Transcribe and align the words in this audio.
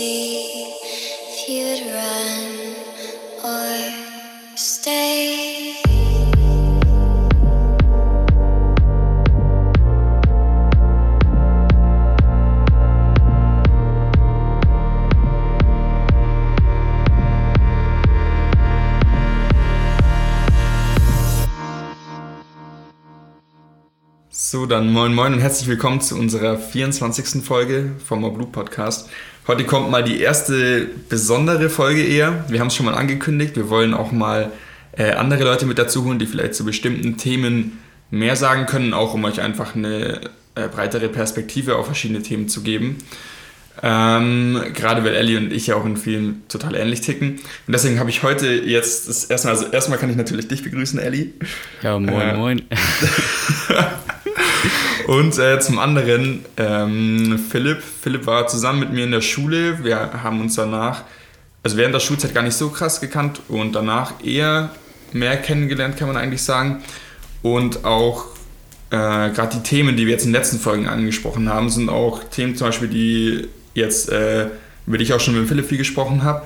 see 0.00 0.64
if 1.28 1.48
you'd 1.48 1.92
run 1.92 2.19
dann 24.70 24.92
moin 24.92 25.12
moin 25.12 25.34
und 25.34 25.40
herzlich 25.40 25.66
willkommen 25.68 26.00
zu 26.00 26.16
unserer 26.16 26.56
24. 26.56 27.42
Folge 27.42 27.90
vom 28.04 28.20
Blue 28.32 28.46
Podcast. 28.46 29.10
Heute 29.48 29.64
kommt 29.64 29.90
mal 29.90 30.04
die 30.04 30.20
erste 30.20 30.86
besondere 31.08 31.68
Folge 31.68 32.04
eher. 32.04 32.44
Wir 32.48 32.60
haben 32.60 32.68
es 32.68 32.76
schon 32.76 32.86
mal 32.86 32.94
angekündigt. 32.94 33.56
Wir 33.56 33.68
wollen 33.68 33.94
auch 33.94 34.12
mal 34.12 34.52
äh, 34.92 35.10
andere 35.14 35.42
Leute 35.42 35.66
mit 35.66 35.76
dazu 35.80 36.04
holen, 36.04 36.20
die 36.20 36.26
vielleicht 36.26 36.54
zu 36.54 36.64
bestimmten 36.64 37.16
Themen 37.16 37.80
mehr 38.12 38.36
sagen 38.36 38.66
können, 38.66 38.94
auch 38.94 39.12
um 39.12 39.24
euch 39.24 39.40
einfach 39.40 39.74
eine 39.74 40.20
äh, 40.54 40.68
breitere 40.68 41.08
Perspektive 41.08 41.74
auf 41.74 41.86
verschiedene 41.86 42.22
Themen 42.22 42.48
zu 42.48 42.62
geben. 42.62 42.98
Ähm, 43.82 44.62
gerade 44.74 45.04
weil 45.04 45.14
Ellie 45.14 45.38
und 45.38 45.52
ich 45.52 45.68
ja 45.68 45.76
auch 45.76 45.86
in 45.86 45.96
vielen 45.96 46.46
total 46.48 46.74
ähnlich 46.74 47.00
ticken. 47.00 47.36
Und 47.66 47.72
deswegen 47.72 47.98
habe 47.98 48.10
ich 48.10 48.22
heute 48.22 48.46
jetzt 48.48 49.08
das 49.08 49.24
erstmal, 49.24 49.54
also 49.54 49.68
erstmal 49.68 49.98
kann 49.98 50.10
ich 50.10 50.16
natürlich 50.16 50.48
dich 50.48 50.62
begrüßen, 50.62 50.98
Ellie. 50.98 51.30
Ja, 51.82 51.98
moin, 51.98 52.20
Äh, 52.20 52.36
moin. 52.36 52.62
Und 55.06 55.38
äh, 55.38 55.58
zum 55.58 55.78
anderen 55.78 56.44
ähm, 56.56 57.40
Philipp. 57.50 57.82
Philipp 57.82 58.26
war 58.26 58.46
zusammen 58.46 58.80
mit 58.80 58.92
mir 58.92 59.04
in 59.04 59.10
der 59.10 59.22
Schule. 59.22 59.82
Wir 59.82 60.22
haben 60.22 60.40
uns 60.40 60.54
danach, 60.54 61.02
also 61.62 61.76
während 61.76 61.94
der 61.94 62.00
Schulzeit 62.00 62.34
gar 62.34 62.42
nicht 62.42 62.56
so 62.56 62.68
krass 62.68 63.00
gekannt 63.00 63.40
und 63.48 63.72
danach 63.72 64.22
eher 64.22 64.70
mehr 65.12 65.36
kennengelernt, 65.36 65.96
kann 65.96 66.06
man 66.06 66.16
eigentlich 66.16 66.42
sagen. 66.42 66.82
Und 67.42 67.84
auch 67.84 68.26
äh, 68.90 69.30
gerade 69.30 69.56
die 69.56 69.62
Themen, 69.62 69.96
die 69.96 70.06
wir 70.06 70.12
jetzt 70.12 70.24
in 70.24 70.32
den 70.32 70.40
letzten 70.40 70.60
Folgen 70.60 70.86
angesprochen 70.86 71.48
haben, 71.48 71.70
sind 71.70 71.88
auch 71.88 72.22
Themen 72.24 72.54
zum 72.54 72.68
Beispiel, 72.68 72.88
die 72.88 73.48
jetzt, 73.74 74.08
äh, 74.10 74.48
über 74.86 74.98
die 74.98 75.04
ich 75.04 75.12
auch 75.12 75.20
schon 75.20 75.38
mit 75.38 75.48
Philipp 75.48 75.66
viel 75.66 75.78
gesprochen 75.78 76.22
habe. 76.24 76.42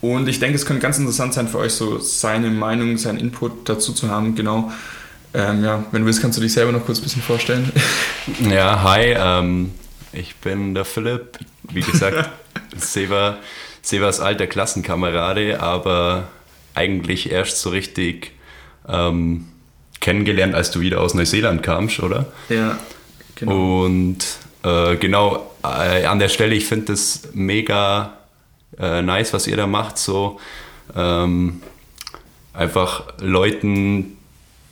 Und 0.00 0.28
ich 0.28 0.38
denke, 0.38 0.56
es 0.56 0.66
könnte 0.66 0.82
ganz 0.82 0.98
interessant 0.98 1.34
sein 1.34 1.48
für 1.48 1.58
euch, 1.58 1.72
so 1.72 1.98
seine 1.98 2.50
Meinung, 2.50 2.98
seinen 2.98 3.18
Input 3.18 3.68
dazu 3.68 3.92
zu 3.92 4.10
haben. 4.10 4.34
Genau. 4.34 4.70
Ähm, 5.34 5.64
ja, 5.64 5.84
wenn 5.90 6.02
du 6.02 6.06
willst, 6.06 6.22
kannst 6.22 6.38
du 6.38 6.42
dich 6.42 6.52
selber 6.52 6.72
noch 6.72 6.84
kurz 6.84 6.98
ein 6.98 7.04
bisschen 7.04 7.22
vorstellen. 7.22 7.70
Ja, 8.50 8.82
hi, 8.82 9.14
ähm, 9.16 9.72
ich 10.12 10.34
bin 10.36 10.74
der 10.74 10.84
Philipp. 10.84 11.38
Wie 11.70 11.80
gesagt, 11.80 12.28
Seva, 12.76 13.38
Sevas 13.82 14.18
alter 14.18 14.48
Klassenkamerade, 14.48 15.60
aber 15.60 16.28
eigentlich 16.74 17.30
erst 17.30 17.60
so 17.60 17.70
richtig 17.70 18.32
ähm, 18.88 19.46
kennengelernt, 20.00 20.54
als 20.54 20.70
du 20.72 20.80
wieder 20.80 21.00
aus 21.00 21.14
Neuseeland 21.14 21.62
kamst, 21.62 22.00
oder? 22.00 22.26
Ja, 22.48 22.78
genau. 23.36 23.84
Und 23.84 24.24
äh, 24.66 24.96
genau, 24.96 25.54
äh, 25.62 26.04
an 26.04 26.18
der 26.18 26.28
Stelle, 26.28 26.54
ich 26.54 26.66
finde 26.66 26.86
das 26.86 27.28
mega 27.32 28.18
äh, 28.78 29.00
nice, 29.00 29.32
was 29.32 29.46
ihr 29.46 29.56
da 29.56 29.66
macht. 29.66 29.96
So 29.96 30.40
ähm, 30.94 31.62
einfach 32.52 33.04
Leuten, 33.20 34.16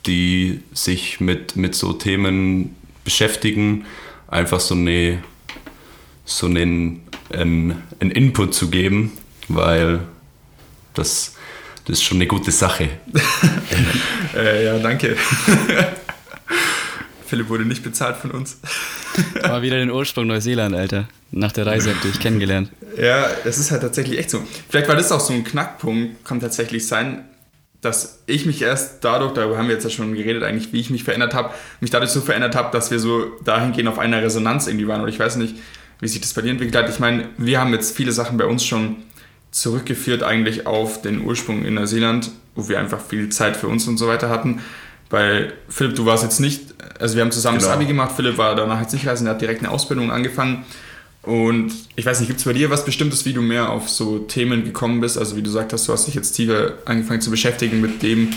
die 0.05 0.61
sich 0.73 1.21
mit, 1.21 1.55
mit 1.55 1.75
so 1.75 1.93
Themen 1.93 2.75
beschäftigen, 3.03 3.85
einfach 4.27 4.59
so 4.59 4.75
eine 4.75 5.23
so 6.25 6.47
einen, 6.47 7.01
einen, 7.31 7.83
einen 7.99 8.11
Input 8.11 8.53
zu 8.53 8.69
geben, 8.69 9.11
weil 9.47 9.99
das, 10.95 11.35
das 11.85 11.99
ist 11.99 12.03
schon 12.03 12.17
eine 12.17 12.27
gute 12.27 12.51
Sache. 12.51 12.89
Äh, 14.35 14.65
ja, 14.65 14.77
danke. 14.79 15.15
Philipp 17.27 17.49
wurde 17.49 17.65
nicht 17.65 17.83
bezahlt 17.83 18.17
von 18.17 18.31
uns. 18.31 18.59
Mal 19.41 19.61
wieder 19.61 19.77
den 19.77 19.91
Ursprung 19.91 20.27
Neuseeland, 20.27 20.75
Alter. 20.75 21.07
Nach 21.31 21.51
der 21.51 21.65
Reise 21.65 21.93
habt 21.93 22.05
ihr 22.05 22.11
dich 22.11 22.19
kennengelernt. 22.19 22.69
Ja, 22.97 23.27
es 23.43 23.57
ist 23.57 23.71
halt 23.71 23.81
tatsächlich 23.81 24.19
echt 24.19 24.29
so. 24.29 24.41
Vielleicht 24.69 24.87
war 24.87 24.95
das 24.95 25.11
auch 25.11 25.19
so 25.19 25.33
ein 25.33 25.43
Knackpunkt, 25.43 26.23
kann 26.23 26.39
tatsächlich 26.39 26.87
sein, 26.87 27.25
dass 27.81 28.23
ich 28.25 28.45
mich 28.45 28.61
erst 28.61 29.03
dadurch, 29.03 29.33
darüber 29.33 29.57
haben 29.57 29.67
wir 29.67 29.75
jetzt 29.75 29.83
ja 29.83 29.89
schon 29.89 30.15
geredet, 30.15 30.43
eigentlich, 30.43 30.73
wie 30.73 30.79
ich 30.79 30.89
mich 30.89 31.03
verändert 31.03 31.33
habe, 31.33 31.51
mich 31.81 31.91
dadurch 31.91 32.11
so 32.11 32.21
verändert 32.21 32.55
habe, 32.55 32.71
dass 32.71 32.89
wir 32.89 32.99
so 32.99 33.25
dahingehend 33.43 33.89
auf 33.89 33.99
einer 33.99 34.21
Resonanz 34.21 34.67
irgendwie 34.67 34.87
waren. 34.87 35.01
Und 35.01 35.09
ich 35.09 35.19
weiß 35.19 35.35
nicht, 35.35 35.55
wie 35.99 36.07
sich 36.07 36.21
das 36.21 36.33
bei 36.33 36.41
dir 36.41 36.51
entwickelt 36.51 36.75
hat. 36.75 36.89
Ich 36.89 36.99
meine, 36.99 37.29
wir 37.37 37.59
haben 37.59 37.73
jetzt 37.73 37.95
viele 37.95 38.11
Sachen 38.11 38.37
bei 38.37 38.45
uns 38.45 38.65
schon 38.65 38.97
zurückgeführt 39.51 40.23
eigentlich 40.23 40.67
auf 40.67 41.01
den 41.01 41.21
Ursprung 41.21 41.63
in 41.63 41.75
Neuseeland, 41.75 42.31
wo 42.55 42.67
wir 42.67 42.79
einfach 42.79 42.99
viel 42.99 43.29
Zeit 43.29 43.55
für 43.55 43.67
uns 43.67 43.87
und 43.87 43.97
so 43.97 44.07
weiter 44.07 44.29
hatten. 44.29 44.61
Weil 45.09 45.53
Philipp, 45.69 45.95
du 45.95 46.05
warst 46.05 46.23
jetzt 46.23 46.39
nicht, 46.39 46.61
also 46.99 47.15
wir 47.15 47.21
haben 47.23 47.31
zusammen 47.31 47.57
das 47.57 47.65
Genau. 47.65 47.75
Abi 47.75 47.85
gemacht, 47.85 48.11
Philipp 48.15 48.37
war 48.37 48.55
danach 48.55 48.81
jetzt 48.81 48.93
nicht 48.93 49.07
reisen, 49.07 49.27
er 49.27 49.33
hat 49.33 49.41
direkt 49.41 49.61
eine 49.61 49.71
Ausbildung 49.71 50.11
angefangen. 50.11 50.65
Und 51.21 51.71
ich 51.95 52.05
weiß 52.05 52.19
nicht, 52.19 52.27
gibt 52.27 52.39
es 52.39 52.45
bei 52.45 52.53
dir 52.53 52.69
was 52.69 52.85
Bestimmtes, 52.85 53.25
wie 53.25 53.33
du 53.33 53.41
mehr 53.41 53.69
auf 53.71 53.89
so 53.89 54.19
Themen 54.19 54.63
gekommen 54.63 55.01
bist? 55.01 55.17
Also 55.17 55.35
wie 55.35 55.41
du 55.41 55.47
gesagt 55.49 55.73
hast, 55.73 55.87
du 55.87 55.93
hast 55.93 56.05
dich 56.05 56.13
jetzt 56.13 56.33
tiefer 56.33 56.73
angefangen 56.85 57.21
zu 57.21 57.31
beschäftigen 57.31 57.81
mit 57.81 58.03
dem, 58.03 58.29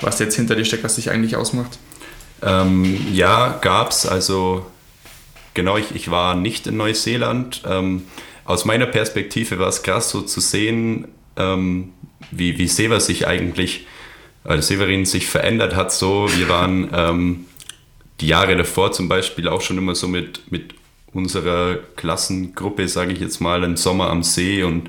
was 0.00 0.20
jetzt 0.20 0.36
hinter 0.36 0.54
dir 0.54 0.64
steckt, 0.64 0.84
was 0.84 0.94
dich 0.94 1.10
eigentlich 1.10 1.34
ausmacht. 1.34 1.78
Ähm, 2.42 3.04
ja, 3.12 3.58
gab's. 3.62 4.06
Also 4.06 4.64
genau, 5.54 5.76
ich, 5.76 5.94
ich 5.94 6.10
war 6.10 6.36
nicht 6.36 6.68
in 6.68 6.76
Neuseeland. 6.76 7.62
Ähm, 7.68 8.04
aus 8.44 8.64
meiner 8.64 8.86
Perspektive 8.86 9.58
war 9.58 9.68
es 9.68 9.82
krass, 9.82 10.10
so 10.10 10.22
zu 10.22 10.38
sehen, 10.40 11.08
ähm, 11.36 11.90
wie, 12.30 12.58
wie 12.58 12.68
Sever 12.68 13.00
sich 13.00 13.26
eigentlich, 13.26 13.86
also 14.46 14.62
Severin 14.62 15.04
sich 15.04 15.26
verändert 15.26 15.74
hat. 15.74 15.92
So, 15.92 16.28
wir 16.36 16.48
waren 16.48 16.88
ähm, 16.92 17.44
die 18.20 18.28
Jahre 18.28 18.56
davor 18.56 18.92
zum 18.92 19.08
Beispiel 19.08 19.48
auch 19.48 19.60
schon 19.60 19.78
immer 19.78 19.94
so 19.94 20.08
mit, 20.08 20.50
mit 20.50 20.74
unserer 21.12 21.76
Klassengruppe, 21.96 22.88
sage 22.88 23.12
ich 23.12 23.20
jetzt 23.20 23.40
mal, 23.40 23.62
einen 23.64 23.76
Sommer 23.76 24.10
am 24.10 24.22
See 24.22 24.62
und 24.62 24.88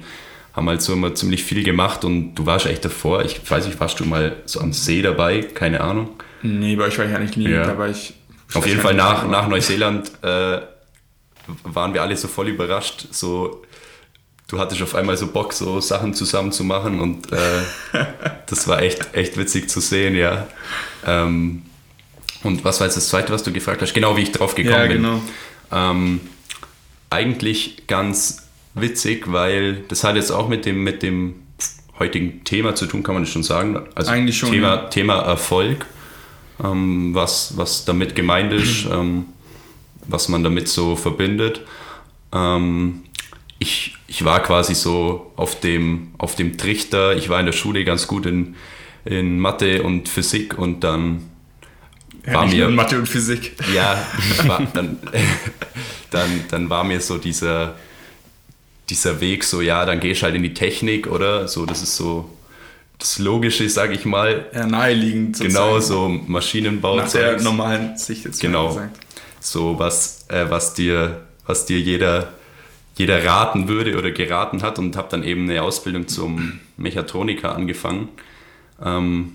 haben 0.53 0.67
halt 0.69 0.81
so 0.81 0.93
immer 0.93 1.13
ziemlich 1.13 1.43
viel 1.43 1.63
gemacht 1.63 2.03
und 2.03 2.33
du 2.35 2.45
warst 2.45 2.65
echt 2.65 2.83
davor. 2.83 3.23
Ich 3.23 3.39
weiß 3.49 3.67
nicht, 3.67 3.79
warst 3.79 3.99
du 3.99 4.05
mal 4.05 4.37
so 4.45 4.59
am 4.59 4.73
See 4.73 5.01
dabei? 5.01 5.41
Keine 5.41 5.81
Ahnung. 5.81 6.09
Nee, 6.41 6.75
bei 6.75 6.85
euch 6.85 6.97
war 6.97 7.05
ich 7.05 7.15
eigentlich 7.15 7.37
nie, 7.37 7.49
Ja. 7.49 7.63
da 7.65 7.77
war 7.77 7.89
ich... 7.89 8.13
Auf 8.53 8.65
jeden 8.65 8.79
Fall 8.79 8.93
nach, 8.93 9.27
nach 9.27 9.47
Neuseeland 9.49 10.09
äh, 10.23 10.59
waren 11.63 11.93
wir 11.93 12.01
alle 12.01 12.15
so 12.15 12.27
voll 12.29 12.47
überrascht. 12.47 13.07
So, 13.11 13.61
du 14.47 14.59
hattest 14.59 14.81
auf 14.81 14.95
einmal 14.95 15.17
so 15.17 15.27
Bock, 15.27 15.53
so 15.53 15.79
Sachen 15.81 16.13
zusammen 16.13 16.51
zu 16.51 16.63
machen 16.63 16.99
und 16.99 17.31
äh, 17.31 17.37
das 18.47 18.67
war 18.67 18.81
echt, 18.81 19.13
echt 19.13 19.37
witzig 19.37 19.69
zu 19.69 19.79
sehen, 19.81 20.15
ja. 20.15 20.47
Ähm, 21.05 21.63
und 22.43 22.63
was 22.63 22.79
war 22.79 22.87
jetzt 22.87 22.97
das 22.97 23.09
zweite, 23.09 23.33
was 23.33 23.43
du 23.43 23.51
gefragt 23.51 23.81
hast? 23.81 23.93
Genau, 23.93 24.15
wie 24.15 24.21
ich 24.21 24.31
drauf 24.31 24.55
gekommen 24.55 24.75
Ja, 24.75 24.87
bin. 24.87 24.97
genau. 24.97 25.21
Ähm, 25.71 26.21
eigentlich 27.09 27.87
ganz 27.87 28.47
witzig, 28.73 29.31
weil 29.31 29.83
das 29.87 30.03
hat 30.03 30.15
jetzt 30.15 30.31
auch 30.31 30.47
mit 30.47 30.65
dem, 30.65 30.83
mit 30.83 31.03
dem 31.03 31.35
heutigen 31.99 32.43
Thema 32.43 32.75
zu 32.75 32.85
tun, 32.85 33.03
kann 33.03 33.15
man 33.15 33.23
das 33.23 33.31
schon 33.31 33.43
sagen. 33.43 33.79
Also 33.95 34.11
Eigentlich 34.11 34.37
schon, 34.37 34.51
Thema, 34.51 34.67
ja. 34.75 34.77
Thema 34.89 35.19
Erfolg, 35.23 35.85
ähm, 36.63 37.13
was, 37.13 37.57
was 37.57 37.85
damit 37.85 38.15
gemeint 38.15 38.53
ist, 38.53 38.85
ähm, 38.91 39.25
was 40.07 40.29
man 40.29 40.43
damit 40.43 40.67
so 40.69 40.95
verbindet. 40.95 41.61
Ähm, 42.31 43.03
ich, 43.59 43.95
ich 44.07 44.23
war 44.23 44.41
quasi 44.43 44.75
so 44.75 45.31
auf 45.35 45.59
dem, 45.59 46.13
auf 46.17 46.35
dem 46.35 46.57
Trichter, 46.57 47.15
ich 47.15 47.29
war 47.29 47.39
in 47.39 47.45
der 47.47 47.53
Schule 47.53 47.83
ganz 47.83 48.07
gut 48.07 48.25
in, 48.25 48.55
in 49.05 49.39
Mathe 49.39 49.83
und 49.83 50.09
Physik 50.09 50.57
und 50.57 50.83
dann 50.83 51.23
Ja, 52.25 52.33
war 52.33 52.45
mir 52.45 52.69
Mathe 52.69 52.97
und 52.99 53.07
Physik. 53.07 53.55
ja, 53.73 53.97
war, 54.45 54.61
dann, 54.73 54.97
dann, 56.11 56.43
dann 56.49 56.69
war 56.69 56.83
mir 56.83 57.01
so 57.01 57.17
dieser, 57.17 57.75
dieser 58.89 59.19
Weg 59.21 59.43
so, 59.43 59.61
ja, 59.61 59.85
dann 59.85 59.99
gehst 59.99 60.23
halt 60.23 60.35
in 60.35 60.43
die 60.43 60.53
Technik, 60.53 61.07
oder? 61.07 61.47
So, 61.47 61.65
das 61.65 61.81
ist 61.81 61.95
so 61.95 62.29
das 62.99 63.19
Logische, 63.19 63.69
sag 63.69 63.91
ich 63.93 64.05
mal. 64.05 64.45
Ja, 64.53 64.65
naheliegend 64.65 65.39
Genau, 65.39 65.79
sozusagen. 65.79 66.23
so 66.25 66.31
Maschinenbau. 66.31 66.95
Nach 66.97 67.11
der 67.11 67.41
normalen 67.41 67.95
Sicht 67.97 68.25
jetzt 68.25 68.39
Genau. 68.39 68.79
So, 69.39 69.77
was, 69.77 70.25
äh, 70.29 70.45
was 70.49 70.73
dir, 70.73 71.21
was 71.45 71.65
dir 71.65 71.79
jeder, 71.79 72.33
jeder 72.97 73.23
raten 73.23 73.67
würde 73.67 73.97
oder 73.97 74.11
geraten 74.11 74.63
hat 74.63 74.79
und 74.79 74.95
habe 74.95 75.07
dann 75.09 75.23
eben 75.23 75.43
eine 75.43 75.61
Ausbildung 75.61 76.07
zum 76.07 76.59
Mechatroniker 76.77 77.55
angefangen. 77.55 78.09
Ähm, 78.83 79.33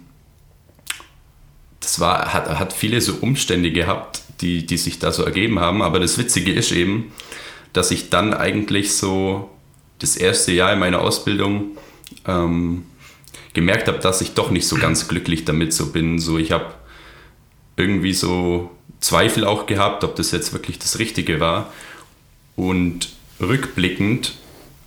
das 1.80 2.00
war, 2.00 2.32
hat, 2.32 2.48
hat 2.48 2.72
viele 2.72 3.00
so 3.00 3.14
Umstände 3.20 3.72
gehabt, 3.72 4.22
die, 4.40 4.66
die 4.66 4.76
sich 4.76 4.98
da 4.98 5.12
so 5.12 5.24
ergeben 5.24 5.60
haben. 5.60 5.82
Aber 5.82 6.00
das 6.00 6.18
Witzige 6.18 6.52
ist 6.52 6.72
eben, 6.72 7.12
dass 7.72 7.90
ich 7.90 8.10
dann 8.10 8.34
eigentlich 8.34 8.94
so 8.94 9.50
das 9.98 10.16
erste 10.16 10.52
Jahr 10.52 10.72
in 10.72 10.78
meiner 10.78 11.00
Ausbildung 11.00 11.76
ähm, 12.26 12.84
gemerkt 13.52 13.88
habe, 13.88 13.98
dass 13.98 14.20
ich 14.20 14.34
doch 14.34 14.50
nicht 14.50 14.66
so 14.66 14.76
ganz 14.76 15.08
glücklich 15.08 15.44
damit 15.44 15.72
so 15.72 15.92
bin. 15.92 16.18
So, 16.18 16.38
ich 16.38 16.52
habe 16.52 16.74
irgendwie 17.76 18.12
so 18.12 18.70
Zweifel 19.00 19.44
auch 19.44 19.66
gehabt, 19.66 20.04
ob 20.04 20.16
das 20.16 20.30
jetzt 20.32 20.52
wirklich 20.52 20.78
das 20.78 20.98
Richtige 20.98 21.40
war. 21.40 21.72
Und 22.56 23.10
rückblickend 23.42 24.34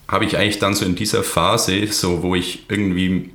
habe 0.07 0.25
ich 0.25 0.37
eigentlich 0.37 0.59
dann 0.59 0.75
so 0.75 0.85
in 0.85 0.95
dieser 0.95 1.23
Phase, 1.23 1.87
so 1.87 2.23
wo 2.23 2.35
ich 2.35 2.65
irgendwie 2.69 3.31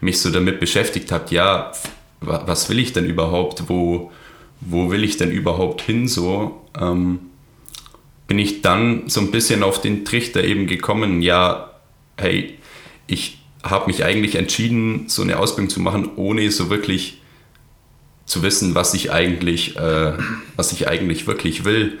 mich 0.00 0.20
so 0.20 0.30
damit 0.30 0.60
beschäftigt 0.60 1.12
habe, 1.12 1.34
ja, 1.34 1.72
was 2.20 2.68
will 2.68 2.78
ich 2.78 2.92
denn 2.92 3.06
überhaupt, 3.06 3.68
wo, 3.68 4.10
wo 4.60 4.90
will 4.90 5.04
ich 5.04 5.16
denn 5.16 5.30
überhaupt 5.30 5.82
hin 5.82 6.08
so, 6.08 6.64
ähm, 6.78 7.20
bin 8.26 8.38
ich 8.38 8.62
dann 8.62 9.08
so 9.08 9.20
ein 9.20 9.30
bisschen 9.30 9.62
auf 9.62 9.80
den 9.80 10.04
Trichter 10.04 10.44
eben 10.44 10.66
gekommen, 10.66 11.22
ja, 11.22 11.70
hey, 12.16 12.58
ich 13.06 13.38
habe 13.62 13.86
mich 13.86 14.04
eigentlich 14.04 14.34
entschieden, 14.34 15.08
so 15.08 15.22
eine 15.22 15.38
Ausbildung 15.38 15.70
zu 15.70 15.80
machen, 15.80 16.10
ohne 16.16 16.50
so 16.50 16.70
wirklich 16.70 17.20
zu 18.26 18.42
wissen, 18.42 18.74
was 18.74 18.94
ich 18.94 19.10
eigentlich, 19.10 19.76
äh, 19.76 20.12
was 20.56 20.72
ich 20.72 20.88
eigentlich 20.88 21.26
wirklich 21.26 21.64
will. 21.64 21.98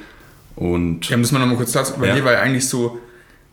Und 0.58 1.08
ja, 1.08 1.16
müssen 1.16 1.34
wir 1.34 1.38
nochmal 1.38 1.56
kurz 1.56 1.72
dazu, 1.72 1.94
bei 1.98 2.08
Ja. 2.08 2.14
dir 2.16 2.24
war 2.24 2.32
ja 2.32 2.40
eigentlich 2.40 2.68
so 2.68 2.98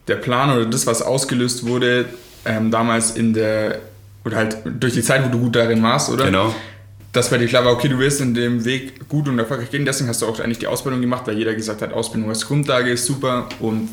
der 0.07 0.16
Plan 0.16 0.50
oder 0.56 0.66
das, 0.66 0.88
was 0.88 1.02
ausgelöst 1.02 1.66
wurde, 1.68 2.06
ähm, 2.46 2.72
damals 2.72 3.12
in 3.12 3.34
der, 3.34 3.80
oder 4.24 4.38
halt 4.38 4.57
durch 4.80 4.94
die 4.94 5.02
Zeit, 5.04 5.24
wo 5.25 5.30
du 5.30 5.40
gut 5.40 5.56
darin 5.56 5.81
warst, 5.84 6.10
oder? 6.10 6.25
genau, 6.25 6.54
Dass 7.12 7.30
bei 7.30 7.38
dir 7.38 7.48
klar 7.48 7.63
war, 7.63 7.74
okay, 7.74 7.88
du 7.90 7.98
willst 8.00 8.22
in 8.22 8.34
dem 8.34 8.66
Weg 8.66 9.07
gut 9.07 9.28
und 9.28 9.38
erfolgreich 9.40 9.69
gehen, 9.72 9.86
deswegen 9.86 10.10
hast 10.10 10.22
du 10.22 10.25
auch 10.25 10.40
eigentlich 10.40 10.57
die 10.60 10.68
Ausbildung 10.68 11.00
gemacht, 11.02 11.24
weil 11.28 11.38
jeder 11.38 11.54
gesagt 11.54 11.81
hat, 11.81 11.94
Ausbildung 11.94 12.30
als 12.30 12.46
Grundlage 12.48 12.90
ist 12.92 13.06
super 13.06 13.48
und 13.60 13.90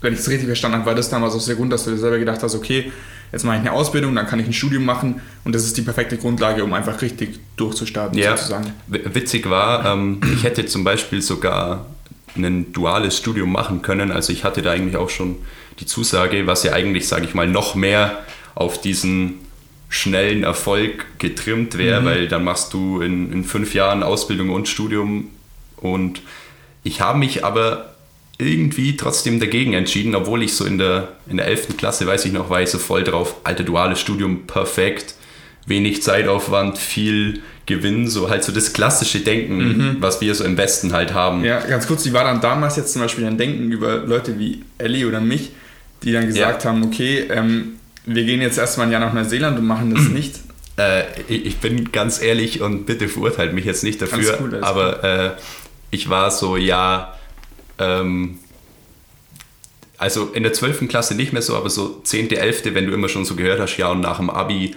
wenn 0.00 0.12
ich 0.12 0.18
es 0.18 0.28
richtig 0.28 0.46
verstanden 0.48 0.78
habe, 0.78 0.86
war 0.86 0.94
das 0.96 1.08
damals 1.10 1.34
auch 1.34 1.44
der 1.44 1.54
Grund, 1.54 1.72
dass 1.72 1.84
du 1.84 1.92
dir 1.92 1.96
selber 1.98 2.18
gedacht 2.18 2.42
hast, 2.42 2.56
okay, 2.56 2.90
jetzt 3.30 3.44
mache 3.44 3.54
ich 3.56 3.60
eine 3.60 3.72
Ausbildung, 3.72 4.14
dann 4.16 4.26
kann 4.26 4.40
ich 4.40 4.46
ein 4.46 4.52
Studium 4.52 4.84
machen 4.84 5.20
und 5.44 5.54
das 5.54 5.64
ist 5.64 5.76
die 5.76 5.82
perfekte 5.82 6.16
Grundlage, 6.18 6.64
um 6.64 6.72
einfach 6.72 7.00
richtig 7.02 7.38
durchzustarten, 7.56 8.18
Ja, 8.18 8.36
sozusagen. 8.36 8.72
witzig 8.88 9.48
war, 9.48 9.86
ähm, 9.86 10.20
ich 10.34 10.42
hätte 10.42 10.66
zum 10.66 10.82
Beispiel 10.84 11.22
sogar 11.22 11.86
ein 12.36 12.72
duales 12.72 13.16
Studium 13.18 13.52
machen 13.52 13.82
können. 13.82 14.10
Also 14.10 14.32
ich 14.32 14.44
hatte 14.44 14.62
da 14.62 14.72
eigentlich 14.72 14.96
auch 14.96 15.10
schon 15.10 15.36
die 15.80 15.86
Zusage, 15.86 16.46
was 16.46 16.62
ja 16.62 16.72
eigentlich, 16.72 17.08
sage 17.08 17.24
ich 17.24 17.34
mal, 17.34 17.46
noch 17.46 17.74
mehr 17.74 18.24
auf 18.54 18.80
diesen 18.80 19.40
schnellen 19.88 20.42
Erfolg 20.42 21.04
getrimmt 21.18 21.76
wäre, 21.76 22.04
weil 22.04 22.28
dann 22.28 22.44
machst 22.44 22.72
du 22.72 23.02
in, 23.02 23.30
in 23.30 23.44
fünf 23.44 23.74
Jahren 23.74 24.02
Ausbildung 24.02 24.50
und 24.50 24.66
Studium 24.66 25.28
und 25.76 26.22
ich 26.82 27.00
habe 27.02 27.18
mich 27.18 27.44
aber 27.44 27.94
irgendwie 28.38 28.96
trotzdem 28.96 29.38
dagegen 29.38 29.74
entschieden, 29.74 30.14
obwohl 30.14 30.42
ich 30.42 30.54
so 30.54 30.64
in 30.64 30.78
der, 30.78 31.16
in 31.28 31.36
der 31.36 31.46
11. 31.46 31.76
Klasse, 31.76 32.06
weiß 32.06 32.24
ich 32.24 32.32
noch, 32.32 32.48
war 32.48 32.62
ich 32.62 32.70
so 32.70 32.78
voll 32.78 33.04
drauf, 33.04 33.36
alte 33.44 33.64
duales 33.64 34.00
Studium, 34.00 34.46
perfekt, 34.46 35.14
wenig 35.66 36.02
Zeitaufwand, 36.02 36.78
viel 36.78 37.42
Gewinn, 37.76 38.08
so 38.08 38.28
halt 38.30 38.44
so 38.44 38.52
das 38.52 38.72
klassische 38.72 39.20
Denken, 39.20 39.96
was 40.00 40.20
wir 40.20 40.34
so 40.34 40.44
im 40.44 40.56
Westen 40.56 40.92
halt 40.92 41.12
haben. 41.14 41.44
Ja, 41.44 41.60
ganz 41.60 41.86
kurz, 41.86 42.04
wie 42.04 42.12
war 42.12 42.24
dann 42.24 42.40
damals 42.40 42.76
jetzt 42.76 42.92
zum 42.92 43.02
Beispiel 43.02 43.24
dein 43.24 43.38
Denken 43.38 43.70
über 43.72 43.96
Leute 43.98 44.38
wie 44.38 44.62
Ellie 44.78 45.06
oder 45.06 45.20
mich, 45.20 45.50
die 46.02 46.12
dann 46.12 46.26
gesagt 46.26 46.64
Ja. 46.64 46.70
haben, 46.70 46.82
okay, 46.84 47.26
ähm, 47.30 47.74
wir 48.04 48.24
gehen 48.24 48.40
jetzt 48.40 48.58
erstmal 48.58 48.86
ein 48.86 48.92
Jahr 48.92 49.00
nach 49.00 49.12
Neuseeland 49.12 49.58
und 49.58 49.66
machen 49.66 49.94
das 49.94 50.04
nicht. 50.08 50.36
Äh, 50.76 51.04
ich 51.28 51.58
bin 51.58 51.92
ganz 51.92 52.20
ehrlich 52.22 52.60
und 52.62 52.86
bitte 52.86 53.08
verurteilt 53.08 53.52
mich 53.52 53.64
jetzt 53.64 53.84
nicht 53.84 54.00
dafür, 54.00 54.38
alles 54.40 54.62
aber 54.62 55.04
äh, 55.04 55.30
ich 55.90 56.08
war 56.08 56.30
so, 56.30 56.56
ja, 56.56 57.14
ähm, 57.78 58.38
also 59.98 60.30
in 60.32 60.42
der 60.42 60.52
12. 60.52 60.88
Klasse 60.88 61.14
nicht 61.14 61.32
mehr 61.32 61.42
so, 61.42 61.56
aber 61.56 61.70
so 61.70 62.00
10., 62.02 62.30
11., 62.32 62.74
wenn 62.74 62.86
du 62.86 62.92
immer 62.92 63.08
schon 63.08 63.24
so 63.24 63.36
gehört 63.36 63.60
hast, 63.60 63.76
ja, 63.76 63.88
und 63.88 64.00
nach 64.00 64.16
dem 64.18 64.30
Abi 64.30 64.74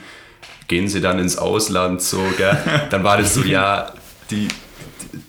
gehen 0.68 0.88
sie 0.88 1.02
dann 1.02 1.20
ins 1.20 1.38
Ausland, 1.38 2.02
so, 2.02 2.22
gell, 2.38 2.58
dann 2.90 3.04
war 3.04 3.18
das 3.18 3.34
so, 3.34 3.44
ja, 3.44 3.94
die, 4.32 4.48
die 4.48 5.20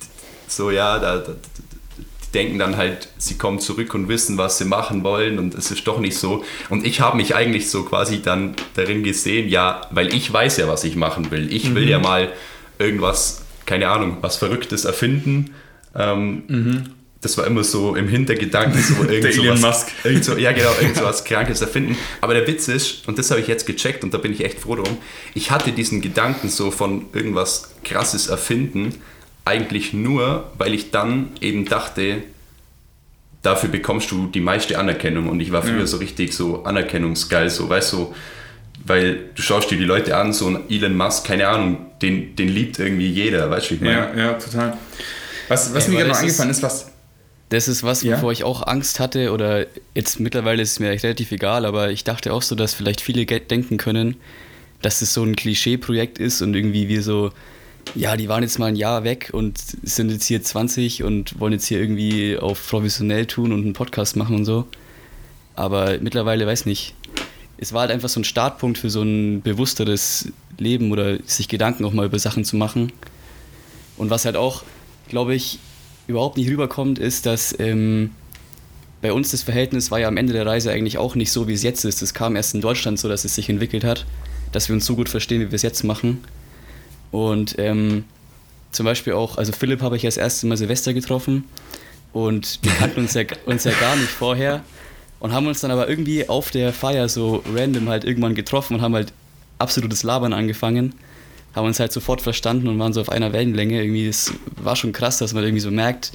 so, 0.47 0.71
ja, 0.71 0.99
da, 0.99 1.17
da, 1.17 1.33
die 1.33 2.31
denken 2.33 2.59
dann 2.59 2.77
halt, 2.77 3.09
sie 3.17 3.37
kommen 3.37 3.59
zurück 3.59 3.93
und 3.93 4.09
wissen, 4.09 4.37
was 4.37 4.57
sie 4.57 4.65
machen 4.65 5.03
wollen 5.03 5.39
und 5.39 5.55
es 5.55 5.71
ist 5.71 5.87
doch 5.87 5.99
nicht 5.99 6.17
so. 6.17 6.43
Und 6.69 6.85
ich 6.85 7.01
habe 7.01 7.17
mich 7.17 7.35
eigentlich 7.35 7.69
so 7.69 7.83
quasi 7.83 8.21
dann 8.21 8.55
darin 8.75 9.03
gesehen, 9.03 9.49
ja, 9.49 9.81
weil 9.91 10.13
ich 10.13 10.31
weiß 10.31 10.57
ja, 10.57 10.67
was 10.67 10.83
ich 10.83 10.95
machen 10.95 11.31
will. 11.31 11.51
Ich 11.51 11.73
will 11.73 11.87
ja 11.87 11.99
mal 11.99 12.31
irgendwas, 12.79 13.43
keine 13.65 13.89
Ahnung, 13.89 14.17
was 14.21 14.37
Verrücktes 14.37 14.85
erfinden. 14.85 15.53
Ähm, 15.95 16.43
Das 17.21 17.37
war 17.37 17.47
immer 17.47 17.63
so 17.63 17.95
im 17.95 18.07
Hintergedanken, 18.07 18.81
so 18.81 18.93
irgend 19.09 19.23
Der 19.23 19.33
so 19.33 19.41
Elon 19.43 19.61
was, 19.61 19.85
Musk. 19.85 19.91
Irgend 20.03 20.23
so, 20.23 20.37
ja, 20.37 20.51
genau, 20.51 20.71
irgend 20.79 20.95
so 20.97 21.03
was 21.03 21.23
Krankes 21.23 21.61
erfinden. 21.61 21.97
Aber 22.21 22.33
der 22.33 22.45
Witz 22.47 22.67
ist, 22.67 23.07
und 23.07 23.17
das 23.17 23.31
habe 23.31 23.41
ich 23.41 23.47
jetzt 23.47 23.65
gecheckt 23.65 24.03
und 24.03 24.13
da 24.13 24.17
bin 24.19 24.31
ich 24.33 24.43
echt 24.45 24.59
froh 24.59 24.75
drum, 24.75 24.97
ich 25.33 25.49
hatte 25.51 25.71
diesen 25.71 26.01
Gedanken 26.01 26.49
so 26.49 26.69
von 26.71 27.05
irgendwas 27.13 27.71
Krasses 27.83 28.27
erfinden, 28.27 28.93
eigentlich 29.45 29.93
nur, 29.93 30.51
weil 30.57 30.73
ich 30.73 30.91
dann 30.91 31.29
eben 31.41 31.65
dachte, 31.65 32.17
dafür 33.43 33.69
bekommst 33.69 34.11
du 34.11 34.27
die 34.27 34.41
meiste 34.41 34.77
Anerkennung. 34.77 35.29
Und 35.29 35.39
ich 35.39 35.51
war 35.51 35.63
früher 35.63 35.79
Ja. 35.81 35.87
so 35.87 35.97
richtig 35.97 36.33
so 36.33 36.63
anerkennungsgeil, 36.65 37.49
so, 37.49 37.67
weißt 37.69 37.93
du, 37.93 38.13
weil 38.85 39.29
du 39.35 39.41
schaust 39.41 39.71
dir 39.71 39.77
die 39.77 39.85
Leute 39.85 40.15
an, 40.17 40.33
so 40.33 40.47
ein 40.47 40.69
Elon 40.69 40.95
Musk, 40.95 41.25
keine 41.25 41.47
Ahnung, 41.47 41.77
den, 42.01 42.35
den 42.35 42.49
liebt 42.49 42.77
irgendwie 42.77 43.09
jeder, 43.09 43.49
weißt 43.49 43.67
du, 43.67 43.71
wie 43.71 43.75
ich 43.75 43.81
meine? 43.81 43.93
Ja, 44.15 44.17
ja, 44.17 44.33
total. 44.33 44.77
Was, 45.47 45.73
was 45.73 45.85
Ja, 45.85 45.91
mir 45.91 45.97
gerade 45.99 46.09
noch 46.11 46.17
eingefallen 46.19 46.51
ist, 46.51 46.61
was. 46.61 46.91
Das 47.49 47.67
ist 47.67 47.83
was, 47.83 48.03
Ja. 48.03 48.17
wovor 48.17 48.31
ich 48.31 48.43
auch 48.43 48.67
Angst 48.67 48.99
hatte 48.99 49.31
oder 49.31 49.67
jetzt 49.95 50.19
mittlerweile 50.19 50.61
ist 50.61 50.73
es 50.73 50.79
mir 50.79 50.89
relativ 50.89 51.31
egal, 51.31 51.65
aber 51.65 51.91
ich 51.91 52.03
dachte 52.03 52.33
auch 52.33 52.41
so, 52.41 52.55
dass 52.55 52.73
vielleicht 52.73 52.99
viele 53.01 53.25
denken 53.25 53.77
können, 53.77 54.17
dass 54.81 55.01
es 55.01 55.13
so 55.13 55.23
ein 55.23 55.35
Klischee-Projekt 55.35 56.19
ist 56.19 56.41
und 56.41 56.55
irgendwie 56.55 56.89
wir 56.89 57.01
so, 57.01 57.31
ja, 57.95 58.17
die 58.17 58.27
waren 58.27 58.43
jetzt 58.43 58.59
mal 58.59 58.65
ein 58.65 58.75
Jahr 58.75 59.05
weg 59.05 59.29
und 59.31 59.57
sind 59.83 60.11
jetzt 60.11 60.25
hier 60.25 60.43
20 60.43 61.03
und 61.03 61.39
wollen 61.39 61.53
jetzt 61.53 61.67
hier 61.67 61.79
irgendwie 61.79 62.37
auf 62.37 62.69
professionell 62.69 63.25
tun 63.27 63.53
und 63.53 63.61
einen 63.63 63.73
Podcast 63.73 64.17
machen 64.17 64.35
und 64.35 64.45
so. 64.45 64.67
Aber 65.55 65.97
mittlerweile 66.01 66.45
weiß 66.45 66.65
nicht. 66.65 66.93
Es 67.57 67.73
war 67.73 67.81
halt 67.81 67.91
einfach 67.91 68.09
so 68.09 68.19
ein 68.19 68.23
Startpunkt 68.25 68.77
für 68.77 68.89
so 68.91 69.01
ein 69.01 69.41
bewussteres 69.41 70.31
Leben 70.59 70.91
oder 70.91 71.17
sich 71.25 71.47
Gedanken 71.47 71.85
auch 71.85 71.93
mal 71.93 72.05
über 72.05 72.19
Sachen 72.19 72.43
zu 72.45 72.55
machen. 72.55 72.91
Und 73.95 74.11
was 74.11 74.25
halt 74.25 74.35
auch, 74.35 74.63
glaube 75.09 75.33
ich, 75.33 75.57
überhaupt 76.07 76.37
nicht 76.37 76.49
rüberkommt, 76.49 76.99
ist, 76.99 77.25
dass 77.25 77.57
ähm, 77.59 78.11
bei 79.01 79.13
uns 79.13 79.31
das 79.31 79.43
Verhältnis 79.43 79.91
war 79.91 79.99
ja 79.99 80.07
am 80.07 80.17
Ende 80.17 80.33
der 80.33 80.45
Reise 80.45 80.71
eigentlich 80.71 80.97
auch 80.97 81.15
nicht 81.15 81.31
so, 81.31 81.47
wie 81.47 81.53
es 81.53 81.63
jetzt 81.63 81.85
ist. 81.85 82.01
Es 82.01 82.13
kam 82.13 82.35
erst 82.35 82.55
in 82.55 82.61
Deutschland 82.61 82.97
so, 82.99 83.07
dass 83.07 83.25
es 83.25 83.35
sich 83.35 83.49
entwickelt 83.49 83.83
hat, 83.83 84.05
dass 84.51 84.69
wir 84.69 84.73
uns 84.73 84.85
so 84.85 84.95
gut 84.95 85.09
verstehen, 85.09 85.41
wie 85.41 85.51
wir 85.51 85.55
es 85.55 85.61
jetzt 85.61 85.83
machen. 85.83 86.23
Und 87.11 87.55
ähm, 87.59 88.05
zum 88.71 88.85
Beispiel 88.85 89.13
auch, 89.13 89.37
also 89.37 89.51
Philipp 89.51 89.81
habe 89.81 89.95
ich 89.95 90.03
ja 90.03 90.07
das 90.07 90.17
erste 90.17 90.47
Mal 90.47 90.57
Silvester 90.57 90.93
getroffen 90.93 91.43
und 92.13 92.59
wir 92.63 92.71
kannten 92.73 93.01
uns 93.01 93.13
ja, 93.13 93.23
uns 93.45 93.63
ja 93.63 93.71
gar 93.79 93.95
nicht 93.95 94.09
vorher 94.09 94.63
und 95.19 95.33
haben 95.33 95.47
uns 95.47 95.61
dann 95.61 95.71
aber 95.71 95.89
irgendwie 95.89 96.27
auf 96.27 96.51
der 96.51 96.73
Feier 96.73 97.09
so 97.09 97.43
random 97.53 97.89
halt 97.89 98.03
irgendwann 98.03 98.35
getroffen 98.35 98.75
und 98.75 98.81
haben 98.81 98.95
halt 98.95 99.13
absolutes 99.59 100.03
Labern 100.03 100.33
angefangen 100.33 100.93
haben 101.57 101.67
uns 101.67 101.79
halt 101.79 101.91
sofort 101.91 102.21
verstanden 102.21 102.67
und 102.67 102.79
waren 102.79 102.93
so 102.93 103.01
auf 103.01 103.09
einer 103.09 103.33
Wellenlänge. 103.33 103.81
Irgendwie, 103.81 104.07
es 104.07 104.33
war 104.55 104.75
schon 104.75 104.93
krass, 104.93 105.17
dass 105.17 105.33
man 105.33 105.43
irgendwie 105.43 105.61
so 105.61 105.71
merkt, 105.71 106.11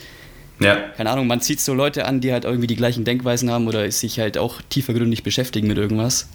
Ja, 0.61 0.77
keine 0.97 1.11
Ahnung, 1.11 1.27
man 1.27 1.41
zieht 1.41 1.61
so 1.61 1.75
Leute 1.75 2.07
an, 2.07 2.21
die 2.21 2.33
halt 2.33 2.45
irgendwie 2.45 2.69
die 2.69 2.77
gleichen 2.77 3.05
Denkweisen 3.05 3.51
haben 3.51 3.67
oder 3.67 3.91
sich 3.91 4.19
halt 4.21 4.39
auch 4.39 4.63
tiefergründig 4.71 5.23
beschäftigen 5.23 5.67
mit 5.67 5.79
irgendwas. 5.79 6.29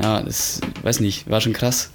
Ja, 0.00 0.22
das, 0.22 0.60
weiß 0.82 1.00
nicht, 1.00 1.30
war 1.30 1.40
schon 1.40 1.52
krass. 1.52 1.90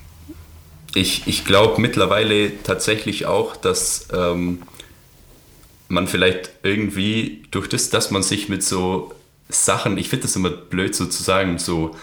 Ich, 0.96 1.28
ich 1.28 1.46
glaube 1.46 1.82
mittlerweile 1.82 2.52
tatsächlich 2.64 3.26
auch, 3.26 3.56
dass 3.56 4.08
ähm, 4.14 4.62
man 5.90 6.08
vielleicht 6.08 6.52
irgendwie 6.64 7.44
durch 7.52 7.68
das, 7.68 7.90
dass 7.90 8.12
man 8.12 8.24
sich 8.24 8.50
mit 8.50 8.64
so 8.64 9.14
Sachen, 9.50 9.98
ich 9.98 10.10
finde 10.10 10.24
das 10.24 10.36
immer 10.36 10.50
blöd 10.50 10.96
so 10.96 11.06
zu 11.06 11.24
sagen, 11.24 11.58
so, 11.60 11.96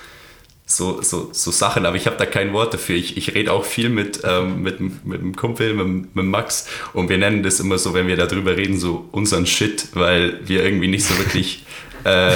so, 0.66 1.02
so, 1.02 1.28
so 1.32 1.50
Sachen, 1.50 1.84
aber 1.84 1.96
ich 1.96 2.06
habe 2.06 2.16
da 2.16 2.24
kein 2.26 2.52
Wort 2.54 2.72
dafür. 2.72 2.96
Ich, 2.96 3.16
ich 3.18 3.34
rede 3.34 3.52
auch 3.52 3.64
viel 3.66 3.90
mit, 3.90 4.20
ähm, 4.24 4.62
mit, 4.62 4.80
mit 4.80 5.20
einem 5.20 5.36
Kumpel, 5.36 5.74
mit, 5.74 6.14
mit 6.16 6.24
Max 6.24 6.66
und 6.94 7.08
wir 7.10 7.18
nennen 7.18 7.42
das 7.42 7.60
immer 7.60 7.76
so, 7.78 7.92
wenn 7.94 8.06
wir 8.06 8.16
darüber 8.16 8.56
reden, 8.56 8.78
so 8.78 9.06
unseren 9.12 9.46
Shit, 9.46 9.88
weil 9.92 10.40
wir 10.46 10.64
irgendwie 10.64 10.88
nicht 10.88 11.04
so 11.04 11.16
wirklich 11.18 11.64
äh, 12.04 12.32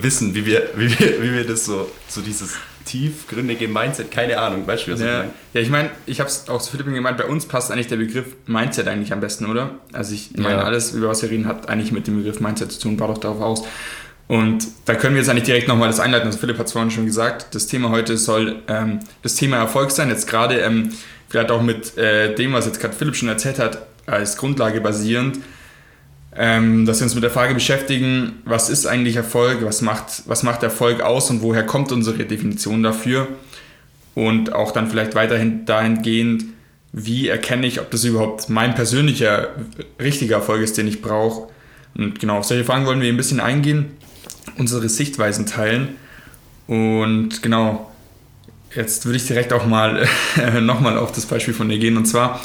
wissen, 0.00 0.34
wie 0.34 0.46
wir, 0.46 0.70
wie, 0.76 0.88
wir, 0.98 1.22
wie 1.22 1.32
wir 1.32 1.44
das 1.44 1.64
so, 1.64 1.90
so 2.08 2.20
dieses 2.20 2.54
tiefgründige 2.84 3.66
Mindset, 3.66 4.10
keine 4.10 4.38
Ahnung, 4.38 4.66
weißt 4.66 4.86
du, 4.86 4.92
was 4.92 5.00
ich 5.00 5.06
Ja, 5.06 5.18
meine? 5.18 5.30
ja, 5.54 5.60
ich 5.60 5.70
meine, 5.70 5.90
ich 6.06 6.20
habe 6.20 6.28
es 6.28 6.48
auch 6.48 6.60
zu 6.60 6.70
Philipp 6.70 6.86
gemeint, 6.92 7.16
bei 7.16 7.24
uns 7.24 7.46
passt 7.46 7.70
eigentlich 7.72 7.86
der 7.88 7.96
Begriff 7.96 8.26
Mindset 8.46 8.86
eigentlich 8.88 9.12
am 9.12 9.20
besten, 9.20 9.46
oder? 9.46 9.70
Also 9.92 10.14
ich 10.14 10.30
meine, 10.36 10.56
Ja. 10.58 10.62
alles, 10.64 10.92
über 10.92 11.08
was 11.08 11.22
wir 11.22 11.30
reden, 11.30 11.46
hat 11.46 11.68
eigentlich 11.68 11.92
mit 11.92 12.06
dem 12.06 12.18
Begriff 12.18 12.40
Mindset 12.40 12.70
zu 12.72 12.80
tun, 12.80 13.00
war 13.00 13.08
doch 13.08 13.18
darauf 13.18 13.40
aus. 13.40 13.64
Und 14.26 14.66
da 14.86 14.94
können 14.94 15.14
wir 15.14 15.20
jetzt 15.20 15.28
eigentlich 15.28 15.44
direkt 15.44 15.68
nochmal 15.68 15.88
das 15.88 16.00
einleiten. 16.00 16.26
Also 16.26 16.38
Philipp 16.38 16.58
hat 16.58 16.66
es 16.66 16.72
vorhin 16.72 16.90
schon 16.90 17.04
gesagt, 17.04 17.54
das 17.54 17.66
Thema 17.66 17.90
heute 17.90 18.16
soll 18.16 18.62
ähm, 18.68 19.00
das 19.22 19.34
Thema 19.34 19.58
Erfolg 19.58 19.90
sein. 19.90 20.08
Jetzt 20.08 20.26
gerade 20.26 20.60
ähm, 20.60 20.90
vielleicht 21.28 21.50
auch 21.50 21.62
mit 21.62 21.96
äh, 21.98 22.34
dem, 22.34 22.52
was 22.52 22.64
jetzt 22.66 22.80
gerade 22.80 22.94
Philipp 22.94 23.16
schon 23.16 23.28
erzählt 23.28 23.58
hat, 23.58 23.86
als 24.06 24.36
Grundlage 24.36 24.80
basierend, 24.80 25.40
ähm, 26.36 26.86
dass 26.86 27.00
wir 27.00 27.04
uns 27.04 27.14
mit 27.14 27.24
der 27.24 27.30
Frage 27.30 27.54
beschäftigen, 27.54 28.42
was 28.44 28.70
ist 28.70 28.86
eigentlich 28.86 29.16
Erfolg, 29.16 29.64
was 29.64 29.82
macht, 29.82 30.22
was 30.26 30.42
macht 30.42 30.62
Erfolg 30.62 31.00
aus 31.00 31.30
und 31.30 31.42
woher 31.42 31.64
kommt 31.64 31.92
unsere 31.92 32.24
Definition 32.24 32.82
dafür? 32.82 33.28
Und 34.14 34.52
auch 34.52 34.72
dann 34.72 34.88
vielleicht 34.88 35.14
weiterhin 35.14 35.66
dahingehend, 35.66 36.44
wie 36.92 37.28
erkenne 37.28 37.66
ich, 37.66 37.80
ob 37.80 37.90
das 37.90 38.04
überhaupt 38.04 38.48
mein 38.48 38.74
persönlicher 38.74 39.48
richtiger 40.00 40.36
Erfolg 40.36 40.62
ist, 40.62 40.78
den 40.78 40.86
ich 40.86 41.02
brauche. 41.02 41.48
Und 41.96 42.20
genau 42.20 42.38
auf 42.38 42.44
solche 42.44 42.64
Fragen 42.64 42.86
wollen 42.86 43.00
wir 43.00 43.08
ein 43.08 43.16
bisschen 43.16 43.40
eingehen. 43.40 43.96
Unsere 44.56 44.88
Sichtweisen 44.88 45.46
teilen. 45.46 45.96
Und 46.66 47.42
genau, 47.42 47.90
jetzt 48.74 49.04
würde 49.06 49.16
ich 49.16 49.26
direkt 49.26 49.52
auch 49.52 49.66
mal 49.66 50.06
nochmal 50.60 50.98
auf 50.98 51.12
das 51.12 51.26
Beispiel 51.26 51.54
von 51.54 51.68
dir 51.68 51.78
gehen. 51.78 51.96
Und 51.96 52.06
zwar 52.06 52.40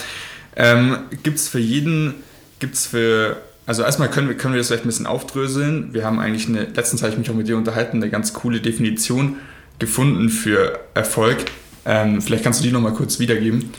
ähm, 0.55 0.97
gibt 1.23 1.37
es 1.37 1.47
für 1.47 1.59
jeden, 1.59 2.15
gibt 2.59 2.75
es 2.75 2.87
für, 2.87 3.37
also 3.65 3.83
erstmal 3.83 4.09
können 4.09 4.27
wir, 4.27 4.37
können 4.37 4.53
wir 4.53 4.59
das 4.59 4.67
vielleicht 4.67 4.85
ein 4.85 4.89
bisschen 4.89 5.07
aufdröseln. 5.07 5.93
Wir 5.93 6.05
haben 6.05 6.19
eigentlich 6.19 6.47
eine, 6.47 6.65
letztens 6.65 7.01
habe 7.01 7.13
ich 7.13 7.17
mich 7.17 7.29
auch 7.29 7.35
mit 7.35 7.47
dir 7.47 7.57
unterhalten, 7.57 7.97
eine 7.97 8.09
ganz 8.09 8.33
coole 8.33 8.59
Definition 8.59 9.37
gefunden 9.79 10.29
für 10.29 10.79
Erfolg. 10.93 11.45
Ähm, 11.85 12.21
vielleicht 12.21 12.43
kannst 12.43 12.59
du 12.59 12.63
die 12.65 12.71
nochmal 12.71 12.93
kurz 12.93 13.19
wiedergeben. 13.19 13.71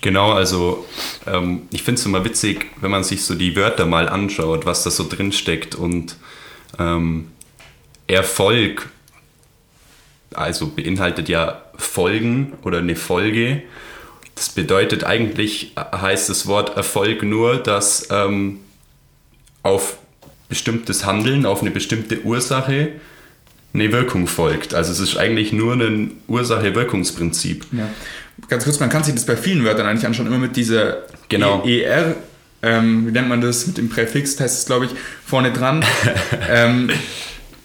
Genau, 0.00 0.32
also 0.32 0.86
ähm, 1.26 1.62
ich 1.70 1.82
finde 1.82 1.98
es 1.98 2.06
immer 2.06 2.24
witzig, 2.24 2.66
wenn 2.80 2.90
man 2.90 3.04
sich 3.04 3.24
so 3.24 3.34
die 3.34 3.56
Wörter 3.56 3.84
mal 3.84 4.08
anschaut, 4.08 4.64
was 4.64 4.84
da 4.84 4.90
so 4.90 5.06
drin 5.08 5.32
steckt 5.32 5.74
und 5.74 6.16
ähm, 6.78 7.26
Erfolg, 8.12 8.88
also 10.34 10.68
beinhaltet 10.68 11.28
ja 11.28 11.62
Folgen 11.76 12.52
oder 12.62 12.78
eine 12.78 12.96
Folge. 12.96 13.62
Das 14.34 14.50
bedeutet 14.50 15.04
eigentlich, 15.04 15.72
heißt 15.76 16.28
das 16.28 16.46
Wort 16.46 16.76
Erfolg 16.76 17.22
nur, 17.22 17.56
dass 17.56 18.08
ähm, 18.10 18.60
auf 19.62 19.98
bestimmtes 20.48 21.04
Handeln, 21.04 21.46
auf 21.46 21.62
eine 21.62 21.70
bestimmte 21.70 22.22
Ursache 22.22 22.88
eine 23.74 23.92
Wirkung 23.92 24.26
folgt. 24.26 24.74
Also 24.74 24.92
es 24.92 25.00
ist 25.00 25.16
eigentlich 25.16 25.52
nur 25.52 25.74
ein 25.74 26.12
Ursache-Wirkungsprinzip. 26.28 27.66
Ja. 27.72 27.88
Ganz 28.48 28.64
kurz, 28.64 28.80
man 28.80 28.90
kann 28.90 29.04
sich 29.04 29.14
das 29.14 29.24
bei 29.24 29.36
vielen 29.36 29.64
Wörtern 29.64 29.86
eigentlich 29.86 30.06
anschauen, 30.06 30.26
immer 30.26 30.38
mit 30.38 30.56
dieser 30.56 31.04
Genau. 31.28 31.64
ER, 31.66 32.16
ähm, 32.62 33.06
wie 33.06 33.12
nennt 33.12 33.28
man 33.28 33.40
das, 33.40 33.66
mit 33.66 33.78
dem 33.78 33.88
Präfix, 33.88 34.38
heißt 34.38 34.58
es 34.58 34.66
glaube 34.66 34.86
ich, 34.86 34.90
vorne 35.24 35.52
dran. 35.52 35.84
ähm, 36.50 36.90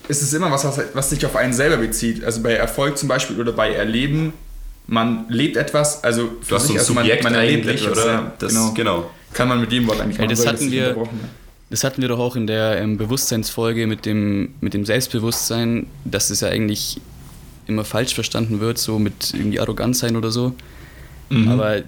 ist 0.07 0.21
es 0.21 0.33
immer 0.33 0.51
was, 0.51 0.63
was, 0.65 0.79
was 0.93 1.09
sich 1.09 1.25
auf 1.25 1.35
einen 1.35 1.53
selber 1.53 1.77
bezieht. 1.77 2.23
Also 2.23 2.41
bei 2.41 2.53
Erfolg 2.53 2.97
zum 2.97 3.09
Beispiel 3.09 3.39
oder 3.39 3.51
bei 3.51 3.71
Erleben, 3.73 4.33
man 4.87 5.25
lebt 5.29 5.57
etwas, 5.57 6.03
also 6.03 6.29
für 6.41 6.49
Du 6.49 6.55
hast 6.55 6.67
so 6.67 6.73
ein 6.73 6.79
also 6.79 6.93
man, 6.93 7.03
Subjekt 7.03 7.23
man 7.23 7.33
erlebt 7.35 7.67
etwas. 7.67 7.91
oder? 7.91 8.05
Ja, 8.07 8.31
Das- 8.39 8.53
genau. 8.53 8.71
genau. 8.73 9.11
Kann 9.33 9.49
man 9.49 9.59
mit 9.59 9.71
dem 9.71 9.85
Wort 9.87 9.99
eigentlich 9.99 10.17
Ja, 10.17 10.23
machen, 10.23 10.35
das 10.35 10.47
hatten 10.47 10.63
nicht 10.65 10.71
wir-. 10.73 10.95
Das 11.69 11.83
hatten 11.83 12.01
wir 12.01 12.07
doch 12.07 12.19
auch 12.19 12.37
in 12.37 12.47
der 12.47 12.79
ähm, 12.81 12.97
Bewusstseinsfolge 12.97 13.87
mit 13.87 14.05
dem, 14.05 14.53
mit 14.61 14.73
dem 14.73 14.85
Selbstbewusstsein, 14.85 15.87
dass 16.05 16.29
es 16.29 16.39
ja 16.39 16.47
eigentlich 16.47 17.01
immer 17.67 17.83
falsch 17.83 18.13
verstanden 18.15 18.61
wird, 18.61 18.77
so 18.77 18.97
mit 18.99 19.33
irgendwie 19.33 19.59
arrogant 19.59 19.97
sein 19.97 20.15
oder 20.15 20.31
so. 20.31 20.53
Mhm. 21.29 21.49
Aber 21.49 21.81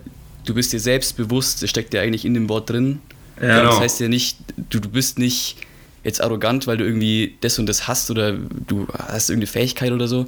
du 0.45 0.53
bist 0.53 0.73
dir 0.73 0.81
selbst 0.81 1.15
bewusst, 1.15 1.63
das 1.63 1.69
steckt 1.69 1.93
ja 1.93 2.01
eigentlich 2.01 2.25
in 2.25 2.33
dem 2.33 2.49
Wort 2.49 2.69
drin. 2.69 2.99
Ja, 3.41 3.47
Das 3.47 3.57
genau. 3.61 3.79
heißt 3.79 3.99
ja 4.01 4.09
nicht, 4.09 4.37
du, 4.69 4.81
du 4.81 4.89
bist 4.89 5.17
nicht 5.17 5.55
jetzt 6.03 6.21
arrogant, 6.21 6.67
weil 6.67 6.77
du 6.77 6.85
irgendwie 6.85 7.35
das 7.41 7.59
und 7.59 7.67
das 7.67 7.87
hast 7.87 8.09
oder 8.11 8.33
du 8.33 8.87
hast 8.93 9.29
irgendeine 9.29 9.51
Fähigkeit 9.51 9.91
oder 9.91 10.07
so, 10.07 10.27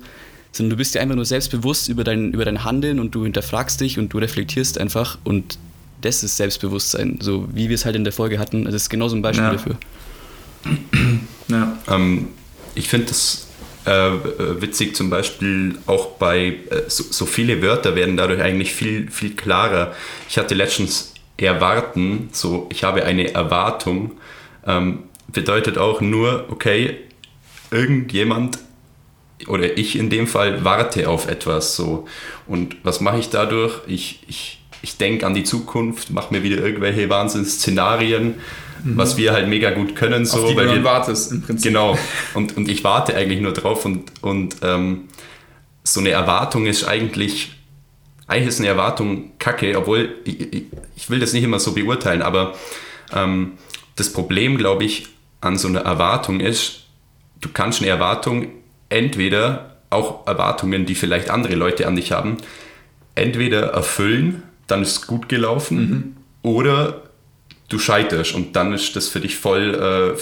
sondern 0.52 0.72
du 0.72 0.76
bist 0.78 0.94
dir 0.96 1.02
einfach 1.02 1.16
nur 1.16 1.26
selbstbewusst 1.26 1.88
über 1.90 2.04
dein, 2.04 2.34
über 2.34 2.46
dein 2.46 2.64
Handeln 2.64 3.00
und 3.00 3.16
du 3.16 3.24
hinterfragst 3.24 3.80
dich 3.80 3.98
und 3.98 4.10
du 4.14 4.18
reflektierst 4.18 4.78
einfach 4.78 5.18
und 5.24 5.58
das 6.02 6.24
ist 6.24 6.38
Selbstbewusstsein, 6.38 7.20
so 7.22 7.48
wie 7.54 7.70
wir 7.70 7.76
es 7.76 7.86
halt 7.86 7.96
in 7.96 8.04
der 8.04 8.12
Folge 8.14 8.40
hatten. 8.40 8.66
Das 8.66 8.74
ist 8.74 8.90
genau 8.90 9.08
so 9.08 9.16
ein 9.16 9.22
Beispiel 9.22 9.46
Ja. 9.46 9.52
dafür. 9.52 9.78
Ja. 11.48 11.78
Ähm, 11.90 12.30
ich 12.76 12.88
finde 12.88 13.08
das 13.08 13.48
äh, 13.86 13.92
witzig 14.62 14.96
zum 14.96 15.10
Beispiel 15.10 15.76
auch 15.86 16.12
bei 16.12 16.46
äh, 16.70 16.84
so, 16.88 17.04
so 17.10 17.26
viele 17.26 17.62
Wörter 17.62 17.96
werden 17.96 18.16
dadurch 18.16 18.42
eigentlich 18.42 18.74
viel, 18.74 19.10
viel 19.12 19.36
klarer. 19.36 19.94
Ich 20.30 20.38
hatte 20.38 20.56
letztens 20.56 21.14
erwarten, 21.38 22.30
so 22.32 22.70
ich 22.72 22.84
habe 22.84 23.04
eine 23.04 23.34
Erwartung, 23.34 24.12
ähm, 24.66 25.00
bedeutet 25.32 25.78
auch 25.78 26.02
nur, 26.02 26.46
okay, 26.50 26.98
irgendjemand 27.72 28.60
oder 29.48 29.78
ich 29.78 29.98
in 29.98 30.10
dem 30.10 30.28
Fall 30.28 30.64
warte 30.64 31.10
auf 31.10 31.28
etwas 31.28 31.76
so. 31.76 32.08
Und 32.48 32.78
was 32.84 33.02
mache 33.02 33.20
ich 33.20 33.30
dadurch? 33.30 33.80
Ich, 33.88 34.24
ich, 34.28 34.62
ich 34.82 34.98
denke 34.98 35.26
an 35.26 35.34
die 35.34 35.44
Zukunft, 35.44 36.12
mache 36.12 36.34
mir 36.34 36.44
wieder 36.44 36.58
irgendwelche 36.64 37.10
Wahnsinnsszenarien, 37.10 38.36
was 38.84 39.18
wir 39.18 39.32
halt 39.34 39.48
mega 39.48 39.72
gut 39.72 39.96
können. 39.96 40.26
So, 40.26 40.44
auf 40.44 40.50
die 40.50 40.56
weil 40.56 40.68
du 40.68 40.76
wir, 40.76 40.84
wartest 40.84 41.32
im 41.32 41.42
Prinzip. 41.42 41.72
Genau. 41.72 41.98
Und, 42.34 42.58
und 42.58 42.70
ich 42.70 42.84
warte 42.84 43.16
eigentlich 43.16 43.42
nur 43.42 43.54
drauf 43.54 43.86
und, 43.86 44.12
und 44.22 44.58
ähm, 44.62 45.06
so 45.84 46.00
eine 46.00 46.10
Erwartung 46.10 46.66
ist 46.66 46.84
eigentlich, 46.84 47.52
eigentlich 48.28 48.50
ist 48.50 48.60
eine 48.60 48.70
Erwartung 48.70 49.32
kacke, 49.40 49.78
obwohl 49.78 50.16
ich, 50.24 50.54
ich, 50.54 50.64
ich 50.96 51.10
will 51.10 51.20
das 51.20 51.34
nicht 51.34 51.44
immer 51.44 51.60
so 51.60 51.74
beurteilen, 51.74 52.22
aber 52.22 52.56
ähm, 53.14 53.54
das 53.96 54.14
Problem, 54.14 54.58
glaube 54.58 54.84
ich, 54.84 55.08
an 55.42 55.58
so 55.58 55.68
einer 55.68 55.82
Erwartung 55.82 56.40
ist, 56.40 56.84
du 57.42 57.50
kannst 57.54 57.82
eine 57.82 57.90
Erwartung 57.90 58.48
entweder 58.90 59.78
auch 59.90 60.26
Erwartungen, 60.28 60.86
die 60.86 60.96
vielleicht 60.96 61.30
andere 61.30 61.56
Leute 61.56 61.88
an 61.88 61.96
dich 61.96 62.12
haben, 62.12 62.38
entweder 63.16 63.68
erfüllen, 63.74 64.44
dann 64.68 64.82
ist 64.82 64.92
es 64.98 65.08
gut 65.08 65.28
gelaufen, 65.28 66.16
oder 66.44 67.02
du 67.68 67.78
scheiterst 67.80 68.34
und 68.36 68.56
dann 68.56 68.74
ist 68.74 68.96
das 68.96 69.08
für 69.08 69.20
dich 69.22 69.38
voll, 69.38 70.16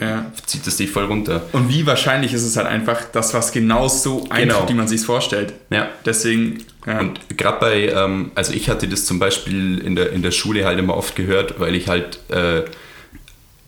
äh, 0.00 0.04
Ja. 0.04 0.30
zieht 0.46 0.66
es 0.66 0.76
dich 0.76 0.90
voll 0.90 1.04
runter. 1.04 1.42
Und 1.52 1.68
wie 1.68 1.86
wahrscheinlich 1.86 2.32
ist 2.32 2.42
es 2.42 2.56
halt 2.56 2.66
einfach 2.66 3.04
das, 3.12 3.34
was 3.34 3.52
genau 3.52 3.88
so 3.88 4.24
eintritt, 4.30 4.48
Genau. 4.58 4.68
wie 4.68 4.74
man 4.74 4.88
sich 4.88 5.02
vorstellt. 5.02 5.52
Ja. 5.70 5.88
Deswegen, 6.04 6.58
ja. 6.86 7.00
Und 7.00 7.20
gerade 7.36 7.58
bei, 7.60 7.88
ähm, 7.88 8.30
also 8.34 8.52
ich 8.54 8.68
hatte 8.70 8.88
das 8.88 9.04
zum 9.04 9.18
Beispiel 9.18 9.78
in 9.78 9.94
der, 9.96 10.12
in 10.12 10.22
der 10.22 10.30
Schule 10.30 10.64
halt 10.64 10.78
immer 10.78 10.96
oft 10.96 11.16
gehört, 11.16 11.58
weil 11.60 11.74
ich 11.74 11.88
halt 11.88 12.18
äh, 12.30 12.62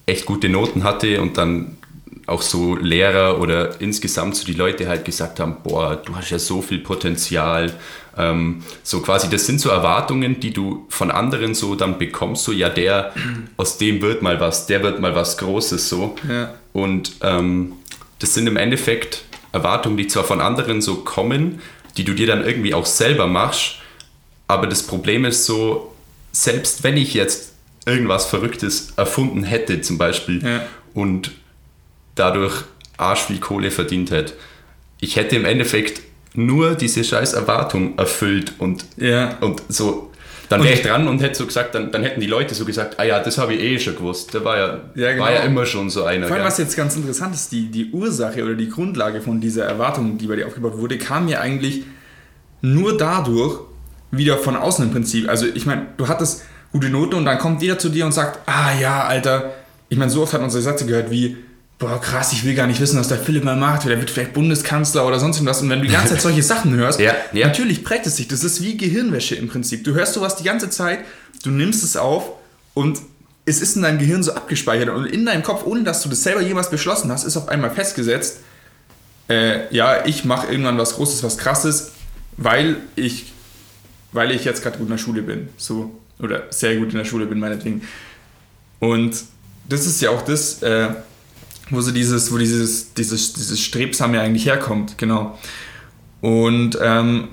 echt 0.09 0.27
gute 0.27 0.49
Noten 0.49 0.85
hatte 0.85 1.21
und 1.21 1.37
dann 1.37 1.77
auch 2.27 2.43
so 2.43 2.77
Lehrer 2.77 3.41
oder 3.41 3.81
insgesamt 3.81 4.37
so 4.37 4.45
die 4.45 4.53
Leute 4.53 4.89
halt 4.89 5.05
gesagt 5.05 5.41
haben, 5.41 5.57
boah, 5.63 5.97
du 5.97 6.15
hast 6.15 6.31
ja 6.31 6.39
so 6.39 6.61
viel 6.61 6.79
Potenzial. 6.79 7.73
Ähm, 8.17 8.63
so 8.83 9.01
quasi, 9.01 9.31
das 9.31 9.47
sind 9.47 9.61
so 9.61 9.71
Erwartungen, 9.71 10.39
die 10.41 10.53
du 10.53 10.87
von 10.91 11.11
anderen 11.11 11.55
so 11.55 11.75
dann 11.75 11.99
bekommst, 11.99 12.45
so 12.45 12.53
ja, 12.53 12.69
der, 12.69 13.15
aus 13.57 13.79
dem 13.79 14.03
wird 14.03 14.21
mal 14.23 14.41
was, 14.41 14.67
der 14.67 14.83
wird 14.83 15.01
mal 15.01 15.15
was 15.15 15.39
Großes 15.39 15.89
so. 15.89 16.17
Ja. 16.29 16.55
Und 16.73 17.13
ähm, 17.23 17.73
das 18.19 18.35
sind 18.35 18.47
im 18.47 18.57
Endeffekt 18.57 19.25
Erwartungen, 19.53 19.97
die 19.97 20.07
zwar 20.07 20.25
von 20.25 20.41
anderen 20.41 20.83
so 20.83 20.97
kommen, 20.97 21.61
die 21.97 22.05
du 22.05 22.15
dir 22.15 22.27
dann 22.27 22.45
irgendwie 22.45 22.75
auch 22.75 22.87
selber 22.87 23.27
machst, 23.27 23.77
aber 24.49 24.67
das 24.67 24.83
Problem 24.83 25.25
ist 25.25 25.47
so, 25.47 25.95
selbst 26.33 26.83
wenn 26.83 26.97
ich 26.97 27.15
jetzt 27.15 27.55
irgendwas 27.89 28.27
Verrücktes 28.27 28.93
erfunden 28.97 29.43
hätte 29.45 29.81
zum 29.81 29.99
Beispiel 29.99 30.43
Ja. 30.45 30.61
und 30.95 31.33
dadurch 32.15 32.65
arsch 32.97 33.21
viel 33.23 33.39
Kohle 33.41 33.71
verdient 33.71 34.11
hätte, 34.11 34.35
ich 35.01 35.17
hätte 35.17 35.37
im 35.37 35.45
Endeffekt 35.45 36.03
nur 36.35 36.75
diese 36.75 37.03
scheiß 37.05 37.33
Erwartung 37.33 37.97
erfüllt 37.99 38.53
und, 38.59 38.85
Ja. 38.97 39.39
und 39.41 39.63
so, 39.69 40.11
dann 40.49 40.63
wäre 40.63 40.75
ich 40.75 40.83
dran 40.83 41.07
und 41.09 41.21
hätte 41.21 41.35
so 41.37 41.47
gesagt, 41.47 41.75
dann, 41.75 41.93
dann 41.93 42.03
hätten 42.03 42.21
die 42.21 42.27
Leute 42.27 42.55
so 42.55 42.65
gesagt, 42.65 42.99
ah 42.99 43.05
ja, 43.05 43.21
das 43.21 43.39
habe 43.39 43.55
ich 43.55 43.61
eh 43.61 43.79
schon 43.79 43.97
gewusst, 43.97 44.33
der 44.35 44.45
war 44.45 44.57
ja, 44.57 44.81
Ja, 44.95 45.13
genau. 45.13 45.25
war 45.25 45.33
ja 45.33 45.41
immer 45.41 45.67
schon 45.67 45.91
so 45.91 46.05
einer. 46.05 46.27
Vor 46.27 46.37
allem, 46.37 46.43
gell? 46.45 46.51
was 46.53 46.59
jetzt 46.59 46.77
ganz 46.77 46.97
interessant 46.97 47.35
ist, 47.35 47.53
die, 47.53 47.67
die 47.71 47.91
Ursache 47.93 48.43
oder 48.45 48.55
die 48.55 48.69
Grundlage 48.69 49.21
von 49.21 49.41
dieser 49.41 49.65
Erwartung, 49.67 50.17
die 50.19 50.27
bei 50.27 50.37
dir 50.37 50.47
aufgebaut 50.47 50.79
wurde, 50.79 50.97
kam 50.99 51.29
ja 51.29 51.41
eigentlich 51.41 51.85
nur 52.63 52.97
dadurch 52.97 53.61
wieder 54.11 54.39
von 54.39 54.57
außen 54.57 54.87
im 54.87 54.91
Prinzip. 54.91 55.29
Also 55.29 55.47
ich 55.53 55.67
meine, 55.67 55.87
du 55.99 56.09
hattest 56.09 56.45
gute 56.73 56.89
Noten 56.91 57.15
und 57.15 57.25
dann 57.25 57.39
kommt 57.39 57.63
jeder 57.63 57.79
zu 57.79 57.89
dir 57.89 58.05
und 58.07 58.13
sagt, 58.13 58.41
ah 58.47 58.73
ja, 58.79 59.05
Alter, 59.05 59.53
ich 59.89 59.99
meine, 59.99 60.11
so 60.11 60.23
oft 60.23 60.33
hat 60.33 60.41
man 60.41 60.51
so 60.51 60.61
Sätze 60.61 60.87
gehört 60.87 61.11
wie, 61.11 61.37
boah 61.79 62.01
krass, 62.01 62.33
ich 62.33 62.45
will 62.45 62.55
gar 62.55 62.67
nicht 62.67 62.81
wissen, 62.81 62.99
was 62.99 63.09
der 63.09 63.19
Philipp 63.19 63.45
mal 63.45 63.57
macht, 63.57 63.87
der 63.87 63.99
wird 63.99 64.11
vielleicht 64.11 64.33
Bundeskanzler 64.35 65.07
oder 65.07 65.19
sonst 65.19 65.37
irgendwas. 65.37 65.63
Und 65.63 65.71
wenn 65.71 65.81
du 65.81 65.87
die 65.87 65.93
ganze 65.93 66.15
Zeit 66.15 66.23
solche 66.23 66.43
Sachen 66.55 66.75
hörst, 66.75 67.01
Ja, 67.01 67.15
ja. 67.33 67.47
natürlich 67.47 67.85
prägt 67.85 68.07
es 68.07 68.17
sich. 68.17 68.29
Das 68.29 68.45
ist 68.45 68.63
wie 68.63 68.77
Gehirnwäsche 68.77 69.37
im 69.37 69.49
Prinzip. 69.49 69.85
Du 69.85 69.95
hörst 69.95 70.15
sowas 70.15 70.37
die 70.37 70.45
ganze 70.45 70.71
Zeit, 70.71 71.01
du 71.45 71.51
nimmst 71.51 71.85
es 71.85 71.97
auf 71.97 72.33
und 72.75 72.99
es 73.45 73.63
ist 73.63 73.77
in 73.77 73.83
deinem 73.83 73.99
Gehirn 73.99 74.23
so 74.23 74.33
abgespeichert 74.35 74.91
und 74.91 75.07
in 75.07 75.25
deinem 75.25 75.43
Kopf, 75.43 75.65
ohne 75.65 75.83
dass 75.85 76.03
du 76.03 76.09
das 76.11 76.23
selber 76.23 76.43
jemals 76.43 76.69
beschlossen 76.69 77.11
hast, 77.11 77.25
ist 77.25 77.37
auf 77.37 77.49
einmal 77.49 77.71
festgesetzt, 77.71 78.41
äh, 79.31 79.75
ja, 79.75 80.05
ich 80.05 80.25
mache 80.25 80.49
irgendwann 80.49 80.77
was 80.79 80.95
Großes, 80.97 81.23
was 81.23 81.39
Krasses, 81.39 81.93
weil 82.37 82.77
ich, 82.97 83.33
weil 84.13 84.33
ich 84.33 84.45
jetzt 84.45 84.63
gerade 84.63 84.77
gut 84.79 84.87
in 84.89 84.91
der 84.93 84.99
Schule 84.99 85.23
bin. 85.23 85.49
So. 85.57 85.99
Oder 86.21 86.45
sehr 86.51 86.77
gut 86.77 86.91
in 86.91 86.99
der 86.99 87.05
Schule 87.05 87.27
bin, 87.27 87.39
meinetwegen. 87.39 87.83
Und 88.81 89.25
das 89.69 89.87
ist 89.87 90.01
ja 90.01 90.11
auch 90.11 90.23
das, 90.23 90.63
äh, 90.63 90.89
wo 91.71 91.81
so 91.81 91.91
dieses, 91.91 92.33
wo 92.33 92.39
dieses, 92.39 92.95
dieses, 92.95 93.35
dieses 93.35 93.61
Strebsame 93.61 94.21
eigentlich 94.21 94.47
herkommt, 94.47 94.99
genau. 94.99 95.39
Und 96.21 96.79
ähm, 96.81 97.29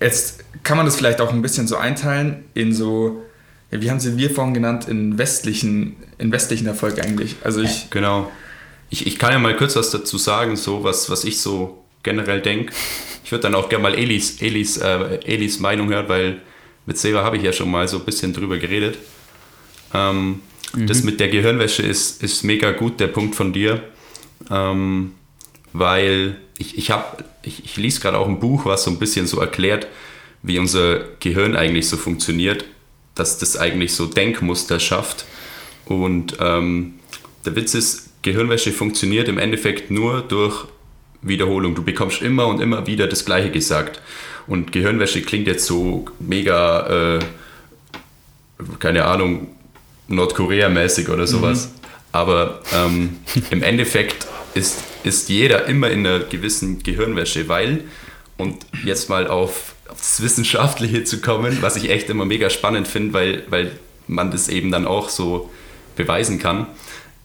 jetzt 0.00 0.44
kann 0.62 0.76
man 0.76 0.86
das 0.86 0.96
vielleicht 0.96 1.20
auch 1.20 1.32
ein 1.32 1.42
bisschen 1.42 1.66
so 1.66 1.76
einteilen 1.76 2.44
in 2.54 2.72
so, 2.74 3.22
ja, 3.70 3.80
wie 3.80 3.90
haben 3.90 4.00
sie 4.00 4.16
wir 4.16 4.30
vorhin 4.30 4.54
genannt, 4.54 4.88
in 4.88 5.18
westlichen, 5.18 5.96
in 6.18 6.32
westlichen 6.32 6.66
Erfolg 6.66 6.98
eigentlich. 7.02 7.36
Also 7.42 7.62
ich, 7.62 7.90
Genau. 7.90 8.30
Ich, 8.90 9.06
ich 9.06 9.18
kann 9.18 9.32
ja 9.32 9.38
mal 9.38 9.56
kurz 9.56 9.74
was 9.76 9.90
dazu 9.90 10.18
sagen, 10.18 10.56
so 10.56 10.84
was, 10.84 11.10
was 11.10 11.24
ich 11.24 11.40
so 11.40 11.82
generell 12.02 12.40
denke. 12.40 12.72
Ich 13.24 13.32
würde 13.32 13.42
dann 13.42 13.54
auch 13.54 13.68
gerne 13.68 13.82
mal 13.82 13.94
Elis, 13.94 14.40
Elis, 14.40 14.76
äh, 14.76 15.18
Elis 15.24 15.58
Meinung 15.58 15.88
hören, 15.88 16.08
weil 16.08 16.42
mit 16.86 16.98
Seva 16.98 17.22
habe 17.24 17.36
ich 17.36 17.42
ja 17.42 17.52
schon 17.52 17.70
mal 17.70 17.86
so 17.88 17.98
ein 17.98 18.04
bisschen 18.04 18.32
drüber 18.32 18.58
geredet. 18.58 18.98
Ähm, 19.92 20.40
Das 20.76 21.02
mit 21.04 21.20
der 21.20 21.28
Gehirnwäsche 21.28 21.82
ist, 21.82 22.22
ist 22.22 22.42
mega 22.42 22.72
gut, 22.72 22.98
der 22.98 23.06
Punkt 23.08 23.34
von 23.36 23.52
dir. 23.52 23.82
ähm, 24.50 25.12
weil 25.72 26.36
ich, 26.58 26.78
ich 26.78 26.90
habe, 26.90 27.24
ich, 27.42 27.64
ich 27.64 27.76
lese 27.76 28.00
gerade 28.00 28.18
auch 28.18 28.28
ein 28.28 28.38
Buch, 28.40 28.64
was 28.64 28.84
so 28.84 28.90
ein 28.90 28.98
bisschen 28.98 29.26
so 29.26 29.40
erklärt, 29.40 29.86
wie 30.42 30.58
unser 30.58 31.00
Gehirn 31.20 31.56
eigentlich 31.56 31.88
so 31.88 31.96
funktioniert, 31.96 32.64
dass 33.14 33.38
das 33.38 33.56
eigentlich 33.56 33.92
so 33.94 34.06
Denkmuster 34.06 34.78
schafft. 34.78 35.24
Und 35.86 36.36
ähm, 36.40 36.94
der 37.44 37.56
Witz 37.56 37.74
ist, 37.74 38.10
Gehirnwäsche 38.22 38.72
funktioniert 38.72 39.28
im 39.28 39.38
Endeffekt 39.38 39.90
nur 39.90 40.22
durch 40.22 40.66
Wiederholung. 41.24 41.74
Du 41.74 41.82
bekommst 41.82 42.22
immer 42.22 42.46
und 42.46 42.60
immer 42.60 42.86
wieder 42.86 43.06
das 43.06 43.24
Gleiche 43.24 43.50
gesagt. 43.50 44.00
Und 44.46 44.72
Gehirnwäsche 44.72 45.22
klingt 45.22 45.46
jetzt 45.46 45.66
so 45.66 46.04
mega, 46.20 47.16
äh, 47.16 47.18
keine 48.78 49.06
Ahnung, 49.06 49.48
Nordkorea-mäßig 50.08 51.08
oder 51.08 51.26
sowas. 51.26 51.66
Mhm. 51.66 51.70
Aber 52.12 52.60
ähm, 52.74 53.16
im 53.50 53.62
Endeffekt 53.62 54.26
ist, 54.54 54.84
ist 55.02 55.28
jeder 55.28 55.66
immer 55.66 55.90
in 55.90 56.06
einer 56.06 56.20
gewissen 56.20 56.82
Gehirnwäsche, 56.82 57.48
weil, 57.48 57.84
und 58.36 58.64
jetzt 58.84 59.08
mal 59.08 59.26
auf, 59.26 59.74
auf 59.88 59.98
das 59.98 60.22
Wissenschaftliche 60.22 61.04
zu 61.04 61.20
kommen, 61.20 61.58
was 61.60 61.76
ich 61.76 61.90
echt 61.90 62.10
immer 62.10 62.24
mega 62.24 62.50
spannend 62.50 62.86
finde, 62.86 63.14
weil, 63.14 63.42
weil 63.48 63.72
man 64.06 64.30
das 64.30 64.48
eben 64.48 64.70
dann 64.70 64.86
auch 64.86 65.08
so 65.08 65.50
beweisen 65.96 66.38
kann, 66.38 66.66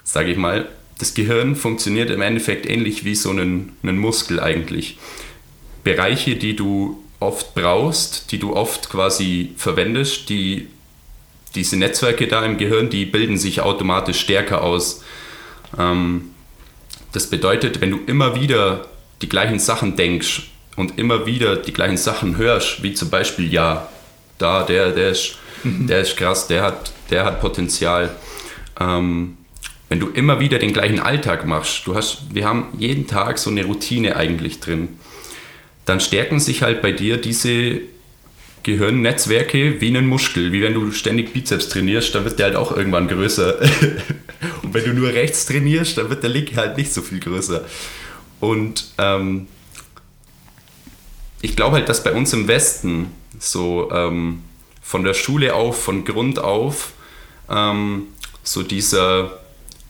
sage 0.03 0.31
ich 0.31 0.37
mal, 0.37 0.67
das 0.99 1.13
Gehirn 1.13 1.55
funktioniert 1.55 2.11
im 2.11 2.21
Endeffekt 2.21 2.69
ähnlich 2.69 3.05
wie 3.05 3.15
so 3.15 3.31
ein, 3.31 3.71
ein 3.83 3.97
Muskel 3.97 4.39
eigentlich. 4.39 4.97
Bereiche, 5.83 6.35
die 6.35 6.55
du 6.55 7.01
oft 7.21 7.55
brauchst, 7.55 8.31
die 8.31 8.37
du 8.37 8.55
oft 8.55 8.89
quasi 8.89 9.53
verwendest, 9.55 10.29
die, 10.29 10.67
diese 11.55 11.77
Netzwerke 11.77 12.27
da 12.27 12.43
im 12.45 12.57
Gehirn, 12.57 12.89
die 12.89 13.05
bilden 13.05 13.37
sich 13.37 13.61
automatisch 13.61 14.19
stärker 14.19 14.61
aus. 14.61 15.03
Ähm, 15.77 16.31
das 17.13 17.27
bedeutet, 17.27 17.79
wenn 17.81 17.91
du 17.91 17.99
immer 18.05 18.35
wieder 18.35 18.85
die 19.21 19.29
gleichen 19.29 19.59
Sachen 19.59 19.95
denkst 19.95 20.43
und 20.75 20.99
immer 20.99 21.25
wieder 21.25 21.55
die 21.55 21.73
gleichen 21.73 21.97
Sachen 21.97 22.37
hörst, 22.37 22.83
wie 22.83 22.93
zum 22.93 23.09
Beispiel, 23.09 23.51
ja, 23.51 23.87
da, 24.37 24.63
der, 24.63 24.91
der 24.91 25.09
ist, 25.11 25.37
mhm. 25.63 25.87
der 25.87 26.01
ist 26.01 26.17
krass, 26.17 26.47
der 26.47 26.63
hat, 26.63 26.91
der 27.09 27.23
hat 27.23 27.41
Potenzial. 27.41 28.15
Ähm, 28.79 29.37
wenn 29.89 30.00
du 30.00 30.08
immer 30.08 30.39
wieder 30.39 30.60
den 30.60 30.72
gleichen 30.72 31.00
Alltag 31.00 31.46
machst, 31.46 31.86
du 31.88 31.96
hast, 31.96 32.34
wir 32.34 32.46
haben 32.46 32.67
jeden 32.77 33.08
Tag 33.08 33.39
so 33.39 33.50
eine 33.50 33.65
Routine 33.65 34.15
eigentlich 34.15 34.60
drin, 34.60 34.89
dann 35.86 36.00
stärken 36.00 36.39
sich 36.39 36.62
halt 36.62 36.84
bei 36.84 36.91
dir 36.91 37.17
diese 37.17 37.81
Gehirnnetzwerke 38.62 39.81
wie 39.81 39.96
ein 39.96 40.05
Muskel. 40.05 40.51
Wie 40.51 40.62
wenn 40.62 40.75
du 40.75 40.91
ständig 40.91 41.34
Bizeps 41.34 41.69
trainierst, 41.69 42.13
dann 42.13 42.25
wird 42.25 42.38
der 42.38 42.48
halt 42.48 42.55
auch 42.55 42.75
irgendwann 42.75 43.08
größer. 43.08 43.60
Und 44.63 44.74
wenn 44.74 44.84
du 44.84 44.93
nur 44.93 45.10
rechts 45.10 45.48
trainierst, 45.48 45.98
dann 45.98 46.10
wird 46.10 46.22
der 46.22 46.29
linke 46.29 46.55
halt 46.55 46.77
nicht 46.77 46.93
so 46.93 47.01
viel 47.01 47.19
größer. 47.19 47.65
Und 48.39 48.91
ähm, 49.00 49.48
ich 51.41 51.55
glaube 51.55 51.77
halt, 51.77 51.89
dass 51.89 52.03
bei 52.03 52.12
uns 52.12 52.31
im 52.34 52.48
Westen 52.48 53.08
so 53.39 53.89
ähm, 53.91 54.43
von 54.81 55.03
der 55.03 55.13
Schule 55.13 55.55
auf, 55.55 55.81
von 55.81 56.05
Grund 56.05 56.39
auf, 56.39 56.93
ähm, 57.50 58.03
so 58.43 58.62
dieser 58.62 59.38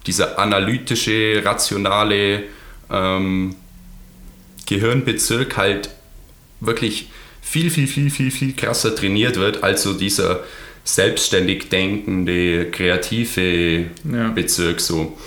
dieser 0.05 0.39
analytische, 0.39 1.41
rationale 1.43 2.43
ähm, 2.89 3.55
Gehirnbezirk 4.65 5.57
halt 5.57 5.89
wirklich 6.59 7.09
viel, 7.41 7.69
viel, 7.69 7.87
viel, 7.87 8.09
viel, 8.09 8.31
viel 8.31 8.53
krasser 8.53 8.95
trainiert 8.95 9.37
wird, 9.37 9.63
als 9.63 9.83
so 9.83 9.93
dieser 9.93 10.43
selbstständig 10.83 11.69
denkende, 11.69 12.71
kreative 12.71 13.85
ja. 14.11 14.29
Bezirk 14.29 14.79
so. 14.79 15.17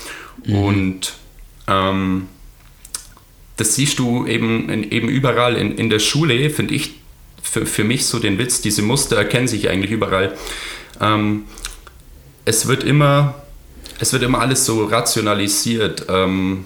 Mhm. 0.45 0.55
Und 0.55 1.13
ähm, 1.69 2.29
das 3.57 3.75
siehst 3.75 3.99
du 3.99 4.27
eben, 4.27 4.69
in, 4.69 4.91
eben 4.91 5.09
überall 5.09 5.57
in, 5.57 5.77
in 5.77 5.91
der 5.91 5.99
Schule, 5.99 6.51
finde 6.51 6.75
ich 6.75 6.95
für, 7.43 7.67
für 7.67 7.85
mich 7.85 8.07
so 8.07 8.19
den 8.19 8.39
Witz, 8.39 8.61
diese 8.61 8.83
Muster 8.83 9.17
erkennen 9.17 9.49
sich 9.49 9.69
eigentlich 9.69 9.91
überall. 9.91 10.37
Ähm, 11.01 11.45
es 12.45 12.67
wird 12.67 12.83
immer 12.83 13.43
es 14.03 14.13
wird 14.13 14.25
immer 14.25 14.41
alles 14.41 14.67
so 14.67 14.85
rationalisiert. 14.85 16.07
Ähm, 16.09 16.65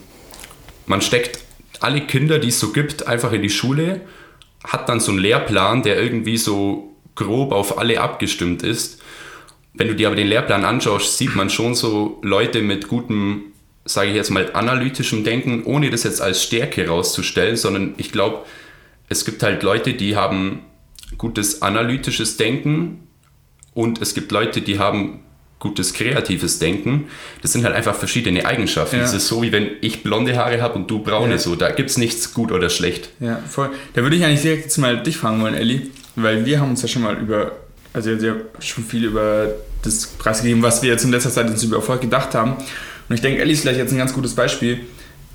man 0.87 1.03
steckt 1.03 1.41
alle 1.81 2.01
Kinder, 2.01 2.39
die 2.39 2.49
es 2.49 2.59
so 2.59 2.73
gibt, 2.73 3.07
einfach 3.07 3.31
in 3.33 3.43
die 3.43 3.51
Schule, 3.51 4.01
hat 4.65 4.89
dann 4.89 5.01
so 5.01 5.13
einen 5.13 5.21
Lehrplan, 5.21 5.83
der 5.83 6.01
irgendwie 6.03 6.39
so 6.39 6.97
grob 7.15 7.53
auf 7.53 7.77
alle 7.77 8.01
abgestimmt 8.01 8.63
ist. 8.63 9.03
Wenn 9.75 9.89
du 9.89 9.95
dir 9.95 10.07
aber 10.07 10.17
den 10.17 10.29
Lehrplan 10.29 10.65
anschaust, 10.65 11.19
sieht 11.19 11.37
man 11.37 11.51
schon 11.51 11.75
so 11.75 12.19
Leute 12.23 12.63
mit 12.63 12.89
gutem, 12.89 13.53
sage 13.85 14.09
ich 14.09 14.17
jetzt 14.17 14.31
mal, 14.31 14.51
analytischem 14.55 15.23
Denken, 15.23 15.65
ohne 15.65 15.91
das 15.91 16.05
jetzt 16.05 16.23
als 16.23 16.43
Stärke 16.43 16.85
herauszustellen, 16.85 17.57
sondern 17.57 17.93
ich 17.99 18.13
glaube, 18.13 18.47
es 19.11 19.27
gibt 19.27 19.43
halt 19.43 19.63
Leute, 19.63 19.93
die 19.93 20.17
haben 20.17 20.61
gutes 21.19 21.61
analytisches 21.61 22.39
Denken 22.39 23.07
und 23.75 24.01
es 24.01 24.15
gibt 24.15 24.33
Leute, 24.33 24.63
die 24.63 24.79
haben 24.79 25.21
gutes 25.67 25.93
kreatives 25.93 26.59
Denken. 26.59 27.09
Das 27.43 27.53
sind 27.53 27.65
halt 27.65 27.75
einfach 27.75 27.95
verschiedene 27.95 28.47
Eigenschaften. 28.47 29.01
Es 29.01 29.13
ist 29.13 29.27
so, 29.27 29.43
wie 29.43 29.51
wenn 29.53 29.69
ich 29.81 30.03
blonde 30.03 30.37
Haare 30.37 30.61
habe 30.63 30.75
und 30.75 30.91
du 30.91 31.01
braune. 31.01 31.33
Ja. 31.33 31.39
So, 31.39 31.57
da 31.57 31.71
gibt 31.71 31.91
es 31.91 31.97
nichts 31.97 32.33
gut 32.35 32.53
oder 32.53 32.71
schlecht. 32.71 33.11
Ja, 33.19 33.41
voll. 33.49 33.71
Da 33.95 34.03
würde 34.03 34.17
ich 34.17 34.25
eigentlich 34.25 34.43
direkt 34.43 34.65
jetzt 34.65 34.79
mal 34.79 35.03
dich 35.03 35.17
fragen 35.17 35.43
wollen, 35.43 35.55
Elli, 35.55 35.91
weil 36.15 36.47
wir 36.47 36.61
haben 36.61 36.71
uns 36.71 36.83
ja 36.83 36.89
schon 36.89 37.03
mal 37.03 37.17
über, 37.17 37.53
also 37.93 38.11
ja 38.11 38.35
schon 38.61 38.85
viel 38.85 39.05
über 39.05 39.49
das 39.83 40.07
preisgegeben, 40.07 40.63
was 40.63 40.83
wir 40.83 40.91
jetzt 40.91 41.05
in 41.05 41.11
letzter 41.11 41.31
Zeit 41.31 41.49
uns 41.49 41.63
über 41.63 41.77
Erfolg 41.77 42.01
gedacht 42.01 42.35
haben. 42.35 42.53
Und 43.09 43.15
ich 43.15 43.21
denke, 43.21 43.41
Elli 43.41 43.53
ist 43.53 43.63
vielleicht 43.63 43.79
jetzt 43.79 43.93
ein 43.93 43.99
ganz 43.99 44.13
gutes 44.13 44.35
Beispiel 44.35 44.81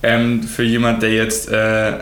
ähm, 0.02 0.44
für 0.44 0.64
jemand, 0.64 1.04
der 1.04 1.14
jetzt 1.14 1.50
äh, 1.50 2.00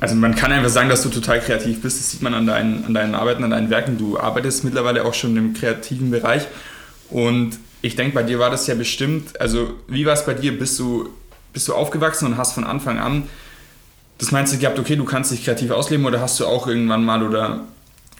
also 0.00 0.14
man 0.14 0.34
kann 0.34 0.50
einfach 0.50 0.70
sagen, 0.70 0.88
dass 0.88 1.02
du 1.02 1.10
total 1.10 1.40
kreativ 1.40 1.82
bist. 1.82 2.00
Das 2.00 2.10
sieht 2.10 2.22
man 2.22 2.32
an 2.32 2.46
deinen, 2.46 2.86
an 2.86 2.94
deinen 2.94 3.14
Arbeiten, 3.14 3.44
an 3.44 3.50
deinen 3.50 3.68
Werken. 3.68 3.98
Du 3.98 4.18
arbeitest 4.18 4.64
mittlerweile 4.64 5.04
auch 5.04 5.12
schon 5.12 5.36
im 5.36 5.52
kreativen 5.52 6.10
Bereich 6.10 6.46
und 7.10 7.58
ich 7.82 7.96
denke, 7.96 8.14
bei 8.14 8.22
dir 8.22 8.38
war 8.38 8.50
das 8.50 8.66
ja 8.66 8.74
bestimmt, 8.74 9.40
also 9.40 9.70
wie 9.88 10.04
war 10.04 10.12
es 10.14 10.26
bei 10.26 10.34
dir? 10.34 10.58
Bist 10.58 10.78
du, 10.78 11.08
bist 11.52 11.66
du 11.68 11.74
aufgewachsen 11.74 12.26
und 12.26 12.36
hast 12.36 12.52
von 12.52 12.64
Anfang 12.64 12.98
an 12.98 13.24
das 14.20 14.32
meinst 14.32 14.52
du 14.52 14.58
gehabt, 14.58 14.78
okay, 14.78 14.96
du 14.96 15.04
kannst 15.04 15.32
dich 15.32 15.44
kreativ 15.44 15.70
ausleben 15.70 16.04
oder 16.04 16.20
hast 16.20 16.38
du 16.38 16.46
auch 16.46 16.66
irgendwann 16.66 17.04
mal 17.04 17.26
oder, 17.26 17.64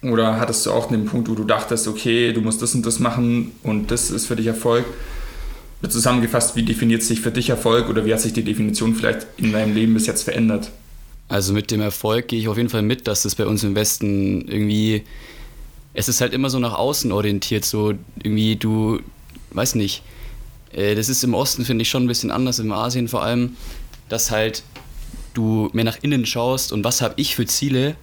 oder 0.02 0.40
hattest 0.40 0.64
du 0.64 0.72
auch 0.72 0.88
den 0.88 1.04
Punkt, 1.04 1.28
wo 1.28 1.34
du 1.34 1.44
dachtest, 1.44 1.86
okay, 1.86 2.32
du 2.32 2.40
musst 2.40 2.62
das 2.62 2.74
und 2.74 2.86
das 2.86 2.98
machen 3.00 3.52
und 3.62 3.90
das 3.90 4.10
ist 4.10 4.26
für 4.26 4.34
dich 4.34 4.46
Erfolg? 4.46 4.86
Zusammengefasst, 5.86 6.56
wie 6.56 6.62
definiert 6.62 7.02
sich 7.02 7.20
für 7.20 7.30
dich 7.30 7.50
Erfolg 7.50 7.88
oder 7.88 8.04
wie 8.04 8.12
hat 8.12 8.20
sich 8.20 8.32
die 8.32 8.42
Definition 8.42 8.94
vielleicht 8.94 9.26
in 9.36 9.52
deinem 9.52 9.74
Leben 9.74 9.94
bis 9.94 10.06
jetzt 10.06 10.22
verändert? 10.22 10.70
Also 11.28 11.52
mit 11.52 11.70
dem 11.70 11.80
Erfolg 11.80 12.28
gehe 12.28 12.38
ich 12.38 12.48
auf 12.48 12.56
jeden 12.56 12.68
Fall 12.70 12.82
mit, 12.82 13.06
dass 13.06 13.24
es 13.26 13.34
bei 13.34 13.46
uns 13.46 13.62
im 13.62 13.74
Westen 13.74 14.48
irgendwie 14.48 15.04
es 15.94 16.08
ist 16.08 16.20
halt 16.20 16.32
immer 16.32 16.50
so 16.50 16.58
nach 16.58 16.74
außen 16.74 17.12
orientiert, 17.12 17.64
so 17.64 17.94
irgendwie 18.22 18.56
du, 18.56 19.00
weiß 19.50 19.74
nicht, 19.74 20.02
äh, 20.72 20.94
das 20.94 21.08
ist 21.08 21.24
im 21.24 21.34
Osten, 21.34 21.64
finde 21.64 21.82
ich, 21.82 21.88
schon 21.88 22.04
ein 22.04 22.08
bisschen 22.08 22.30
anders, 22.30 22.58
im 22.58 22.72
Asien 22.72 23.08
vor 23.08 23.22
allem, 23.22 23.56
dass 24.08 24.30
halt 24.30 24.62
du 25.34 25.70
mehr 25.72 25.84
nach 25.84 25.98
innen 26.02 26.26
schaust 26.26 26.72
und 26.72 26.84
was 26.84 27.02
habe 27.02 27.14
ich 27.16 27.34
für 27.34 27.46
Ziele, 27.46 27.96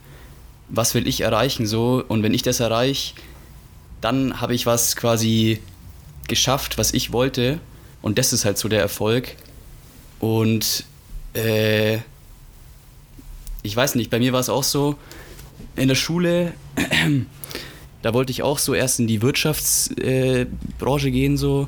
was 0.70 0.94
will 0.94 1.08
ich 1.08 1.22
erreichen 1.22 1.66
so. 1.66 2.04
Und 2.08 2.24
wenn 2.24 2.34
ich 2.34 2.42
das 2.42 2.60
erreiche, 2.60 3.14
dann 4.02 4.42
habe 4.42 4.54
ich 4.54 4.66
was 4.66 4.96
quasi 4.96 5.60
geschafft, 6.28 6.78
was 6.78 6.94
ich 6.94 7.12
wollte. 7.12 7.60
Und 8.02 8.18
das 8.18 8.34
ist 8.34 8.46
halt 8.46 8.58
so 8.58 8.68
der 8.68 8.82
Erfolg. 8.82 9.36
Und 10.20 10.84
äh, 11.34 12.00
ich 13.64 13.76
weiß 13.76 13.96
nicht, 13.96 14.10
bei 14.10 14.20
mir 14.20 14.34
war 14.34 14.40
es 14.40 14.50
auch 14.50 14.64
so, 14.64 14.96
in 15.76 15.88
der 15.88 15.96
Schule 15.96 16.54
da 18.02 18.14
wollte 18.14 18.32
ich 18.32 18.44
auch 18.44 18.60
so 18.60 18.74
erst 18.74 19.00
in 19.00 19.08
die 19.08 19.22
Wirtschaftsbranche 19.22 21.08
äh, 21.08 21.12
gehen, 21.12 21.38
so 21.38 21.68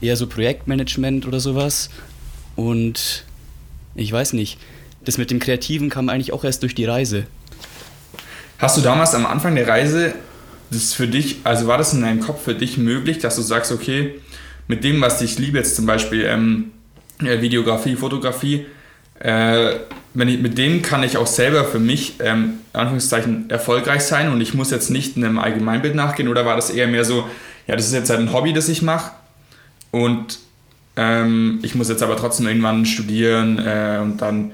eher 0.00 0.16
so 0.16 0.26
Projektmanagement 0.26 1.26
oder 1.26 1.40
sowas. 1.40 1.90
Und 2.56 3.24
ich 3.94 4.12
weiß 4.12 4.32
nicht, 4.32 4.58
das 5.04 5.18
mit 5.18 5.30
dem 5.30 5.38
Kreativen 5.38 5.90
kam 5.90 6.08
eigentlich 6.08 6.32
auch 6.32 6.44
erst 6.44 6.62
durch 6.62 6.74
die 6.74 6.84
Reise. 6.84 7.26
Hast 8.58 8.76
du 8.76 8.80
damals 8.80 9.14
am 9.14 9.26
Anfang 9.26 9.54
der 9.54 9.68
Reise 9.68 10.14
das 10.70 10.92
für 10.92 11.08
dich, 11.08 11.36
also 11.44 11.66
war 11.66 11.78
das 11.78 11.94
in 11.94 12.02
deinem 12.02 12.20
Kopf 12.20 12.42
für 12.42 12.54
dich 12.54 12.76
möglich, 12.76 13.18
dass 13.18 13.36
du 13.36 13.42
sagst, 13.42 13.72
okay, 13.72 14.14
mit 14.66 14.84
dem, 14.84 15.00
was 15.00 15.22
ich 15.22 15.38
liebe, 15.38 15.58
jetzt 15.58 15.76
zum 15.76 15.86
Beispiel 15.86 16.24
ähm, 16.24 16.72
Videografie, 17.20 17.96
Fotografie, 17.96 18.66
äh, 19.18 19.76
ich, 20.14 20.40
mit 20.40 20.58
dem 20.58 20.82
kann 20.82 21.02
ich 21.02 21.16
auch 21.16 21.26
selber 21.26 21.64
für 21.64 21.78
mich, 21.78 22.14
ähm, 22.20 22.54
Anführungszeichen, 22.72 23.50
erfolgreich 23.50 24.02
sein 24.02 24.30
und 24.32 24.40
ich 24.40 24.54
muss 24.54 24.70
jetzt 24.70 24.90
nicht 24.90 25.16
einem 25.16 25.38
Allgemeinbild 25.38 25.94
nachgehen 25.94 26.28
oder 26.28 26.44
war 26.44 26.56
das 26.56 26.70
eher 26.70 26.86
mehr 26.86 27.04
so, 27.04 27.24
ja, 27.66 27.76
das 27.76 27.86
ist 27.86 27.92
jetzt 27.92 28.10
halt 28.10 28.20
ein 28.20 28.32
Hobby, 28.32 28.52
das 28.52 28.68
ich 28.68 28.82
mache 28.82 29.12
und 29.90 30.38
ähm, 30.96 31.60
ich 31.62 31.74
muss 31.74 31.88
jetzt 31.88 32.02
aber 32.02 32.16
trotzdem 32.16 32.46
irgendwann 32.46 32.86
studieren 32.86 33.58
äh, 33.58 33.98
und 34.02 34.20
dann 34.20 34.52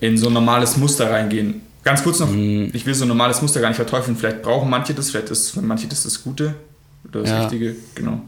in 0.00 0.16
so 0.16 0.28
ein 0.28 0.32
normales 0.32 0.76
Muster 0.76 1.10
reingehen. 1.10 1.62
Ganz 1.84 2.02
kurz 2.02 2.18
noch, 2.20 2.30
mhm. 2.30 2.70
ich 2.72 2.86
will 2.86 2.94
so 2.94 3.04
ein 3.04 3.08
normales 3.08 3.42
Muster 3.42 3.60
gar 3.60 3.68
nicht 3.68 3.76
verteufeln, 3.76 4.16
vielleicht 4.16 4.42
brauchen 4.42 4.70
manche 4.70 4.94
das, 4.94 5.10
vielleicht 5.10 5.30
ist 5.30 5.50
für 5.50 5.62
manche 5.62 5.86
das 5.86 6.02
das 6.02 6.22
Gute 6.22 6.54
oder 7.08 7.20
das 7.20 7.30
ja. 7.30 7.42
Richtige, 7.42 7.76
genau. 7.94 8.22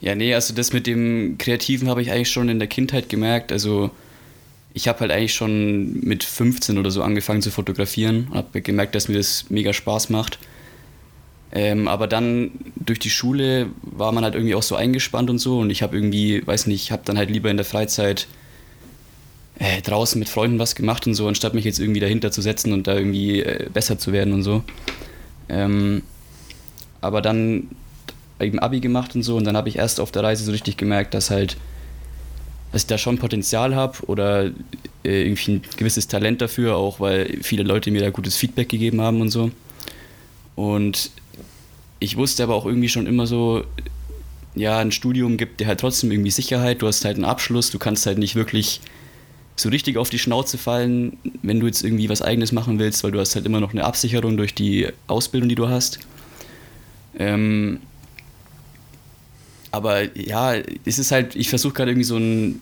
Ja, 0.00 0.14
nee, 0.14 0.34
also 0.34 0.54
das 0.54 0.72
mit 0.72 0.86
dem 0.86 1.36
Kreativen 1.36 1.88
habe 1.88 2.00
ich 2.00 2.10
eigentlich 2.10 2.30
schon 2.30 2.48
in 2.48 2.58
der 2.58 2.68
Kindheit 2.68 3.08
gemerkt. 3.08 3.52
Also 3.52 3.90
ich 4.72 4.88
habe 4.88 5.00
halt 5.00 5.10
eigentlich 5.10 5.34
schon 5.34 6.00
mit 6.00 6.22
15 6.24 6.78
oder 6.78 6.90
so 6.90 7.02
angefangen 7.02 7.42
zu 7.42 7.50
fotografieren. 7.50 8.28
Habe 8.32 8.60
gemerkt, 8.62 8.94
dass 8.94 9.08
mir 9.08 9.16
das 9.16 9.46
mega 9.50 9.72
Spaß 9.72 10.10
macht. 10.10 10.38
Ähm, 11.52 11.88
aber 11.88 12.06
dann 12.06 12.52
durch 12.76 13.00
die 13.00 13.10
Schule 13.10 13.66
war 13.82 14.12
man 14.12 14.22
halt 14.22 14.34
irgendwie 14.34 14.54
auch 14.54 14.62
so 14.62 14.76
eingespannt 14.76 15.30
und 15.30 15.38
so. 15.38 15.58
Und 15.58 15.70
ich 15.70 15.82
habe 15.82 15.96
irgendwie, 15.96 16.46
weiß 16.46 16.66
nicht, 16.66 16.82
ich 16.82 16.92
habe 16.92 17.02
dann 17.04 17.18
halt 17.18 17.30
lieber 17.30 17.50
in 17.50 17.56
der 17.56 17.66
Freizeit 17.66 18.28
äh, 19.60 19.82
draußen 19.82 20.18
mit 20.18 20.28
Freunden 20.28 20.58
was 20.58 20.74
gemacht 20.74 21.06
und 21.06 21.14
so, 21.14 21.28
anstatt 21.28 21.54
mich 21.54 21.64
jetzt 21.64 21.78
irgendwie 21.78 22.00
dahinter 22.00 22.32
zu 22.32 22.40
setzen 22.40 22.72
und 22.72 22.86
da 22.86 22.96
irgendwie 22.96 23.42
äh, 23.42 23.68
besser 23.72 23.98
zu 23.98 24.12
werden 24.12 24.32
und 24.32 24.42
so. 24.42 24.64
Ähm, 25.48 26.02
aber 27.00 27.20
dann 27.20 27.68
eben 28.40 28.58
Abi 28.58 28.80
gemacht 28.80 29.14
und 29.14 29.22
so 29.22 29.36
und 29.36 29.44
dann 29.44 29.56
habe 29.56 29.68
ich 29.68 29.76
erst 29.76 30.00
auf 30.00 30.12
der 30.12 30.22
Reise 30.22 30.44
so 30.44 30.52
richtig 30.52 30.78
gemerkt, 30.78 31.12
dass 31.12 31.30
halt, 31.30 31.58
dass 32.72 32.82
ich 32.82 32.86
da 32.86 32.98
schon 32.98 33.18
Potenzial 33.18 33.74
habe 33.74 33.98
oder 34.06 34.46
äh, 35.04 35.22
irgendwie 35.22 35.52
ein 35.52 35.62
gewisses 35.76 36.06
Talent 36.06 36.40
dafür, 36.40 36.76
auch 36.76 37.00
weil 37.00 37.38
viele 37.42 37.62
Leute 37.62 37.90
mir 37.90 38.00
da 38.00 38.10
gutes 38.10 38.36
Feedback 38.36 38.68
gegeben 38.68 39.00
haben 39.00 39.20
und 39.20 39.30
so. 39.30 39.50
Und 40.54 41.10
ich 41.98 42.16
wusste 42.16 42.42
aber 42.42 42.54
auch 42.54 42.66
irgendwie 42.66 42.88
schon 42.88 43.06
immer 43.06 43.26
so, 43.26 43.64
ja, 44.54 44.78
ein 44.78 44.92
Studium 44.92 45.36
gibt 45.36 45.60
dir 45.60 45.66
halt 45.66 45.80
trotzdem 45.80 46.10
irgendwie 46.10 46.30
Sicherheit, 46.30 46.82
du 46.82 46.86
hast 46.86 47.04
halt 47.04 47.16
einen 47.16 47.24
Abschluss, 47.24 47.70
du 47.70 47.78
kannst 47.78 48.06
halt 48.06 48.18
nicht 48.18 48.34
wirklich 48.34 48.80
so 49.56 49.68
richtig 49.68 49.96
auf 49.96 50.10
die 50.10 50.18
Schnauze 50.18 50.58
fallen, 50.58 51.18
wenn 51.42 51.60
du 51.60 51.66
jetzt 51.66 51.84
irgendwie 51.84 52.08
was 52.08 52.22
eigenes 52.22 52.52
machen 52.52 52.78
willst, 52.78 53.04
weil 53.04 53.12
du 53.12 53.20
hast 53.20 53.34
halt 53.34 53.46
immer 53.46 53.60
noch 53.60 53.72
eine 53.72 53.84
Absicherung 53.84 54.36
durch 54.36 54.54
die 54.54 54.88
Ausbildung, 55.06 55.48
die 55.48 55.54
du 55.54 55.68
hast. 55.68 55.98
Ähm, 57.18 57.80
aber 59.70 60.16
ja, 60.18 60.54
es 60.84 60.98
ist 60.98 61.12
halt, 61.12 61.36
ich 61.36 61.48
versuche 61.48 61.74
gerade 61.74 61.92
irgendwie 61.92 62.04
so 62.04 62.16
einen, 62.16 62.60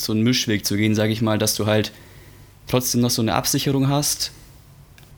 so 0.00 0.14
Mischweg 0.14 0.64
zu 0.64 0.76
gehen, 0.76 0.94
sage 0.94 1.12
ich 1.12 1.22
mal, 1.22 1.38
dass 1.38 1.54
du 1.54 1.66
halt 1.66 1.92
trotzdem 2.66 3.00
noch 3.00 3.10
so 3.10 3.22
eine 3.22 3.34
Absicherung 3.34 3.88
hast, 3.88 4.32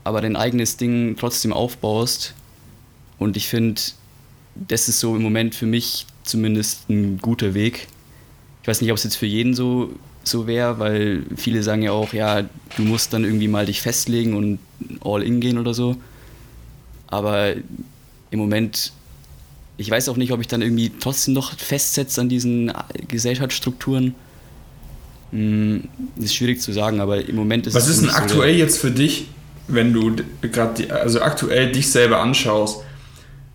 aber 0.05 0.21
dein 0.21 0.37
eigenes 0.37 0.77
Ding 0.77 1.17
trotzdem 1.19 1.53
aufbaust. 1.53 2.35
Und 3.19 3.37
ich 3.37 3.49
finde, 3.49 3.81
das 4.55 4.89
ist 4.89 5.01
so 5.01 5.17
im 5.17 5.23
Moment 5.23 5.55
für 5.55 5.67
mich 5.67 6.07
zumindest 6.23 6.89
ein 6.89 7.19
guter 7.19 7.55
Weg. 7.55 7.89
Ich 8.63 8.69
weiß 8.69 8.81
nicht, 8.81 8.91
ob 8.91 8.97
es 8.97 9.05
jetzt 9.05 9.17
für 9.17 9.27
jeden 9.27 9.55
so, 9.55 9.93
so 10.23 10.47
wäre, 10.47 10.79
weil 10.79 11.25
viele 11.37 11.63
sagen 11.63 11.83
ja 11.83 11.93
auch, 11.93 12.13
ja, 12.13 12.43
du 12.77 12.83
musst 12.83 13.13
dann 13.13 13.25
irgendwie 13.25 13.49
mal 13.49 13.67
dich 13.67 13.81
festlegen 13.83 14.35
und 14.35 14.59
all 15.03 15.23
in 15.23 15.41
gehen 15.41 15.59
oder 15.59 15.75
so. 15.75 15.97
Aber 17.09 17.55
im 18.31 18.39
Moment 18.39 18.93
ich 19.81 19.91
weiß 19.91 20.11
auch 20.11 20.17
nicht, 20.19 20.31
ob 20.33 20.43
ich 20.43 20.47
dann 20.47 20.61
irgendwie 20.61 20.93
trotzdem 21.01 21.33
noch 21.33 21.57
festsetze 21.57 22.21
an 22.21 22.29
diesen 22.29 22.71
Gesellschaftsstrukturen. 23.09 24.15
Hm, 25.33 25.89
ist 26.17 26.35
schwierig 26.35 26.61
zu 26.61 26.73
sagen, 26.73 27.01
aber 27.01 27.27
im 27.27 27.35
Moment 27.35 27.67
ist 27.67 27.73
Was 27.73 27.85
es. 27.85 27.97
ist 27.97 28.03
denn 28.03 28.11
aktuell 28.11 28.53
so 28.53 28.59
jetzt 28.59 28.79
für 28.79 28.91
dich, 28.91 29.29
wenn 29.69 29.95
du 29.95 30.17
gerade, 30.43 30.95
also 30.95 31.23
aktuell 31.23 31.73
dich 31.73 31.91
selber 31.91 32.21
anschaust? 32.21 32.83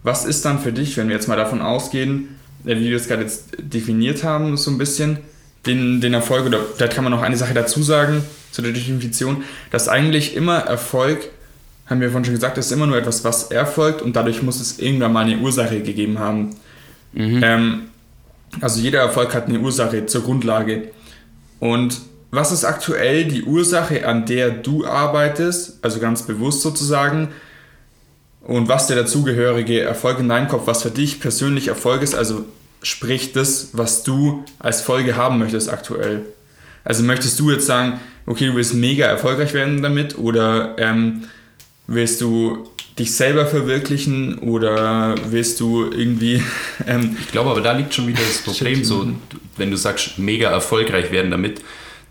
Was 0.02 0.26
ist 0.26 0.44
dann 0.46 0.60
für 0.60 0.72
dich, 0.72 0.98
wenn 0.98 1.10
wir 1.10 1.16
jetzt 1.16 1.28
mal 1.28 1.38
davon 1.38 1.62
ausgehen, 1.62 2.30
äh, 2.66 2.76
wie 2.78 2.90
wir 2.90 2.98
es 2.98 3.08
gerade 3.08 3.22
jetzt 3.22 3.50
definiert 3.60 4.24
haben, 4.24 4.58
so 4.58 4.72
ein 4.72 4.80
bisschen, 4.80 5.20
den, 5.68 6.02
den 6.02 6.16
Erfolg, 6.16 6.48
oder 6.48 6.62
da 6.80 6.88
kann 6.88 7.04
man 7.04 7.12
noch 7.12 7.22
eine 7.22 7.38
Sache 7.38 7.54
dazu 7.54 7.84
sagen, 7.84 8.24
zu 8.52 8.64
der 8.64 8.72
Definition, 8.72 9.44
dass 9.70 9.88
eigentlich 9.88 10.36
immer 10.36 10.58
Erfolg 10.58 11.30
haben 11.86 12.02
wir 12.02 12.10
vorhin 12.10 12.26
schon 12.26 12.34
gesagt, 12.34 12.58
das 12.58 12.68
ist 12.68 12.72
immer 12.72 12.88
nur 12.88 12.98
etwas, 12.98 13.24
was 13.24 13.52
erfolgt 13.52 14.02
und 14.02 14.16
dadurch 14.16 14.42
muss 14.42 14.60
es 14.60 14.80
irgendwann 14.80 15.14
mal 15.14 15.26
eine 15.26 15.38
Ursache 15.38 15.82
gegeben 15.82 16.20
haben. 16.20 16.56
Mhm. 17.14 17.42
Ähm, 17.44 17.82
also 18.62 18.80
jeder 18.80 19.00
Erfolg 19.00 19.34
hat 19.34 19.48
eine 19.48 19.60
Ursache 19.60 20.06
zur 20.06 20.24
Grundlage. 20.24 20.90
Und 21.60 22.02
was 22.32 22.52
ist 22.52 22.66
aktuell 22.66 23.26
die 23.26 23.44
Ursache, 23.44 24.08
an 24.08 24.26
der 24.26 24.50
du 24.50 24.86
arbeitest, 24.86 25.80
also 25.84 26.00
ganz 26.00 26.24
bewusst 26.24 26.62
sozusagen, 26.62 27.30
und 28.42 28.68
was 28.68 28.88
der 28.88 28.96
dazugehörige 28.98 29.82
Erfolg 29.82 30.20
in 30.20 30.30
deinem 30.30 30.48
Kopf, 30.48 30.68
was 30.68 30.84
für 30.84 30.92
dich 30.92 31.20
persönlich 31.20 31.68
Erfolg 31.68 32.04
ist, 32.04 32.14
also 32.14 32.46
sprich 32.84 33.34
das, 33.34 33.70
was 33.74 34.04
du 34.04 34.44
als 34.60 34.82
Folge 34.82 35.16
haben 35.16 35.40
möchtest 35.40 35.70
aktuell. 35.70 36.22
Also 36.84 37.02
möchtest 37.02 37.40
du 37.40 37.50
jetzt 37.50 37.66
sagen, 37.66 38.00
okay, 38.28 38.48
du 38.48 38.56
willst 38.56 38.76
mega 38.76 39.08
erfolgreich 39.08 39.54
werden 39.54 39.82
damit 39.82 40.20
oder 40.20 40.76
ähm, 40.78 41.24
Willst 41.88 42.22
du 42.22 42.68
dich 42.98 43.14
selber 43.14 43.46
verwirklichen 43.46 44.40
oder 44.40 45.16
willst 45.30 45.60
du 45.60 45.92
irgendwie. 45.92 46.42
Ähm 46.88 47.16
ich 47.20 47.32
glaube 47.32 47.52
aber, 47.52 47.62
da 47.62 47.72
liegt 47.72 47.94
schon 47.94 48.06
wieder 48.08 48.20
das 48.20 48.40
Problem. 48.40 48.84
so, 48.84 49.08
wenn 49.56 49.72
du 49.72 49.78
sagst, 49.78 50.20
mega 50.20 50.50
erfolgreich 50.50 51.12
werden 51.12 51.32
damit, 51.32 51.62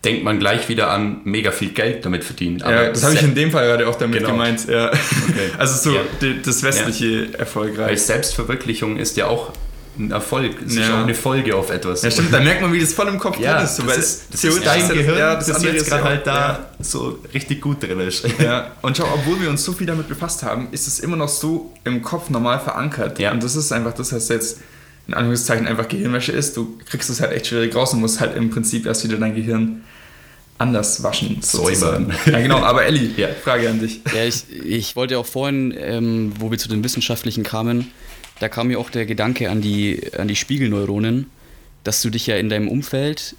denkt 0.05 0.25
man 0.25 0.39
gleich 0.39 0.69
wieder 0.69 0.91
an 0.91 1.21
mega 1.25 1.51
viel 1.51 1.69
Geld 1.69 2.05
damit 2.05 2.25
verdienen. 2.25 2.63
Aber 2.63 2.85
ja, 2.85 2.91
das 2.91 3.05
habe 3.05 3.15
ich 3.15 3.23
in 3.23 3.35
dem 3.35 3.51
Fall 3.51 3.67
gerade 3.67 3.87
auch 3.87 3.97
damit 3.97 4.19
genau. 4.21 4.33
gemeint. 4.33 4.67
Ja. 4.67 4.89
Okay. 4.89 5.51
Also 5.59 5.91
so 5.91 5.97
ja. 5.97 6.03
das 6.43 6.63
westliche 6.63 7.27
ja. 7.27 7.39
erfolgreich. 7.39 7.89
Weil 7.89 7.99
Selbstverwirklichung 7.99 8.97
ist 8.97 9.17
ja 9.17 9.27
auch 9.27 9.53
ein 9.99 10.11
Erfolg. 10.11 10.63
Es 10.67 10.75
ja. 10.75 10.83
ist 10.83 10.91
auch 10.91 11.03
eine 11.05 11.15
Folge 11.15 11.57
auf 11.57 11.71
etwas. 11.71 12.03
Ja, 12.03 12.11
stimmt, 12.11 12.33
da 12.33 12.41
merkt 12.41 12.63
man, 12.63 12.73
wie 12.73 12.81
das 12.81 12.93
voll 12.93 13.09
im 13.09 13.19
Kopf 13.19 13.39
ja, 13.39 13.55
drin 13.55 13.65
ist. 13.65 13.77
So, 13.77 13.83
das, 13.85 13.97
ist 13.97 14.27
das 14.33 14.45
ist 14.45 14.67
dein 14.67 14.89
Gehirn, 14.89 15.19
ja, 15.19 15.35
das, 15.37 15.47
das 15.47 15.63
jetzt 15.63 15.87
gerade 15.89 16.05
halt 16.05 16.27
da 16.27 16.49
ja. 16.49 16.67
so 16.81 17.19
richtig 17.33 17.61
gut 17.61 17.83
drin 17.83 18.01
ist. 18.01 18.27
Ja, 18.39 18.73
und 18.83 18.97
schau, 18.97 19.05
obwohl 19.15 19.41
wir 19.41 19.51
uns 19.51 19.65
so 19.65 19.73
viel 19.73 19.87
damit 19.87 20.09
befasst 20.09 20.43
haben, 20.43 20.69
ist 20.73 20.87
es 20.87 21.01
immer 21.01 21.17
noch 21.17 21.29
so 21.29 21.73
im 21.85 22.03
Kopf 22.03 22.31
normal 22.31 22.61
verankert. 22.61 23.19
Ja. 23.19 23.33
Und 23.33 23.43
das 23.43 23.57
ist 23.57 23.73
einfach 23.73 23.95
das, 23.95 24.13
was 24.13 24.29
jetzt 24.29 24.59
in 25.07 25.15
Anführungszeichen 25.15 25.67
einfach 25.67 25.89
Gehirnwäsche 25.89 26.33
ist. 26.33 26.57
Du 26.57 26.79
kriegst 26.87 27.11
es 27.11 27.21
halt 27.21 27.33
echt 27.33 27.47
schwierig 27.47 27.75
raus 27.75 27.93
und 27.93 28.01
musst 28.01 28.21
halt 28.21 28.37
im 28.37 28.51
Prinzip 28.51 28.87
erst 28.87 29.05
wieder 29.05 29.19
dein 29.19 29.35
Gehirn 29.35 29.83
anders 30.59 31.03
waschen. 31.03 31.39
Säubern. 31.43 32.13
Ja, 32.27 32.41
genau. 32.41 32.59
Aber 32.59 32.85
Elli, 32.85 33.11
ja. 33.17 33.29
Frage 33.29 33.69
an 33.69 33.81
dich. 33.81 34.01
Ja, 34.15 34.25
ich, 34.25 34.45
ich 34.51 34.97
wollte 34.97 35.19
auch 35.19 35.27
vorhin, 35.27 35.75
ähm, 35.77 36.33
wo 36.39 36.51
wir 36.51 36.59
zu 36.59 36.69
den 36.69 36.83
Wissenschaftlichen 36.85 37.43
kamen, 37.43 37.91
da 38.41 38.49
kam 38.49 38.69
mir 38.69 38.79
auch 38.79 38.91
der 38.91 39.07
Gedanke 39.07 39.51
an 39.51 39.61
die, 39.61 40.11
an 40.17 40.29
die 40.29 40.37
Spiegelneuronen, 40.37 41.27
dass 41.85 42.03
du 42.03 42.11
dich 42.11 42.27
ja 42.27 42.37
in 42.37 42.49
deinem 42.49 42.69
Umfeld, 42.69 43.37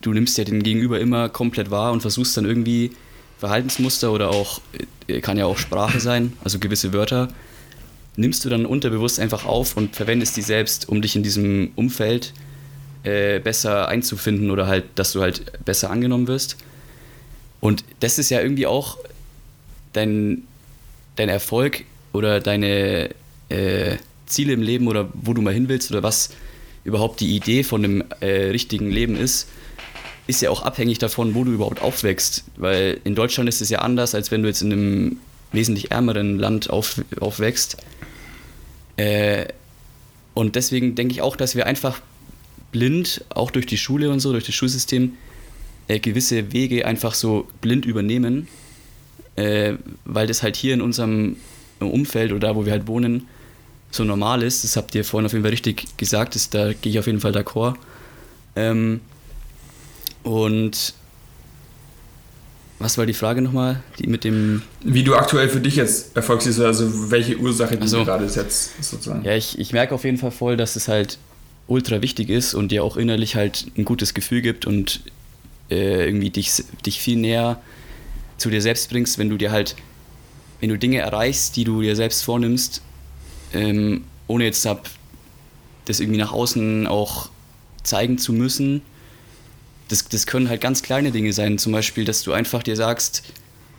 du 0.00 0.12
nimmst 0.12 0.36
ja 0.36 0.44
den 0.44 0.62
Gegenüber 0.62 1.00
immer 1.00 1.28
komplett 1.28 1.70
wahr 1.70 1.92
und 1.92 2.00
versuchst 2.00 2.36
dann 2.36 2.44
irgendwie 2.44 2.92
Verhaltensmuster 3.38 4.12
oder 4.12 4.30
auch, 4.30 4.60
äh, 5.08 5.20
kann 5.20 5.36
ja 5.36 5.46
auch 5.46 5.58
Sprache 5.58 6.00
sein, 6.00 6.32
also 6.42 6.58
gewisse 6.58 6.92
Wörter, 6.92 7.28
nimmst 8.16 8.44
du 8.44 8.48
dann 8.48 8.66
unterbewusst 8.66 9.18
einfach 9.18 9.44
auf 9.44 9.76
und 9.76 9.96
verwendest 9.96 10.36
die 10.36 10.42
selbst, 10.42 10.88
um 10.88 11.02
dich 11.02 11.16
in 11.16 11.22
diesem 11.22 11.72
Umfeld 11.74 12.32
äh, 13.02 13.40
besser 13.40 13.88
einzufinden 13.88 14.50
oder 14.50 14.66
halt, 14.66 14.84
dass 14.94 15.12
du 15.12 15.20
halt 15.20 15.64
besser 15.64 15.90
angenommen 15.90 16.28
wirst. 16.28 16.56
Und 17.60 17.84
das 18.00 18.18
ist 18.18 18.30
ja 18.30 18.40
irgendwie 18.40 18.66
auch 18.66 18.98
dein, 19.92 20.44
dein 21.16 21.28
Erfolg 21.28 21.84
oder 22.12 22.40
deine 22.40 23.10
äh, 23.48 23.96
Ziele 24.26 24.52
im 24.52 24.62
Leben 24.62 24.88
oder 24.88 25.08
wo 25.14 25.34
du 25.34 25.42
mal 25.42 25.54
hin 25.54 25.68
willst 25.68 25.90
oder 25.90 26.02
was 26.02 26.30
überhaupt 26.84 27.20
die 27.20 27.34
Idee 27.34 27.62
von 27.62 27.82
dem 27.82 28.04
äh, 28.20 28.50
richtigen 28.50 28.90
Leben 28.90 29.16
ist, 29.16 29.48
ist 30.26 30.42
ja 30.42 30.50
auch 30.50 30.62
abhängig 30.62 30.98
davon, 30.98 31.34
wo 31.34 31.44
du 31.44 31.52
überhaupt 31.52 31.82
aufwächst. 31.82 32.44
Weil 32.56 33.00
in 33.04 33.14
Deutschland 33.14 33.48
ist 33.48 33.60
es 33.60 33.70
ja 33.70 33.80
anders, 33.80 34.14
als 34.14 34.30
wenn 34.30 34.42
du 34.42 34.48
jetzt 34.48 34.62
in 34.62 34.72
einem 34.72 35.16
wesentlich 35.52 35.90
ärmeren 35.90 36.38
Land 36.38 36.70
auf, 36.70 37.02
aufwächst. 37.20 37.76
Äh, 38.96 39.46
und 40.34 40.56
deswegen 40.56 40.94
denke 40.94 41.12
ich 41.12 41.22
auch, 41.22 41.36
dass 41.36 41.54
wir 41.54 41.66
einfach 41.66 42.00
blind, 42.72 43.24
auch 43.30 43.50
durch 43.50 43.66
die 43.66 43.78
Schule 43.78 44.10
und 44.10 44.20
so, 44.20 44.32
durch 44.32 44.44
das 44.44 44.54
Schulsystem, 44.54 45.14
äh, 45.88 46.00
gewisse 46.00 46.52
Wege 46.52 46.86
einfach 46.86 47.14
so 47.14 47.46
blind 47.60 47.84
übernehmen, 47.84 48.48
äh, 49.36 49.74
weil 50.04 50.26
das 50.26 50.42
halt 50.42 50.56
hier 50.56 50.74
in 50.74 50.80
unserem 50.80 51.36
Umfeld 51.78 52.32
oder 52.32 52.48
da, 52.48 52.56
wo 52.56 52.64
wir 52.64 52.72
halt 52.72 52.86
wohnen, 52.86 53.28
so 53.94 54.04
normal 54.04 54.42
ist. 54.42 54.64
Das 54.64 54.76
habt 54.76 54.94
ihr 54.94 55.04
vorhin 55.04 55.26
auf 55.26 55.32
jeden 55.32 55.44
Fall 55.44 55.50
richtig 55.50 55.96
gesagt, 55.96 56.34
das, 56.34 56.50
da 56.50 56.72
gehe 56.72 56.92
ich 56.92 56.98
auf 56.98 57.06
jeden 57.06 57.20
Fall 57.20 57.32
d'accord. 57.32 57.74
Ähm, 58.56 59.00
und 60.22 60.94
was 62.78 62.98
war 62.98 63.06
die 63.06 63.14
Frage 63.14 63.40
nochmal? 63.40 63.82
Die 63.98 64.06
mit 64.06 64.24
dem. 64.24 64.62
Wie 64.82 65.04
du 65.04 65.14
aktuell 65.14 65.48
für 65.48 65.60
dich 65.60 65.76
jetzt 65.76 66.16
Erfolg 66.16 66.42
siehst, 66.42 66.60
also 66.60 67.10
welche 67.10 67.38
Ursache 67.38 67.76
du 67.76 67.86
so. 67.86 68.04
gerade 68.04 68.28
setzt, 68.28 68.82
sozusagen. 68.82 69.24
Ja, 69.24 69.34
ich, 69.34 69.58
ich 69.58 69.72
merke 69.72 69.94
auf 69.94 70.04
jeden 70.04 70.18
Fall 70.18 70.32
voll, 70.32 70.56
dass 70.56 70.76
es 70.76 70.88
halt 70.88 71.18
ultra 71.66 72.02
wichtig 72.02 72.28
ist 72.28 72.52
und 72.52 72.72
dir 72.72 72.84
auch 72.84 72.96
innerlich 72.96 73.36
halt 73.36 73.66
ein 73.78 73.84
gutes 73.84 74.12
Gefühl 74.12 74.42
gibt 74.42 74.66
und 74.66 75.00
äh, 75.70 76.04
irgendwie 76.04 76.30
dich, 76.30 76.64
dich 76.84 77.00
viel 77.00 77.16
näher 77.16 77.60
zu 78.36 78.50
dir 78.50 78.60
selbst 78.60 78.90
bringst, 78.90 79.18
wenn 79.18 79.30
du 79.30 79.38
dir 79.38 79.50
halt, 79.50 79.76
wenn 80.60 80.68
du 80.68 80.76
Dinge 80.76 80.98
erreichst, 80.98 81.56
die 81.56 81.64
du 81.64 81.80
dir 81.80 81.96
selbst 81.96 82.22
vornimmst 82.22 82.82
ähm, 83.54 84.04
ohne 84.26 84.44
jetzt 84.44 84.66
ab, 84.66 84.90
das 85.86 86.00
irgendwie 86.00 86.18
nach 86.18 86.32
außen 86.32 86.86
auch 86.86 87.30
zeigen 87.82 88.18
zu 88.18 88.32
müssen. 88.32 88.82
Das, 89.88 90.08
das 90.08 90.26
können 90.26 90.48
halt 90.48 90.60
ganz 90.60 90.82
kleine 90.82 91.12
Dinge 91.12 91.32
sein. 91.32 91.58
Zum 91.58 91.72
Beispiel, 91.72 92.04
dass 92.04 92.22
du 92.22 92.32
einfach 92.32 92.62
dir 92.62 92.76
sagst, 92.76 93.22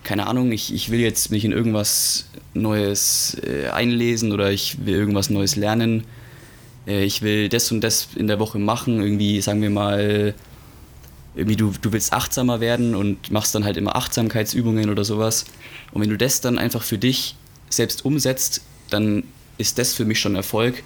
keine 0.03 0.27
Ahnung, 0.27 0.51
ich, 0.51 0.73
ich 0.73 0.91
will 0.91 0.99
jetzt 0.99 1.31
mich 1.31 1.43
in 1.45 1.51
irgendwas 1.51 2.25
Neues 2.53 3.38
äh, 3.43 3.69
einlesen 3.69 4.31
oder 4.31 4.51
ich 4.51 4.85
will 4.85 4.95
irgendwas 4.95 5.29
Neues 5.29 5.55
lernen. 5.55 6.05
äh, 6.88 7.03
ich 7.03 7.21
will 7.21 7.49
das 7.49 7.71
und 7.71 7.81
das 7.81 8.09
in 8.15 8.27
der 8.27 8.39
Woche 8.39 8.59
machen, 8.59 9.01
irgendwie, 9.01 9.41
sagen 9.41 9.61
wir 9.61 9.71
mal, 9.71 10.35
irgendwie 11.35 11.57
du, 11.57 11.73
du 11.81 11.91
willst 11.91 12.13
achtsamer 12.13 12.59
werden 12.61 12.95
und 12.95 13.31
machst 13.31 13.55
dann 13.55 13.65
halt 13.65 13.77
immer 13.77 13.95
Achtsamkeitsübungen 13.95 14.89
oder 14.89 15.03
sowas. 15.03 15.45
Und 15.91 16.01
wenn 16.01 16.09
du 16.09 16.17
das 16.17 16.39
dann 16.39 16.57
einfach 16.57 16.83
für 16.83 16.97
dich 16.97 17.35
selbst 17.69 18.05
umsetzt, 18.05 18.61
dann 18.89 19.23
ist 19.57 19.77
das 19.77 19.93
für 19.93 20.05
mich 20.05 20.19
schon 20.19 20.35
Erfolg, 20.35 20.83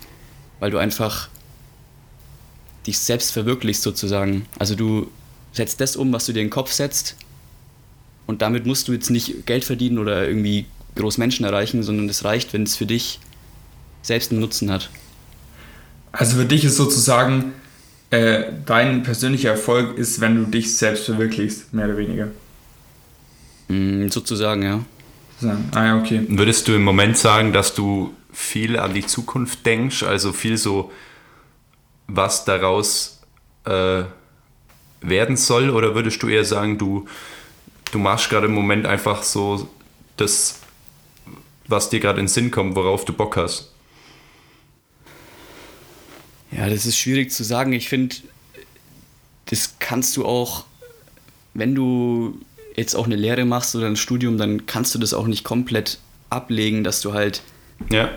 weil 0.60 0.72
du 0.72 0.78
einfach 0.78 1.30
dich 2.86 3.00
selbst 3.00 3.32
verwirklichst 3.32 3.84
sozusagen. 3.84 4.46
Also 4.58 4.76
du 4.76 5.10
setzt 5.54 5.82
das 5.82 5.96
um, 5.96 6.14
was 6.14 6.26
du 6.26 6.34
dir 6.34 6.42
in 6.42 6.48
den 6.48 6.52
Kopf 6.52 6.72
setzt 6.72 7.16
und 8.28 8.42
damit 8.42 8.66
musst 8.66 8.88
du 8.88 8.94
jetzt 8.94 9.10
nicht 9.10 9.46
Geld 9.48 9.66
verdienen 9.66 9.98
oder 9.98 10.28
irgendwie 10.28 10.66
groß 10.96 11.18
Menschen 11.18 11.46
erreichen, 11.46 11.82
sondern 11.82 12.08
es 12.10 12.24
reicht, 12.24 12.54
wenn 12.54 12.64
es 12.64 12.76
für 12.76 12.86
dich 12.86 13.20
selbst 14.02 14.32
einen 14.32 14.40
Nutzen 14.40 14.72
hat. 14.72 14.90
Also 16.12 16.38
für 16.38 16.46
dich 16.46 16.64
ist 16.64 16.78
sozusagen 16.78 17.54
äh, 18.12 18.44
dein 18.66 19.04
persönlicher 19.04 19.50
Erfolg 19.50 19.98
ist, 19.98 20.20
wenn 20.20 20.36
du 20.36 20.46
dich 20.46 20.76
selbst 20.76 21.06
verwirklichst, 21.06 21.74
mehr 21.74 21.86
oder 21.86 21.98
weniger. 21.98 22.28
Mm, 23.68 24.10
sozusagen, 24.10 24.64
ja. 24.64 24.86
Sozusagen. 25.40 25.70
Ah 25.74 25.86
ja, 25.86 26.00
okay. 26.00 26.26
Würdest 26.28 26.68
du 26.68 26.76
im 26.76 26.84
Moment 26.84 27.18
sagen, 27.18 27.54
dass 27.54 27.74
du 27.74 28.14
viel 28.32 28.78
an 28.78 28.94
die 28.94 29.06
Zukunft 29.06 29.66
denkst, 29.66 30.04
also 30.04 30.34
viel 30.34 30.58
so, 30.58 30.92
was 32.08 32.46
daraus 32.46 33.22
äh, 33.66 34.04
werden 35.02 35.38
soll, 35.38 35.70
oder 35.70 35.96
würdest 35.96 36.22
du 36.22 36.28
eher 36.28 36.44
sagen, 36.44 36.78
du, 36.78 37.08
du 37.92 38.00
machst 38.00 38.30
gerade 38.30 38.48
im 38.48 38.54
Moment 38.54 38.86
einfach 38.86 39.24
so 39.24 39.70
das, 40.18 40.60
was 41.68 41.90
dir 41.90 42.00
gerade 42.00 42.20
in 42.20 42.26
den 42.26 42.30
Sinn 42.30 42.52
kommt, 42.52 42.76
worauf 42.76 43.06
du 43.06 43.14
Bock 43.14 43.38
hast? 43.38 43.72
Ja, 46.52 46.68
das 46.70 46.86
ist 46.86 46.98
schwierig 46.98 47.32
zu 47.32 47.44
sagen. 47.44 47.74
Ich 47.74 47.88
finde, 47.88 48.16
das 49.46 49.76
kannst 49.80 50.18
du 50.18 50.26
auch, 50.26 50.66
wenn 51.54 51.76
du 51.76 52.40
jetzt 52.80 52.96
auch 52.96 53.06
eine 53.06 53.16
Lehre 53.16 53.46
machst 53.46 53.76
oder 53.76 53.88
ein 53.88 53.96
Studium, 53.96 54.38
dann 54.38 54.66
kannst 54.66 54.94
du 54.96 55.00
das 55.00 55.14
auch 55.14 55.28
nicht 55.28 55.44
komplett 55.44 56.00
ablegen, 56.30 56.84
dass 56.84 57.02
du 57.02 57.14
halt 57.14 57.42
Ja. 57.90 58.10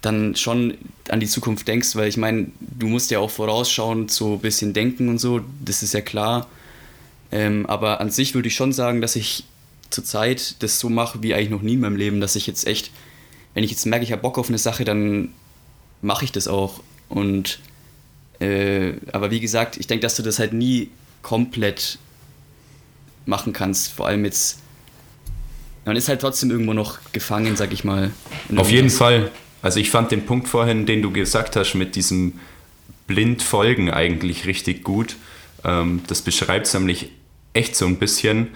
dann 0.00 0.34
schon 0.36 0.74
an 1.08 1.20
die 1.20 1.26
Zukunft 1.26 1.68
denkst, 1.68 1.94
weil 1.96 2.08
ich 2.08 2.16
meine, 2.16 2.46
du 2.60 2.86
musst 2.88 3.10
ja 3.10 3.18
auch 3.18 3.30
vorausschauen, 3.30 4.08
so 4.08 4.34
ein 4.34 4.40
bisschen 4.40 4.72
denken 4.72 5.08
und 5.08 5.18
so, 5.18 5.40
das 5.64 5.82
ist 5.82 5.94
ja 5.94 6.00
klar. 6.00 6.48
Ähm, 7.30 7.66
aber 7.66 8.00
an 8.00 8.10
sich 8.10 8.34
würde 8.34 8.48
ich 8.48 8.54
schon 8.56 8.72
sagen, 8.72 9.00
dass 9.00 9.16
ich 9.16 9.44
zurzeit 9.90 10.56
das 10.62 10.78
so 10.80 10.88
mache 10.88 11.22
wie 11.22 11.34
eigentlich 11.34 11.50
noch 11.50 11.62
nie 11.62 11.74
in 11.74 11.80
meinem 11.80 11.96
Leben, 11.96 12.20
dass 12.20 12.34
ich 12.36 12.46
jetzt 12.46 12.66
echt, 12.66 12.90
wenn 13.54 13.62
ich 13.64 13.70
jetzt 13.70 13.86
merke, 13.86 14.04
ich 14.04 14.12
habe 14.12 14.22
Bock 14.22 14.38
auf 14.38 14.48
eine 14.48 14.58
Sache, 14.58 14.84
dann 14.84 15.28
mache 16.00 16.24
ich 16.24 16.32
das 16.32 16.48
auch. 16.48 16.80
Und 17.08 17.60
äh, 18.40 18.94
aber 19.12 19.30
wie 19.30 19.40
gesagt, 19.40 19.76
ich 19.76 19.86
denke, 19.86 20.02
dass 20.02 20.16
du 20.16 20.22
das 20.22 20.38
halt 20.38 20.52
nie 20.52 20.90
komplett 21.22 21.98
machen 23.26 23.52
kannst. 23.52 23.92
Vor 23.92 24.06
allem 24.06 24.24
jetzt, 24.24 24.60
man 25.84 25.96
ist 25.96 26.08
halt 26.08 26.20
trotzdem 26.20 26.50
irgendwo 26.50 26.72
noch 26.72 26.98
gefangen, 27.12 27.56
sag 27.56 27.72
ich 27.72 27.84
mal. 27.84 28.12
Auf 28.56 28.70
jeden. 28.70 28.90
Fall. 28.90 29.30
Also 29.62 29.78
ich 29.78 29.90
fand 29.90 30.10
den 30.10 30.26
Punkt 30.26 30.48
vorhin, 30.48 30.86
den 30.86 31.02
du 31.02 31.12
gesagt 31.12 31.56
hast, 31.56 31.74
mit 31.74 31.94
diesem 31.94 32.40
blind 33.06 33.42
folgen 33.42 33.90
eigentlich 33.90 34.46
richtig 34.46 34.82
gut. 34.82 35.16
Ähm, 35.64 36.02
das 36.06 36.22
beschreibt 36.22 36.66
es 36.66 36.74
nämlich 36.74 37.10
echt 37.52 37.76
so 37.76 37.86
ein 37.86 37.98
bisschen. 37.98 38.48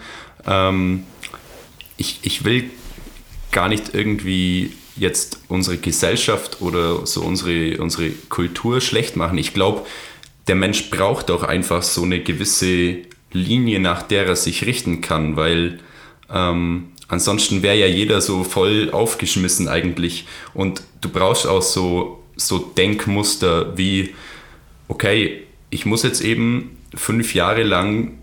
Ähm, 0.45 1.03
ich, 1.97 2.19
ich 2.23 2.43
will 2.43 2.69
gar 3.51 3.69
nicht 3.69 3.93
irgendwie 3.93 4.73
jetzt 4.95 5.39
unsere 5.47 5.77
Gesellschaft 5.77 6.61
oder 6.61 7.05
so 7.05 7.21
unsere, 7.21 7.77
unsere 7.77 8.09
Kultur 8.09 8.81
schlecht 8.81 9.15
machen. 9.15 9.37
Ich 9.37 9.53
glaube, 9.53 9.85
der 10.47 10.55
Mensch 10.55 10.89
braucht 10.89 11.29
auch 11.31 11.43
einfach 11.43 11.83
so 11.83 12.03
eine 12.03 12.21
gewisse 12.21 12.97
Linie, 13.37 13.79
nach 13.79 14.01
der 14.01 14.25
er 14.25 14.35
sich 14.35 14.65
richten 14.65 15.01
kann, 15.01 15.35
weil 15.35 15.79
ähm, 16.33 16.89
ansonsten 17.07 17.61
wäre 17.61 17.77
ja 17.77 17.87
jeder 17.87 18.21
so 18.21 18.43
voll 18.43 18.89
aufgeschmissen 18.91 19.67
eigentlich. 19.67 20.25
Und 20.53 20.81
du 21.01 21.09
brauchst 21.09 21.47
auch 21.47 21.61
so, 21.61 22.23
so 22.35 22.59
Denkmuster 22.59 23.77
wie, 23.77 24.13
okay, 24.87 25.43
ich 25.69 25.85
muss 25.85 26.03
jetzt 26.03 26.21
eben 26.21 26.77
fünf 26.95 27.33
Jahre 27.33 27.63
lang 27.63 28.17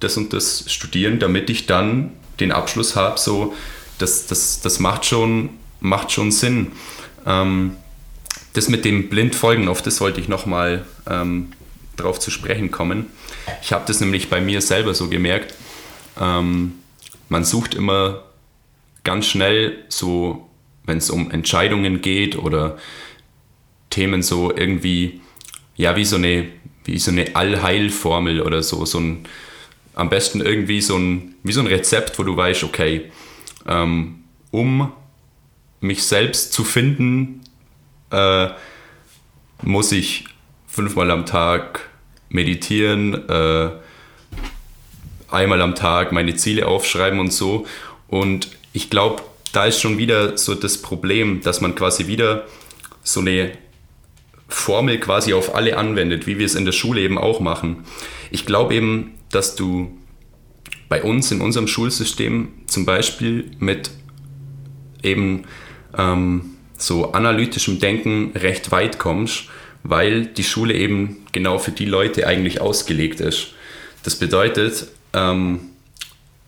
das 0.00 0.16
und 0.16 0.32
das 0.32 0.64
studieren, 0.68 1.18
damit 1.18 1.50
ich 1.50 1.66
dann 1.66 2.12
den 2.40 2.52
Abschluss 2.52 2.94
habe. 2.94 3.18
So, 3.18 3.54
das, 3.98 4.26
das, 4.26 4.60
das 4.60 4.78
macht, 4.78 5.06
schon, 5.06 5.50
macht 5.80 6.12
schon 6.12 6.30
Sinn. 6.30 6.68
Ähm, 7.26 7.72
das 8.52 8.68
mit 8.68 8.84
dem 8.84 9.08
Blindfolgen, 9.08 9.68
auf 9.68 9.82
das 9.82 10.00
wollte 10.00 10.20
ich 10.20 10.28
nochmal 10.28 10.84
ähm, 11.08 11.52
drauf 11.98 12.18
zu 12.18 12.30
sprechen 12.30 12.70
kommen. 12.70 13.06
Ich 13.62 13.72
habe 13.72 13.84
das 13.86 14.00
nämlich 14.00 14.30
bei 14.30 14.40
mir 14.40 14.60
selber 14.60 14.94
so 14.94 15.08
gemerkt. 15.08 15.54
Ähm, 16.20 16.74
man 17.28 17.44
sucht 17.44 17.74
immer 17.74 18.24
ganz 19.04 19.26
schnell 19.26 19.84
so, 19.88 20.48
wenn 20.84 20.98
es 20.98 21.10
um 21.10 21.30
Entscheidungen 21.30 22.00
geht 22.00 22.36
oder 22.36 22.78
Themen 23.90 24.22
so 24.22 24.54
irgendwie, 24.54 25.20
ja, 25.76 25.96
wie 25.96 26.04
so 26.04 26.16
eine, 26.16 26.48
wie 26.84 26.98
so 26.98 27.10
eine 27.10 27.36
Allheilformel 27.36 28.40
oder 28.40 28.62
so, 28.62 28.84
so 28.84 28.98
ein, 28.98 29.26
am 29.94 30.10
besten 30.10 30.40
irgendwie 30.40 30.80
so 30.80 30.96
ein, 30.96 31.34
wie 31.42 31.52
so 31.52 31.60
ein 31.60 31.66
Rezept, 31.66 32.18
wo 32.18 32.22
du 32.22 32.36
weißt, 32.36 32.64
okay, 32.64 33.10
ähm, 33.66 34.24
um 34.50 34.92
mich 35.80 36.02
selbst 36.04 36.52
zu 36.52 36.64
finden, 36.64 37.40
äh, 38.10 38.48
muss 39.62 39.92
ich 39.92 40.24
fünfmal 40.78 41.10
am 41.10 41.26
Tag 41.26 41.88
meditieren, 42.28 43.28
äh, 43.28 43.70
einmal 45.28 45.60
am 45.60 45.74
Tag 45.74 46.12
meine 46.12 46.36
Ziele 46.36 46.68
aufschreiben 46.68 47.18
und 47.18 47.32
so. 47.32 47.66
Und 48.06 48.50
ich 48.72 48.88
glaube, 48.88 49.24
da 49.50 49.64
ist 49.64 49.80
schon 49.80 49.98
wieder 49.98 50.38
so 50.38 50.54
das 50.54 50.80
Problem, 50.80 51.40
dass 51.40 51.60
man 51.60 51.74
quasi 51.74 52.06
wieder 52.06 52.46
so 53.02 53.18
eine 53.18 53.50
Formel 54.46 55.00
quasi 55.00 55.32
auf 55.34 55.56
alle 55.56 55.76
anwendet, 55.76 56.28
wie 56.28 56.38
wir 56.38 56.46
es 56.46 56.54
in 56.54 56.64
der 56.64 56.70
Schule 56.70 57.00
eben 57.00 57.18
auch 57.18 57.40
machen. 57.40 57.84
Ich 58.30 58.46
glaube 58.46 58.72
eben, 58.76 59.14
dass 59.32 59.56
du 59.56 59.98
bei 60.88 61.02
uns 61.02 61.32
in 61.32 61.40
unserem 61.40 61.66
Schulsystem 61.66 62.50
zum 62.68 62.86
Beispiel 62.86 63.50
mit 63.58 63.90
eben 65.02 65.42
ähm, 65.98 66.52
so 66.76 67.10
analytischem 67.10 67.80
Denken 67.80 68.30
recht 68.36 68.70
weit 68.70 69.00
kommst, 69.00 69.48
weil 69.82 70.26
die 70.26 70.44
Schule 70.44 70.74
eben 70.74 71.24
genau 71.32 71.58
für 71.58 71.70
die 71.70 71.84
Leute 71.84 72.26
eigentlich 72.26 72.60
ausgelegt 72.60 73.20
ist. 73.20 73.48
Das 74.02 74.16
bedeutet, 74.16 74.88
ähm, 75.12 75.60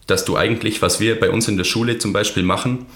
dass 0.06 0.24
du 0.24 0.36
eigentlich, 0.36 0.82
was 0.82 1.00
wir 1.00 1.18
bei 1.18 1.30
uns 1.30 1.48
in 1.48 1.56
der 1.56 1.64
Schule 1.64 1.98
zum 1.98 2.12
Beispiel 2.12 2.42
machen, 2.42 2.86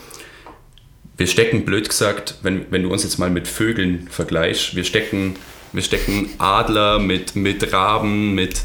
wir 1.16 1.26
stecken, 1.28 1.64
blöd 1.64 1.88
gesagt, 1.88 2.36
wenn, 2.42 2.66
wenn 2.70 2.82
du 2.82 2.90
uns 2.90 3.04
jetzt 3.04 3.18
mal 3.18 3.30
mit 3.30 3.46
Vögeln 3.46 4.08
vergleichst, 4.10 4.74
wir 4.74 4.84
stecken, 4.84 5.36
wir 5.72 5.82
stecken 5.82 6.30
Adler 6.38 6.98
mit, 6.98 7.36
mit 7.36 7.72
Raben, 7.72 8.34
mit, 8.34 8.62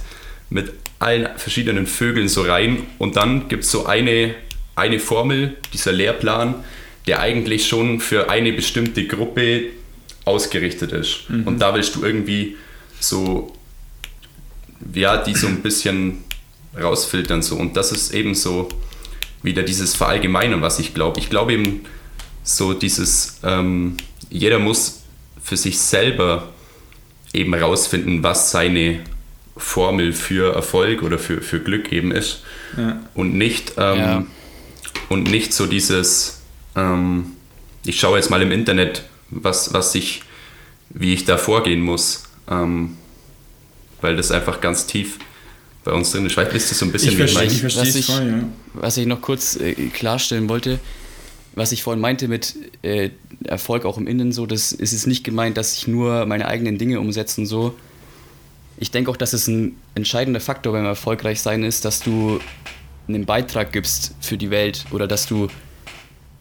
mit 0.50 0.74
allen 0.98 1.30
verschiedenen 1.38 1.86
Vögeln 1.86 2.28
so 2.28 2.42
rein 2.42 2.84
und 2.98 3.16
dann 3.16 3.48
gibt 3.48 3.64
es 3.64 3.72
so 3.72 3.86
eine, 3.86 4.34
eine 4.76 5.00
Formel, 5.00 5.58
dieser 5.74 5.92
Lehrplan, 5.92 6.56
der 7.08 7.20
eigentlich 7.20 7.68
schon 7.68 8.00
für 8.00 8.30
eine 8.30 8.52
bestimmte 8.52 9.06
Gruppe 9.06 9.68
ausgerichtet 10.26 10.92
ist. 10.92 11.30
Und 11.30 11.60
da 11.60 11.74
willst 11.74 11.96
du 11.96 12.04
irgendwie 12.04 12.58
so, 13.00 13.52
ja, 14.94 15.18
die 15.18 15.36
so 15.36 15.48
ein 15.48 15.62
bisschen 15.64 16.24
rausfiltern 16.80 17.42
so. 17.42 17.56
Und 17.56 17.76
das 17.76 17.92
ist 17.92 18.14
eben 18.14 18.36
so 18.36 18.70
wieder 19.42 19.64
dieses 19.64 19.96
Verallgemeinern, 19.96 20.62
was 20.62 20.80
ich 20.80 20.94
glaube. 20.94 21.20
Ich 21.20 21.30
glaube 21.30 21.54
eben 21.54 21.82
so 22.44 22.74
dieses, 22.74 23.40
ähm, 23.44 23.98
jeder 24.30 24.60
muss 24.60 25.02
für 25.42 25.58
sich 25.58 25.80
selber 25.80 26.50
eben 27.34 27.54
rausfinden, 27.54 28.24
was 28.24 28.52
seine 28.52 29.00
Formel 29.58 30.14
für 30.14 30.54
Erfolg 30.54 31.04
oder 31.04 31.20
für, 31.20 31.42
für 31.42 31.60
Glück 31.60 31.92
eben 31.92 32.12
ist. 32.12 32.44
Ja. 32.78 33.00
Und 33.14 33.34
nicht, 33.36 33.74
ähm, 33.78 33.98
Ja. 33.98 34.26
und 35.10 35.30
nicht 35.30 35.54
so 35.54 35.66
dieses, 35.66 36.42
ähm, 36.76 37.32
ich 37.86 38.00
schaue 38.00 38.18
jetzt 38.18 38.30
mal 38.30 38.42
im 38.42 38.52
Internet, 38.52 39.04
was, 39.32 39.74
was 39.74 39.96
ich, 39.96 40.24
wie 40.90 41.14
ich 41.14 41.26
da 41.26 41.38
vorgehen 41.38 41.82
muss. 41.82 42.24
Ähm, 42.50 42.98
weil 44.02 44.16
das 44.16 44.32
einfach 44.32 44.62
ganz 44.62 44.86
tief 44.88 45.20
bei 45.84 45.92
uns 45.92 46.12
drin 46.12 46.26
ist. 46.26 46.34
Vielleicht 46.34 46.54
ist 46.54 46.72
das 46.72 46.80
so 46.80 46.86
ein 46.86 46.92
bisschen 46.92 47.10
Ich 47.12 47.16
wie 47.18 47.28
verstehe, 47.28 47.44
ich 47.48 47.60
verstehe 47.60 47.82
was 47.88 47.96
ich- 47.96 48.06
voll, 48.06 48.28
ja. 48.28 48.44
Was 48.74 48.98
ich 48.98 49.06
noch 49.08 49.22
kurz 49.22 49.56
äh, 49.58 49.74
klarstellen 49.90 50.48
wollte, 50.50 50.80
was 51.56 51.72
ich 51.74 51.84
vorhin 51.84 52.00
meinte 52.00 52.28
mit 52.28 52.56
äh, 52.82 53.10
Erfolg 53.44 53.84
auch 53.86 53.98
im 53.98 54.08
Innen, 54.08 54.32
so, 54.32 54.46
das 54.46 54.72
ist 54.72 54.94
es 54.94 55.06
nicht 55.06 55.24
gemeint, 55.26 55.58
dass 55.58 55.74
ich 55.74 55.88
nur 55.88 56.26
meine 56.26 56.48
eigenen 56.48 56.78
Dinge 56.78 57.00
umsetze 57.00 57.42
und 57.42 57.48
so. 57.48 57.76
Ich 58.78 58.92
denke 58.92 59.12
auch, 59.12 59.18
dass 59.18 59.34
es 59.34 59.48
ein 59.48 59.76
entscheidender 59.96 60.40
Faktor 60.40 60.72
beim 60.74 60.86
erfolgreich 60.86 61.42
sein 61.42 61.64
ist, 61.64 61.84
dass 61.84 62.00
du 62.00 62.40
einen 63.10 63.26
Beitrag 63.26 63.74
gibst 63.74 64.14
für 64.22 64.38
die 64.38 64.50
Welt 64.52 64.86
oder 64.92 65.08
dass 65.08 65.26
du 65.26 65.48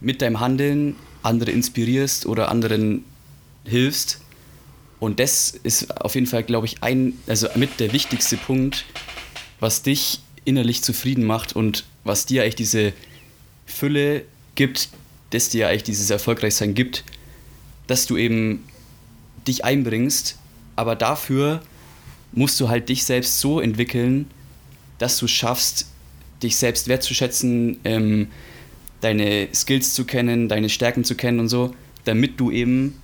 mit 0.00 0.22
deinem 0.22 0.38
Handeln 0.38 0.94
andere 1.28 1.50
inspirierst 1.52 2.26
oder 2.26 2.50
anderen 2.50 3.04
hilfst. 3.64 4.20
Und 4.98 5.20
das 5.20 5.50
ist 5.62 6.00
auf 6.00 6.14
jeden 6.16 6.26
Fall, 6.26 6.42
glaube 6.42 6.66
ich, 6.66 6.82
ein, 6.82 7.12
also 7.28 7.48
mit 7.54 7.78
der 7.78 7.92
wichtigste 7.92 8.36
Punkt, 8.36 8.84
was 9.60 9.82
dich 9.82 10.20
innerlich 10.44 10.82
zufrieden 10.82 11.24
macht 11.24 11.54
und 11.54 11.84
was 12.04 12.26
dir 12.26 12.42
eigentlich 12.42 12.56
diese 12.56 12.92
Fülle 13.66 14.24
gibt, 14.54 14.88
das 15.30 15.50
dir 15.50 15.68
eigentlich 15.68 15.84
dieses 15.84 16.10
Erfolgreichsein 16.10 16.74
gibt, 16.74 17.04
dass 17.86 18.06
du 18.06 18.16
eben 18.16 18.64
dich 19.46 19.64
einbringst, 19.64 20.36
aber 20.74 20.96
dafür 20.96 21.62
musst 22.32 22.58
du 22.60 22.68
halt 22.68 22.88
dich 22.88 23.04
selbst 23.04 23.40
so 23.40 23.60
entwickeln, 23.60 24.30
dass 24.98 25.18
du 25.18 25.26
schaffst, 25.26 25.86
dich 26.42 26.56
selbst 26.56 26.88
wertzuschätzen, 26.88 27.80
ähm, 27.84 28.28
deine 29.00 29.48
Skills 29.54 29.94
zu 29.94 30.04
kennen, 30.04 30.48
deine 30.48 30.68
Stärken 30.68 31.04
zu 31.04 31.14
kennen 31.14 31.40
und 31.40 31.48
so, 31.48 31.74
damit 32.04 32.40
du 32.40 32.50
eben 32.50 33.00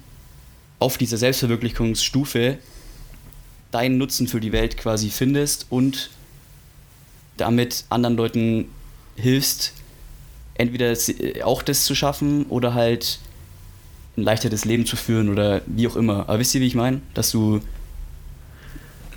auf 0.79 0.99
dieser 0.99 1.17
Selbstverwirklichungsstufe 1.17 2.59
deinen 3.71 3.99
Nutzen 3.99 4.29
für 4.29 4.41
die 4.41 4.53
Welt 4.53 4.77
quasi 4.77 5.11
findest 5.11 5.67
und 5.71 6.11
damit 7.37 7.85
anderen 7.91 8.17
Leuten 8.17 8.67
hilfst, 9.17 9.73
entweder 10.55 10.95
auch 11.45 11.63
das 11.63 11.85
zu 11.85 11.95
schaffen 11.95 12.47
oder 12.47 12.75
halt 12.75 13.19
ein 14.17 14.23
leichteres 14.23 14.65
Leben 14.65 14.87
zu 14.87 14.97
führen 14.97 15.29
oder 15.29 15.63
wie 15.67 15.89
auch 15.89 15.97
immer. 15.97 16.29
Aber 16.29 16.39
wisst 16.39 16.55
ihr, 16.55 16.61
wie 16.61 16.67
ich 16.67 16.75
meine? 16.75 17.01
Dass 17.15 17.31
du. 17.31 17.61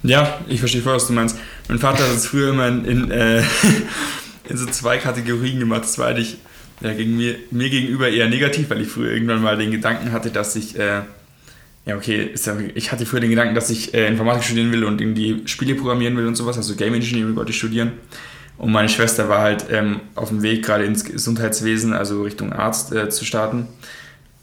Ja, 0.04 0.40
ich 0.48 0.60
verstehe 0.60 0.82
voll, 0.82 0.96
was 0.96 1.08
du 1.08 1.14
meinst. 1.14 1.38
Mein 1.68 1.80
Vater 1.80 2.04
hat 2.04 2.16
es 2.16 2.28
früher 2.28 2.50
immer 2.50 2.68
in, 2.68 2.86
in, 2.86 3.12
äh, 3.12 3.44
in, 4.50 4.58
so 4.58 4.66
zwei 4.68 4.98
Kategorien 4.98 5.60
gemacht. 5.60 5.84
Das 5.84 5.98
war 5.98 6.08
eigentlich 6.08 6.38
ja, 6.82 6.94
gegen 6.94 7.18
mir, 7.18 7.36
mir 7.52 7.70
gegenüber 7.70 8.10
eher 8.10 8.30
negativ, 8.30 8.70
weil 8.70 8.82
ich 8.82 8.88
früher 8.88 9.12
irgendwann 9.12 9.42
mal 9.42 9.58
den 9.58 9.72
Gedanken 9.72 10.12
hatte, 10.12 10.30
dass 10.30 10.56
ich. 10.56 10.78
Äh, 10.78 11.02
ja, 11.86 11.96
okay, 11.96 12.32
ja, 12.36 12.58
ich 12.76 12.92
hatte 12.92 13.06
früher 13.06 13.22
den 13.22 13.30
Gedanken, 13.30 13.56
dass 13.56 13.70
ich 13.70 13.94
äh, 13.94 14.08
Informatik 14.08 14.44
studieren 14.44 14.74
will 14.74 14.84
und 14.84 15.00
irgendwie 15.00 15.44
Spiele 15.46 15.74
programmieren 15.74 16.18
will 16.18 16.28
und 16.28 16.36
sowas, 16.36 16.58
also 16.58 16.76
Game 16.76 16.94
Engineering 16.94 17.36
wollte 17.38 17.52
ich 17.52 17.58
studieren. 17.58 17.94
Und 18.58 18.72
meine 18.72 18.90
Schwester 18.90 19.30
war 19.30 19.42
halt 19.42 19.68
ähm, 19.72 20.02
auf 20.16 20.30
dem 20.30 20.42
Weg, 20.42 20.66
gerade 20.66 20.84
ins 20.84 21.06
Gesundheitswesen, 21.06 21.94
also 21.94 22.24
Richtung 22.24 22.52
Arzt 22.52 22.92
äh, 22.92 23.08
zu 23.10 23.24
starten. 23.24 23.68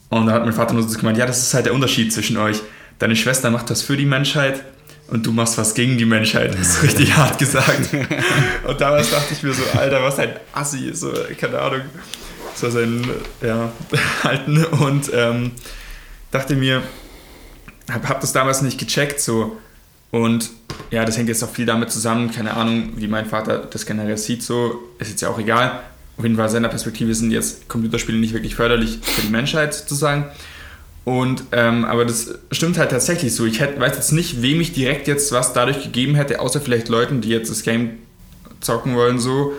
Und 0.09 0.27
da 0.27 0.33
hat 0.33 0.45
mein 0.45 0.55
Vater 0.55 0.73
nur 0.73 0.89
so 0.89 0.99
gemeint, 0.99 1.19
ja, 1.19 1.27
das 1.27 1.43
ist 1.43 1.53
halt 1.53 1.67
der 1.67 1.75
Unterschied 1.75 2.13
zwischen 2.13 2.37
euch. 2.37 2.63
Deine 2.99 3.17
Schwester 3.17 3.51
macht 3.51 3.71
was 3.71 3.83
für 3.83 3.97
die 3.97 4.07
Menschheit 4.07 4.65
und 5.09 5.27
du 5.27 5.33
machst 5.33 5.59
was 5.59 5.75
gegen 5.75 5.99
die 5.99 6.05
Menschheit. 6.05 6.55
Das 6.55 6.77
ist 6.77 6.83
richtig 6.83 7.17
hart 7.17 7.39
gesagt. 7.39 7.91
Und 8.67 8.81
damals 8.81 9.11
dachte 9.11 9.35
ich 9.35 9.43
mir 9.43 9.53
so, 9.53 9.63
Alter, 9.77 10.03
was 10.03 10.19
ein 10.19 10.31
Assi, 10.53 10.95
so, 10.95 11.13
keine 11.39 11.59
Ahnung, 11.59 11.83
so 12.55 12.71
sein, 12.71 13.05
ja, 13.43 13.73
halten. 14.23 14.65
Und 14.65 15.11
ähm, 15.13 15.53
dachte 16.31 16.57
mir, 16.57 16.83
hab, 17.91 18.09
hab 18.09 18.21
das 18.21 18.33
damals 18.33 18.63
nicht 18.63 18.79
gecheckt, 18.79 19.21
so. 19.21 19.57
Und 20.11 20.51
ja, 20.91 21.05
das 21.05 21.17
hängt 21.17 21.29
jetzt 21.29 21.43
auch 21.43 21.51
viel 21.51 21.67
damit 21.67 21.91
zusammen, 21.91 22.31
keine 22.31 22.55
Ahnung, 22.55 22.93
wie 22.97 23.09
mein 23.09 23.27
Vater 23.27 23.59
das 23.59 23.85
generell 23.85 24.17
sieht, 24.17 24.43
so, 24.43 24.89
ist 24.99 25.11
jetzt 25.11 25.23
ja 25.23 25.29
auch 25.29 25.39
egal. 25.39 25.81
Auf 26.17 26.23
jeden 26.23 26.37
Fall 26.37 26.49
seiner 26.49 26.69
Perspektive 26.69 27.13
sind 27.15 27.33
jetzt 27.33 27.69
Computerspiele 27.69 28.19
nicht 28.19 28.33
wirklich 28.33 28.55
förderlich 28.55 29.01
für 29.03 29.23
die 29.23 29.33
Menschheit 29.33 29.75
sozusagen. 29.75 30.27
Und, 31.05 31.45
ähm, 31.53 31.85
aber 31.85 32.05
das 32.05 32.39
stimmt 32.53 32.79
halt 32.79 32.91
tatsächlich 32.91 33.35
so. 33.35 33.45
Ich 33.45 33.61
hätte, 33.61 33.79
weiß 33.81 33.97
jetzt 33.97 34.13
nicht, 34.13 34.41
wem 34.41 34.61
ich 34.61 34.73
direkt 34.73 35.07
jetzt 35.07 35.33
was 35.33 35.53
dadurch 35.53 35.83
gegeben 35.83 36.15
hätte, 36.15 36.41
außer 36.41 36.61
vielleicht 36.61 36.89
Leuten, 36.89 37.21
die 37.21 37.29
jetzt 37.29 37.51
das 37.51 37.63
Game 37.63 37.99
zocken 38.61 38.95
wollen, 38.95 39.19
so. 39.19 39.53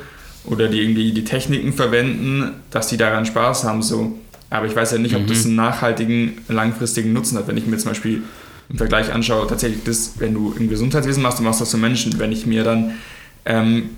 Oder 0.48 0.68
die 0.68 0.82
irgendwie 0.82 1.12
die 1.12 1.24
Techniken 1.24 1.74
verwenden, 1.74 2.52
dass 2.72 2.88
die 2.88 2.98
daran 2.98 3.26
Spaß 3.26 3.64
haben, 3.64 3.82
so. 3.82 4.18
Aber 4.50 4.68
ich 4.68 4.76
weiß 4.76 4.92
ja 4.92 4.98
nicht, 5.00 5.16
ob 5.16 5.24
mhm. 5.24 5.28
das 5.28 5.46
einen 5.46 5.56
nachhaltigen, 5.56 6.38
langfristigen 6.48 7.14
Nutzen 7.14 7.38
hat. 7.38 7.48
Wenn 7.48 7.58
ich 7.58 7.66
mir 7.66 7.78
zum 7.78 7.92
Beispiel 7.92 8.24
im 8.70 8.78
Vergleich 8.78 9.12
anschaue, 9.12 9.48
tatsächlich 9.48 9.84
das, 9.84 10.14
wenn 10.20 10.34
du 10.34 10.54
im 10.58 10.70
Gesundheitswesen 10.70 11.24
machst, 11.24 11.40
du 11.40 11.44
machst 11.44 11.62
das 11.62 11.72
für 11.72 11.78
Menschen. 11.78 12.18
Wenn 12.20 12.32
ich 12.32 12.46
mir 12.46 12.64
dann 12.64 12.94
ähm, 13.46 13.90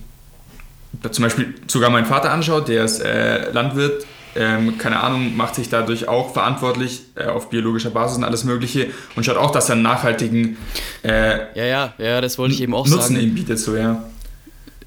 zum 1.11 1.23
Beispiel 1.23 1.53
sogar 1.67 1.89
meinen 1.89 2.05
Vater 2.05 2.31
anschaut, 2.31 2.67
der 2.67 2.85
ist 2.85 2.99
äh, 2.99 3.51
Landwirt, 3.51 4.05
ähm, 4.35 4.77
keine 4.77 4.99
Ahnung, 4.99 5.35
macht 5.35 5.55
sich 5.55 5.69
dadurch 5.69 6.07
auch 6.07 6.33
verantwortlich 6.33 7.03
äh, 7.15 7.25
auf 7.25 7.49
biologischer 7.49 7.89
Basis 7.89 8.17
und 8.17 8.23
alles 8.23 8.43
Mögliche 8.43 8.87
und 9.15 9.25
schaut 9.25 9.37
auch, 9.37 9.51
dass 9.51 9.69
er 9.69 9.73
einen 9.73 9.81
nachhaltigen 9.83 10.57
äh, 11.03 11.57
ja, 11.57 11.65
ja, 11.65 11.93
ja, 11.97 12.21
das 12.21 12.37
wollte 12.37 12.53
ich 12.53 12.61
eben 12.61 12.73
auch 12.73 12.87
Nutzen 12.87 13.15
sagen. 13.15 13.19
ihm 13.19 13.33
bietet, 13.33 13.59
so, 13.59 13.75
ja. 13.75 14.03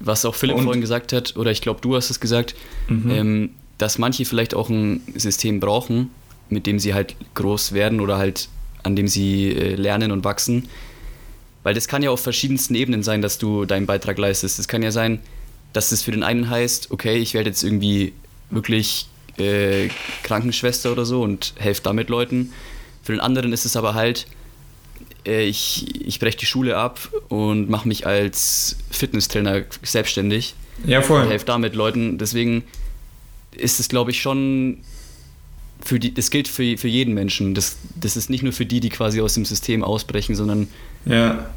Was 0.03 0.25
auch 0.25 0.35
Philipp 0.35 0.57
und, 0.57 0.63
vorhin 0.63 0.81
gesagt 0.81 1.13
hat, 1.13 1.35
oder 1.37 1.51
ich 1.51 1.61
glaube, 1.61 1.81
du 1.81 1.95
hast 1.95 2.09
es 2.09 2.19
gesagt, 2.19 2.55
mhm. 2.87 3.11
ähm, 3.11 3.49
dass 3.77 3.97
manche 3.97 4.25
vielleicht 4.25 4.53
auch 4.53 4.69
ein 4.69 5.01
System 5.15 5.59
brauchen, 5.59 6.09
mit 6.49 6.67
dem 6.67 6.79
sie 6.79 6.93
halt 6.93 7.15
groß 7.35 7.73
werden 7.73 7.99
oder 7.99 8.17
halt 8.17 8.49
an 8.83 8.95
dem 8.95 9.07
sie 9.07 9.49
äh, 9.49 9.75
lernen 9.75 10.11
und 10.11 10.23
wachsen. 10.23 10.67
Weil 11.63 11.75
das 11.75 11.87
kann 11.87 12.01
ja 12.01 12.09
auf 12.09 12.21
verschiedensten 12.21 12.75
Ebenen 12.75 13.03
sein, 13.03 13.21
dass 13.21 13.37
du 13.37 13.65
deinen 13.65 13.85
Beitrag 13.85 14.17
leistest. 14.17 14.57
Es 14.59 14.67
kann 14.67 14.81
ja 14.81 14.91
sein, 14.91 15.19
dass 15.73 15.91
es 15.91 16.01
für 16.01 16.11
den 16.11 16.23
einen 16.23 16.49
heißt, 16.49 16.91
okay, 16.91 17.17
ich 17.17 17.33
werde 17.33 17.49
jetzt 17.49 17.63
irgendwie 17.63 18.13
wirklich 18.49 19.07
äh, 19.37 19.89
Krankenschwester 20.23 20.91
oder 20.91 21.05
so 21.05 21.21
und 21.21 21.53
helfe 21.57 21.81
damit 21.83 22.09
Leuten. 22.09 22.51
Für 23.03 23.13
den 23.13 23.21
anderen 23.21 23.53
ist 23.53 23.65
es 23.65 23.75
aber 23.75 23.93
halt, 23.93 24.25
ich, 25.23 26.05
ich 26.07 26.19
breche 26.19 26.37
die 26.37 26.45
Schule 26.45 26.77
ab 26.77 26.99
und 27.29 27.69
mache 27.69 27.87
mich 27.87 28.05
als 28.07 28.77
Fitnesstrainer 28.89 29.63
selbstständig. 29.83 30.55
Ja, 30.85 31.01
voll. 31.01 31.23
Und 31.23 31.29
helfe 31.29 31.45
damit 31.45 31.75
Leuten. 31.75 32.17
Deswegen 32.17 32.63
ist 33.51 33.79
es, 33.79 33.89
glaube 33.89 34.11
ich, 34.11 34.21
schon 34.21 34.77
für 35.83 35.99
die, 35.99 36.13
das 36.13 36.29
gilt 36.29 36.47
für, 36.47 36.77
für 36.77 36.87
jeden 36.87 37.13
Menschen. 37.13 37.53
Das, 37.53 37.77
das 37.95 38.17
ist 38.17 38.29
nicht 38.29 38.43
nur 38.43 38.53
für 38.53 38.65
die, 38.65 38.79
die 38.79 38.89
quasi 38.89 39.21
aus 39.21 39.33
dem 39.33 39.45
System 39.45 39.83
ausbrechen, 39.83 40.35
sondern 40.35 40.67
ja. 41.05 41.49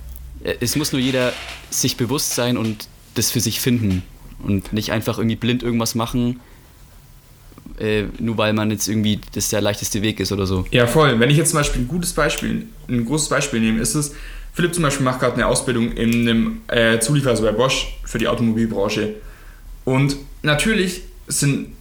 es 0.61 0.77
muss 0.77 0.92
nur 0.92 1.00
jeder 1.00 1.33
sich 1.70 1.96
bewusst 1.96 2.35
sein 2.35 2.57
und 2.57 2.88
das 3.14 3.31
für 3.31 3.40
sich 3.40 3.61
finden 3.61 4.03
und 4.42 4.72
nicht 4.72 4.92
einfach 4.92 5.18
irgendwie 5.18 5.37
blind 5.37 5.62
irgendwas 5.62 5.94
machen, 5.94 6.40
äh, 7.78 8.04
nur 8.18 8.38
weil 8.38 8.52
man 8.52 8.70
jetzt 8.70 8.88
irgendwie 8.88 9.20
das 9.34 9.48
der 9.48 9.60
leichteste 9.60 10.02
Weg 10.02 10.20
ist 10.20 10.32
oder 10.32 10.46
so. 10.46 10.64
Ja, 10.70 10.87
voll. 10.87 11.18
Wenn 11.18 11.30
ich 11.30 11.37
jetzt 11.37 11.50
zum 11.50 11.58
Beispiel 11.58 11.82
ein 11.82 11.88
gutes 11.88 12.12
Beispiel, 12.12 12.66
ein 12.88 13.04
großes 13.04 13.28
Beispiel 13.28 13.60
nehme, 13.60 13.80
ist 13.80 13.94
es, 13.94 14.12
Philipp 14.52 14.72
zum 14.72 14.84
Beispiel 14.84 15.04
macht 15.04 15.20
gerade 15.20 15.34
eine 15.34 15.46
Ausbildung 15.46 15.92
in 15.92 16.28
einem 16.28 16.60
äh, 16.68 17.00
Zulieferer, 17.00 17.32
also 17.32 17.42
bei 17.42 17.52
Bosch, 17.52 17.98
für 18.04 18.18
die 18.18 18.28
Automobilbranche. 18.28 19.14
Und 19.84 20.16
natürlich 20.42 21.02
sind 21.26 21.72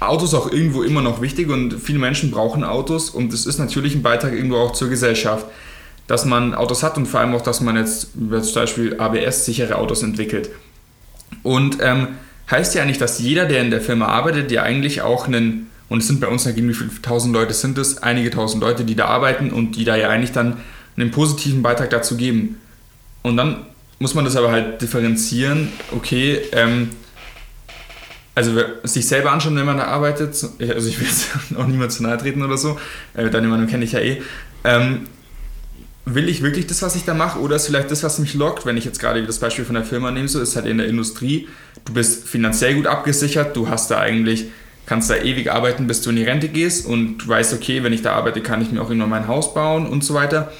Autos 0.00 0.34
auch 0.34 0.50
irgendwo 0.50 0.82
immer 0.82 1.02
noch 1.02 1.20
wichtig 1.20 1.48
und 1.48 1.74
viele 1.78 1.98
Menschen 1.98 2.30
brauchen 2.30 2.64
Autos 2.64 3.10
und 3.10 3.32
es 3.32 3.46
ist 3.46 3.58
natürlich 3.58 3.94
ein 3.94 4.02
Beitrag 4.02 4.32
irgendwo 4.32 4.56
auch 4.56 4.72
zur 4.72 4.88
Gesellschaft, 4.88 5.46
dass 6.06 6.24
man 6.24 6.54
Autos 6.54 6.82
hat 6.82 6.96
und 6.96 7.06
vor 7.06 7.20
allem 7.20 7.34
auch, 7.34 7.42
dass 7.42 7.60
man 7.60 7.76
jetzt 7.76 8.12
zum 8.12 8.54
Beispiel 8.54 8.98
ABS-sichere 8.98 9.76
Autos 9.76 10.02
entwickelt. 10.02 10.50
Und 11.42 11.78
ähm, 11.80 12.08
heißt 12.50 12.74
ja 12.74 12.82
eigentlich, 12.82 12.98
dass 12.98 13.18
jeder, 13.18 13.46
der 13.46 13.60
in 13.60 13.70
der 13.70 13.80
Firma 13.80 14.06
arbeitet, 14.06 14.50
ja 14.50 14.62
eigentlich 14.62 15.02
auch 15.02 15.26
einen, 15.26 15.70
und 15.88 15.98
es 15.98 16.06
sind 16.06 16.20
bei 16.20 16.28
uns, 16.28 16.44
da 16.44 16.52
gehen 16.52 16.68
wie 16.68 16.74
viele 16.74 16.90
tausend 17.02 17.32
Leute 17.32 17.54
sind 17.54 17.78
es, 17.78 17.98
einige 18.02 18.30
tausend 18.30 18.62
Leute, 18.62 18.84
die 18.84 18.94
da 18.94 19.06
arbeiten 19.06 19.50
und 19.50 19.72
die 19.76 19.84
da 19.84 19.96
ja 19.96 20.08
eigentlich 20.08 20.32
dann 20.32 20.58
einen 20.96 21.10
positiven 21.10 21.62
Beitrag 21.62 21.90
dazu 21.90 22.16
geben. 22.16 22.60
Und 23.22 23.36
dann 23.36 23.66
muss 23.98 24.14
man 24.14 24.24
das 24.24 24.36
aber 24.36 24.50
halt 24.50 24.82
differenzieren, 24.82 25.72
okay, 25.92 26.40
ähm, 26.52 26.90
also 28.34 28.52
sich 28.82 29.08
selber 29.08 29.32
anschauen, 29.32 29.56
wenn 29.56 29.64
man 29.64 29.78
da 29.78 29.84
arbeitet, 29.84 30.28
also 30.28 30.88
ich 30.88 31.00
will 31.00 31.06
jetzt 31.06 31.30
auch 31.56 31.66
niemand 31.66 31.92
zu 31.92 32.02
nahe 32.02 32.18
treten 32.18 32.42
oder 32.42 32.58
so, 32.58 32.78
äh, 33.14 33.30
deine 33.30 33.48
Meinung 33.48 33.66
kenne 33.66 33.84
ich 33.84 33.92
ja 33.92 34.00
eh, 34.00 34.22
ähm, 34.64 35.06
will 36.06 36.28
ich 36.28 36.40
wirklich 36.40 36.68
das, 36.68 36.82
was 36.82 36.94
ich 36.94 37.04
da 37.04 37.14
mache, 37.14 37.40
oder 37.40 37.56
ist 37.56 37.66
vielleicht 37.66 37.90
das, 37.90 38.04
was 38.04 38.20
mich 38.20 38.34
lockt, 38.34 38.64
wenn 38.64 38.76
ich 38.76 38.84
jetzt 38.84 39.00
gerade 39.00 39.24
das 39.24 39.40
Beispiel 39.40 39.64
von 39.64 39.74
der 39.74 39.84
Firma 39.84 40.12
nehme, 40.12 40.28
so 40.28 40.40
ist 40.40 40.54
halt 40.54 40.66
in 40.66 40.78
der 40.78 40.86
Industrie, 40.86 41.48
du 41.84 41.92
bist 41.92 42.26
finanziell 42.28 42.76
gut 42.76 42.86
abgesichert, 42.86 43.56
du 43.56 43.68
hast 43.68 43.90
da 43.90 43.98
eigentlich, 43.98 44.46
kannst 44.86 45.10
da 45.10 45.16
ewig 45.16 45.50
arbeiten, 45.50 45.88
bis 45.88 46.02
du 46.02 46.10
in 46.10 46.16
die 46.16 46.22
Rente 46.22 46.48
gehst 46.48 46.86
und 46.86 47.18
du 47.18 47.28
weißt, 47.28 47.52
okay, 47.54 47.82
wenn 47.82 47.92
ich 47.92 48.02
da 48.02 48.12
arbeite, 48.12 48.40
kann 48.40 48.62
ich 48.62 48.70
mir 48.70 48.80
auch 48.80 48.88
irgendwann 48.88 49.10
mein 49.10 49.26
Haus 49.26 49.52
bauen 49.52 49.86
und 49.86 50.04
so 50.04 50.14
weiter. 50.14 50.52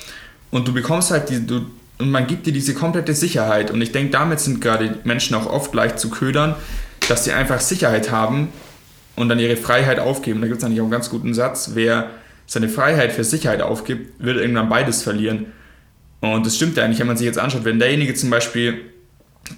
Und 0.50 0.66
du 0.66 0.74
bekommst 0.74 1.12
halt 1.12 1.30
die, 1.30 1.46
du, 1.46 1.66
und 1.98 2.10
man 2.10 2.26
gibt 2.26 2.46
dir 2.46 2.52
diese 2.52 2.74
komplette 2.74 3.14
Sicherheit. 3.14 3.70
Und 3.70 3.80
ich 3.80 3.92
denke, 3.92 4.10
damit 4.10 4.40
sind 4.40 4.60
gerade 4.60 4.98
Menschen 5.04 5.36
auch 5.36 5.46
oft 5.46 5.72
leicht 5.74 6.00
zu 6.00 6.10
ködern, 6.10 6.56
dass 7.08 7.24
sie 7.24 7.32
einfach 7.32 7.60
Sicherheit 7.60 8.10
haben 8.10 8.48
und 9.14 9.28
dann 9.28 9.38
ihre 9.38 9.56
Freiheit 9.56 10.00
aufgeben. 10.00 10.40
Da 10.40 10.48
gibt 10.48 10.58
es 10.58 10.64
eigentlich 10.64 10.80
auch 10.80 10.84
einen 10.84 10.90
ganz 10.90 11.08
guten 11.08 11.32
Satz, 11.34 11.70
wer 11.74 12.10
seine 12.46 12.68
Freiheit 12.68 13.12
für 13.12 13.24
Sicherheit 13.24 13.60
aufgibt, 13.60 14.22
wird 14.24 14.38
irgendwann 14.38 14.68
beides 14.68 15.02
verlieren. 15.02 15.46
Und 16.20 16.46
das 16.46 16.56
stimmt 16.56 16.76
ja 16.76 16.84
eigentlich, 16.84 17.00
wenn 17.00 17.06
man 17.06 17.16
sich 17.16 17.26
jetzt 17.26 17.38
anschaut, 17.38 17.64
wenn 17.64 17.78
derjenige 17.78 18.14
zum 18.14 18.30
Beispiel, 18.30 18.80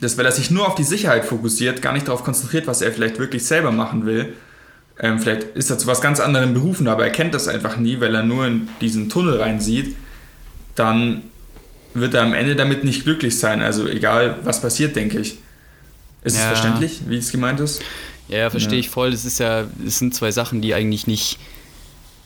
das, 0.00 0.18
weil 0.18 0.26
er 0.26 0.32
sich 0.32 0.50
nur 0.50 0.66
auf 0.66 0.74
die 0.74 0.84
Sicherheit 0.84 1.24
fokussiert, 1.24 1.82
gar 1.82 1.92
nicht 1.92 2.08
darauf 2.08 2.24
konzentriert, 2.24 2.66
was 2.66 2.82
er 2.82 2.92
vielleicht 2.92 3.18
wirklich 3.18 3.44
selber 3.44 3.70
machen 3.70 4.06
will, 4.06 4.34
ähm, 5.00 5.18
vielleicht 5.18 5.44
ist 5.54 5.70
er 5.70 5.78
zu 5.78 5.86
was 5.86 6.00
ganz 6.00 6.18
anderem 6.18 6.54
berufen, 6.54 6.88
aber 6.88 7.04
er 7.04 7.10
kennt 7.10 7.34
das 7.34 7.46
einfach 7.46 7.76
nie, 7.76 8.00
weil 8.00 8.14
er 8.14 8.24
nur 8.24 8.46
in 8.46 8.68
diesen 8.80 9.08
Tunnel 9.08 9.40
reinsieht, 9.40 9.94
dann 10.74 11.22
wird 11.94 12.14
er 12.14 12.22
am 12.22 12.34
Ende 12.34 12.56
damit 12.56 12.84
nicht 12.84 13.04
glücklich 13.04 13.38
sein. 13.38 13.62
Also 13.62 13.86
egal, 13.86 14.36
was 14.42 14.60
passiert, 14.60 14.96
denke 14.96 15.18
ich. 15.20 15.38
Ist 16.24 16.36
ja. 16.36 16.42
es 16.42 16.46
verständlich, 16.46 17.00
wie 17.06 17.16
es 17.16 17.30
gemeint 17.30 17.60
ist? 17.60 17.82
Ja, 18.28 18.50
verstehe 18.50 18.74
ja. 18.74 18.80
ich 18.80 18.90
voll. 18.90 19.10
Das 19.10 19.24
ist 19.24 19.38
ja, 19.38 19.66
es 19.86 19.98
sind 19.98 20.14
zwei 20.14 20.32
Sachen, 20.32 20.60
die 20.60 20.74
eigentlich 20.74 21.06
nicht 21.06 21.38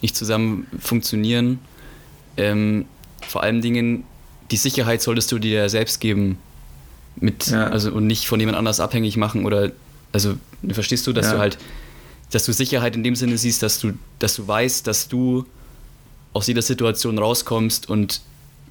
nicht 0.02 0.16
zusammen 0.16 0.66
funktionieren. 0.78 1.58
Ähm, 2.36 2.84
vor 3.26 3.42
allen 3.42 3.60
Dingen 3.62 4.04
die 4.50 4.56
Sicherheit 4.56 5.00
solltest 5.00 5.32
du 5.32 5.38
dir 5.38 5.68
selbst 5.68 6.00
geben. 6.00 6.38
Mit, 7.16 7.46
Ja. 7.48 7.66
also 7.68 7.92
und 7.92 8.06
nicht 8.06 8.26
von 8.26 8.40
jemand 8.40 8.56
anders 8.58 8.80
abhängig 8.80 9.16
machen 9.16 9.44
oder 9.44 9.70
also 10.12 10.34
verstehst 10.68 11.06
du, 11.06 11.12
dass 11.12 11.26
Ja. 11.26 11.32
du 11.34 11.38
halt, 11.38 11.58
dass 12.30 12.44
du 12.46 12.52
Sicherheit 12.52 12.96
in 12.96 13.04
dem 13.04 13.16
Sinne 13.16 13.36
siehst, 13.38 13.62
dass 13.62 13.78
du, 13.80 13.92
dass 14.18 14.34
du 14.36 14.46
weißt, 14.48 14.86
dass 14.86 15.08
du 15.08 15.46
aus 16.32 16.46
jeder 16.46 16.62
Situation 16.62 17.18
rauskommst 17.18 17.88
und 17.88 18.22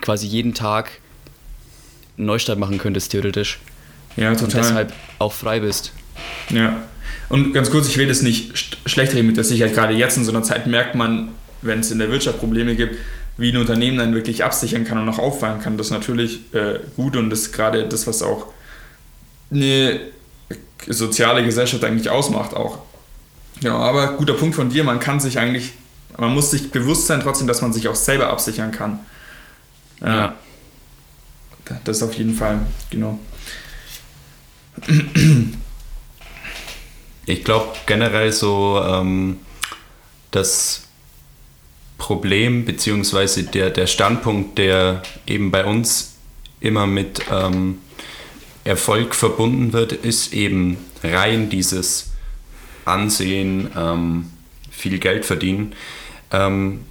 quasi 0.02 0.26
jeden 0.28 0.54
Tag 0.56 1.00
einen 2.18 2.26
Neustart 2.28 2.58
machen 2.60 2.78
könntest, 2.80 3.12
theoretisch. 3.12 3.60
Ja, 4.18 4.30
Und 4.32 4.40
total. 4.40 4.62
deshalb 4.62 4.94
auch 5.20 5.32
frei 5.34 5.60
bist. 5.60 5.94
Ja. 6.50 6.82
Und 7.30 7.54
ganz 7.54 7.70
kurz, 7.72 7.88
ich 7.88 7.98
will 7.98 8.08
das 8.08 8.22
nicht 8.22 8.54
sch- 8.56 8.76
schlecht 8.86 9.14
reden 9.14 9.28
mit 9.28 9.38
der 9.38 9.44
Sicherheit. 9.44 9.74
Gerade 9.74 9.94
jetzt 9.94 10.18
in 10.18 10.26
so 10.26 10.32
einer 10.32 10.44
Zeit 10.44 10.68
merkt 10.68 10.96
man, 10.96 11.30
wenn 11.62 11.80
es 11.80 11.92
in 11.92 12.00
der 12.00 12.12
Wirtschaft 12.12 12.40
Probleme 12.40 12.76
gibt, 12.76 12.96
wie 13.38 13.52
ein 13.52 13.58
Unternehmen 13.58 13.98
dann 13.98 14.14
wirklich 14.14 14.44
absichern 14.44 14.84
kann 14.84 14.98
und 14.98 15.08
auch 15.10 15.20
auffangen 15.20 15.62
kann. 15.62 15.78
Das 15.78 15.88
ist 15.88 15.92
natürlich 15.92 16.40
äh, 16.54 16.80
gut 16.96 17.16
und 17.16 17.30
das 17.30 17.42
ist 17.42 17.54
gerade 17.54 17.88
das, 17.88 18.06
was 18.08 18.22
auch 18.22 18.48
eine 19.52 20.00
soziale 20.88 21.44
Gesellschaft 21.44 21.84
eigentlich 21.84 22.10
ausmacht 22.10 22.54
auch. 22.54 22.80
Ja, 23.62 23.76
aber 23.76 24.14
guter 24.14 24.34
Punkt 24.34 24.56
von 24.56 24.70
dir, 24.70 24.84
man 24.84 25.00
kann 25.00 25.20
sich 25.20 25.38
eigentlich, 25.40 25.74
man 26.18 26.34
muss 26.34 26.52
sich 26.52 26.72
bewusst 26.72 27.08
sein 27.08 27.22
trotzdem, 27.22 27.48
dass 27.48 27.62
man 27.62 27.72
sich 27.72 27.88
auch 27.88 27.96
selber 27.96 28.30
absichern 28.30 28.72
kann. 28.72 29.00
Ja. 30.02 30.36
Das 31.86 31.98
ist 31.98 32.04
auf 32.04 32.14
jeden 32.16 32.34
Fall, 32.36 32.60
genau. 32.90 33.20
Ich 37.26 37.44
glaube 37.44 37.76
generell 37.86 38.32
so 38.32 38.82
ähm, 38.84 39.38
das 40.32 40.88
Problem 41.98 42.66
beziehungsweise 42.66 43.44
der, 43.44 43.70
der 43.70 43.86
Standpunkt, 43.86 44.58
der 44.58 45.04
eben 45.28 45.52
bei 45.52 45.66
uns 45.66 46.16
immer 46.60 46.88
mit 46.88 47.22
ähm, 47.32 47.78
Erfolg 48.64 49.14
verbunden 49.14 49.74
wird, 49.74 49.92
ist 49.94 50.34
eben 50.34 50.78
rein 51.04 51.50
dieses 51.50 52.12
Ansehen, 52.86 53.70
ähm, 53.76 54.32
viel 54.72 54.98
Geld 55.00 55.26
verdienen. 55.26 55.76
Ähm, 56.32 56.82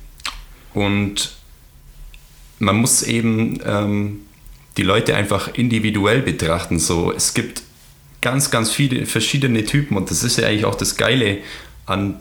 und 0.74 1.33
man 2.61 2.76
muss 2.76 3.03
eben 3.03 3.61
ähm, 3.64 4.20
die 4.76 4.83
Leute 4.83 5.16
einfach 5.16 5.55
individuell 5.55 6.22
betrachten. 6.22 6.78
So, 6.78 7.12
es 7.12 7.35
gibt 7.35 7.62
ganz, 8.21 8.51
ganz 8.51 8.71
viele 8.71 9.07
verschiedene 9.07 9.64
Typen 9.64 9.97
und 9.97 10.11
das 10.11 10.23
ist 10.23 10.37
ja 10.37 10.47
eigentlich 10.47 10.64
auch 10.64 10.75
das 10.75 10.97
Geile 10.97 11.39
an 11.87 12.16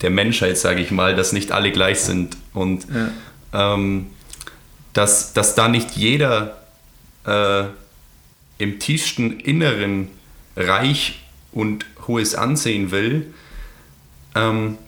der 0.00 0.10
Menschheit, 0.10 0.58
sage 0.58 0.80
ich 0.80 0.90
mal, 0.90 1.14
dass 1.14 1.32
nicht 1.32 1.52
alle 1.52 1.70
gleich 1.70 2.00
sind 2.00 2.36
und 2.54 2.86
ähm, 3.52 4.06
dass, 4.92 5.32
dass 5.32 5.54
da 5.54 5.68
nicht 5.68 5.92
jeder 5.92 6.62
äh, 7.24 7.64
im 8.58 8.78
tiefsten 8.78 9.40
Inneren 9.40 10.08
reich 10.56 11.22
und 11.52 11.86
hohes 12.06 12.34
Ansehen 12.34 12.90
will, 12.90 13.32
ähm, 14.34 14.78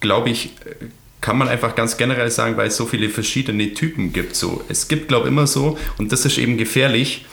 glaube 0.00 0.30
ich, 0.30 0.50
kann 1.20 1.38
man 1.38 1.48
einfach 1.48 1.74
ganz 1.74 1.96
generell 1.96 2.30
sagen, 2.30 2.56
weil 2.56 2.68
es 2.68 2.76
so 2.76 2.84
viele 2.84 3.08
verschiedene 3.08 3.72
Typen 3.72 4.12
gibt. 4.12 4.36
So, 4.36 4.62
es 4.68 4.88
gibt, 4.88 5.08
glaube 5.08 5.26
ich, 5.26 5.32
immer 5.32 5.46
so, 5.46 5.78
und 5.96 6.12
das 6.12 6.26
ist 6.26 6.36
eben 6.36 6.58
gefährlich, 6.58 7.24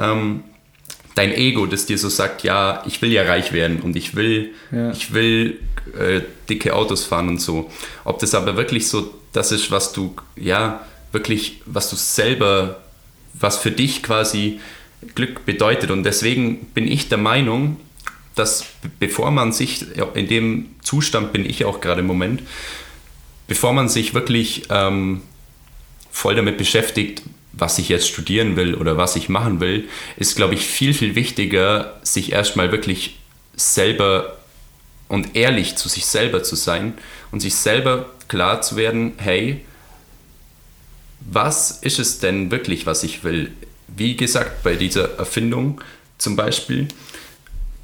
ähm, 0.00 0.42
dein 1.14 1.32
Ego, 1.32 1.66
das 1.66 1.86
dir 1.86 1.98
so 1.98 2.08
sagt, 2.08 2.42
ja, 2.42 2.82
ich 2.86 3.00
will 3.02 3.12
ja 3.12 3.22
reich 3.22 3.52
werden 3.52 3.80
und 3.80 3.94
ich 3.96 4.14
will, 4.16 4.50
Ja. 4.72 4.90
ich 4.90 5.12
will 5.12 5.60
äh, 5.98 6.20
dicke 6.48 6.74
Autos 6.74 7.04
fahren 7.04 7.28
und 7.28 7.40
so. 7.40 7.70
Ob 8.04 8.18
das 8.18 8.34
aber 8.34 8.56
wirklich 8.56 8.88
so 8.88 9.14
das 9.32 9.52
ist, 9.52 9.70
was 9.70 9.92
du, 9.92 10.14
ja, 10.36 10.84
wirklich, 11.12 11.60
was 11.66 11.90
du 11.90 11.96
selber, 11.96 12.80
was 13.34 13.56
für 13.58 13.70
dich 13.70 14.02
quasi 14.02 14.60
Glück 15.14 15.44
bedeutet. 15.44 15.90
Und 15.90 16.04
deswegen 16.04 16.66
bin 16.74 16.86
ich 16.88 17.08
der 17.08 17.18
Meinung, 17.18 17.76
dass 18.34 18.64
be- 18.82 18.90
bevor 19.00 19.30
man 19.30 19.52
sich, 19.52 19.84
in 20.14 20.28
dem 20.28 20.70
Zustand 20.82 21.32
bin 21.32 21.48
ich 21.48 21.64
auch 21.64 21.80
gerade 21.80 22.00
im 22.00 22.06
Moment, 22.06 22.42
bevor 23.46 23.72
man 23.72 23.88
sich 23.88 24.14
wirklich 24.14 24.62
ähm, 24.70 25.22
voll 26.10 26.34
damit 26.34 26.56
beschäftigt, 26.58 27.22
was 27.56 27.78
ich 27.78 27.88
jetzt 27.88 28.08
studieren 28.08 28.56
will 28.56 28.74
oder 28.74 28.96
was 28.96 29.16
ich 29.16 29.28
machen 29.28 29.60
will, 29.60 29.88
ist, 30.16 30.36
glaube 30.36 30.54
ich, 30.54 30.66
viel, 30.66 30.94
viel 30.94 31.14
wichtiger, 31.14 31.98
sich 32.02 32.32
erstmal 32.32 32.72
wirklich 32.72 33.18
selber 33.56 34.38
und 35.08 35.36
ehrlich 35.36 35.76
zu 35.76 35.88
sich 35.88 36.06
selber 36.06 36.42
zu 36.42 36.56
sein 36.56 36.94
und 37.30 37.40
sich 37.40 37.54
selber 37.54 38.10
klar 38.28 38.62
zu 38.62 38.76
werden, 38.76 39.12
hey, 39.18 39.60
was 41.20 41.70
ist 41.70 41.98
es 41.98 42.18
denn 42.18 42.50
wirklich, 42.50 42.86
was 42.86 43.02
ich 43.02 43.24
will? 43.24 43.52
Wie 43.88 44.16
gesagt, 44.16 44.62
bei 44.62 44.74
dieser 44.74 45.18
Erfindung 45.18 45.80
zum 46.18 46.36
Beispiel, 46.36 46.88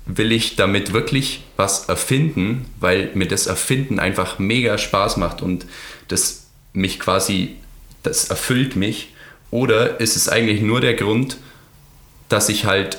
will 0.06 0.32
ich 0.32 0.56
damit 0.56 0.92
wirklich 0.92 1.42
was 1.56 1.88
erfinden, 1.88 2.66
weil 2.80 3.10
mir 3.14 3.28
das 3.28 3.46
Erfinden 3.46 3.98
einfach 3.98 4.38
mega 4.38 4.78
Spaß 4.78 5.16
macht 5.18 5.42
und 5.42 5.66
das 6.08 6.46
mich 6.72 6.98
quasi, 6.98 7.56
das 8.02 8.28
erfüllt 8.28 8.76
mich? 8.76 9.12
Oder 9.50 10.00
ist 10.00 10.16
es 10.16 10.28
eigentlich 10.28 10.60
nur 10.62 10.80
der 10.80 10.94
Grund, 10.94 11.38
dass 12.28 12.48
ich 12.48 12.64
halt 12.64 12.98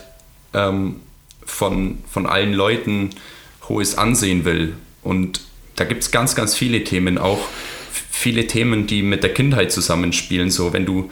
ähm, 0.54 1.00
von, 1.46 2.00
von 2.10 2.26
allen 2.26 2.54
Leuten 2.54 3.12
hohes 3.70 3.98
Ansehen 3.98 4.46
will? 4.46 4.74
Und 5.04 5.42
da 5.76 5.86
gibt 5.86 6.04
es 6.04 6.12
ganz, 6.12 6.36
ganz 6.36 6.56
viele 6.56 6.84
Themen, 6.84 7.18
auch 7.18 7.40
viele 7.92 8.48
Themen, 8.48 8.88
die 8.88 9.02
mit 9.02 9.24
der 9.24 9.34
Kindheit 9.34 9.72
zusammenspielen. 9.72 10.52
So, 10.52 10.74
wenn 10.74 10.86
du, 10.86 11.10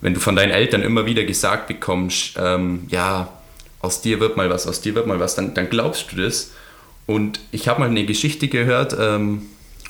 wenn 0.00 0.14
du 0.14 0.20
von 0.20 0.36
deinen 0.36 0.50
Eltern 0.50 0.82
immer 0.82 1.06
wieder 1.06 1.24
gesagt 1.24 1.68
bekommst, 1.68 2.36
ähm, 2.38 2.86
ja, 2.88 3.32
aus 3.80 4.00
dir 4.00 4.20
wird 4.20 4.36
mal 4.36 4.50
was, 4.50 4.66
aus 4.66 4.80
dir 4.80 4.94
wird 4.94 5.06
mal 5.06 5.20
was, 5.20 5.36
dann, 5.36 5.54
dann 5.54 5.70
glaubst 5.70 6.12
du 6.12 6.16
das. 6.16 6.52
Und 7.06 7.40
ich 7.52 7.68
habe 7.68 7.80
mal 7.80 7.88
eine 7.88 8.04
Geschichte 8.04 8.48
gehört 8.48 8.96
ähm, 8.98 9.42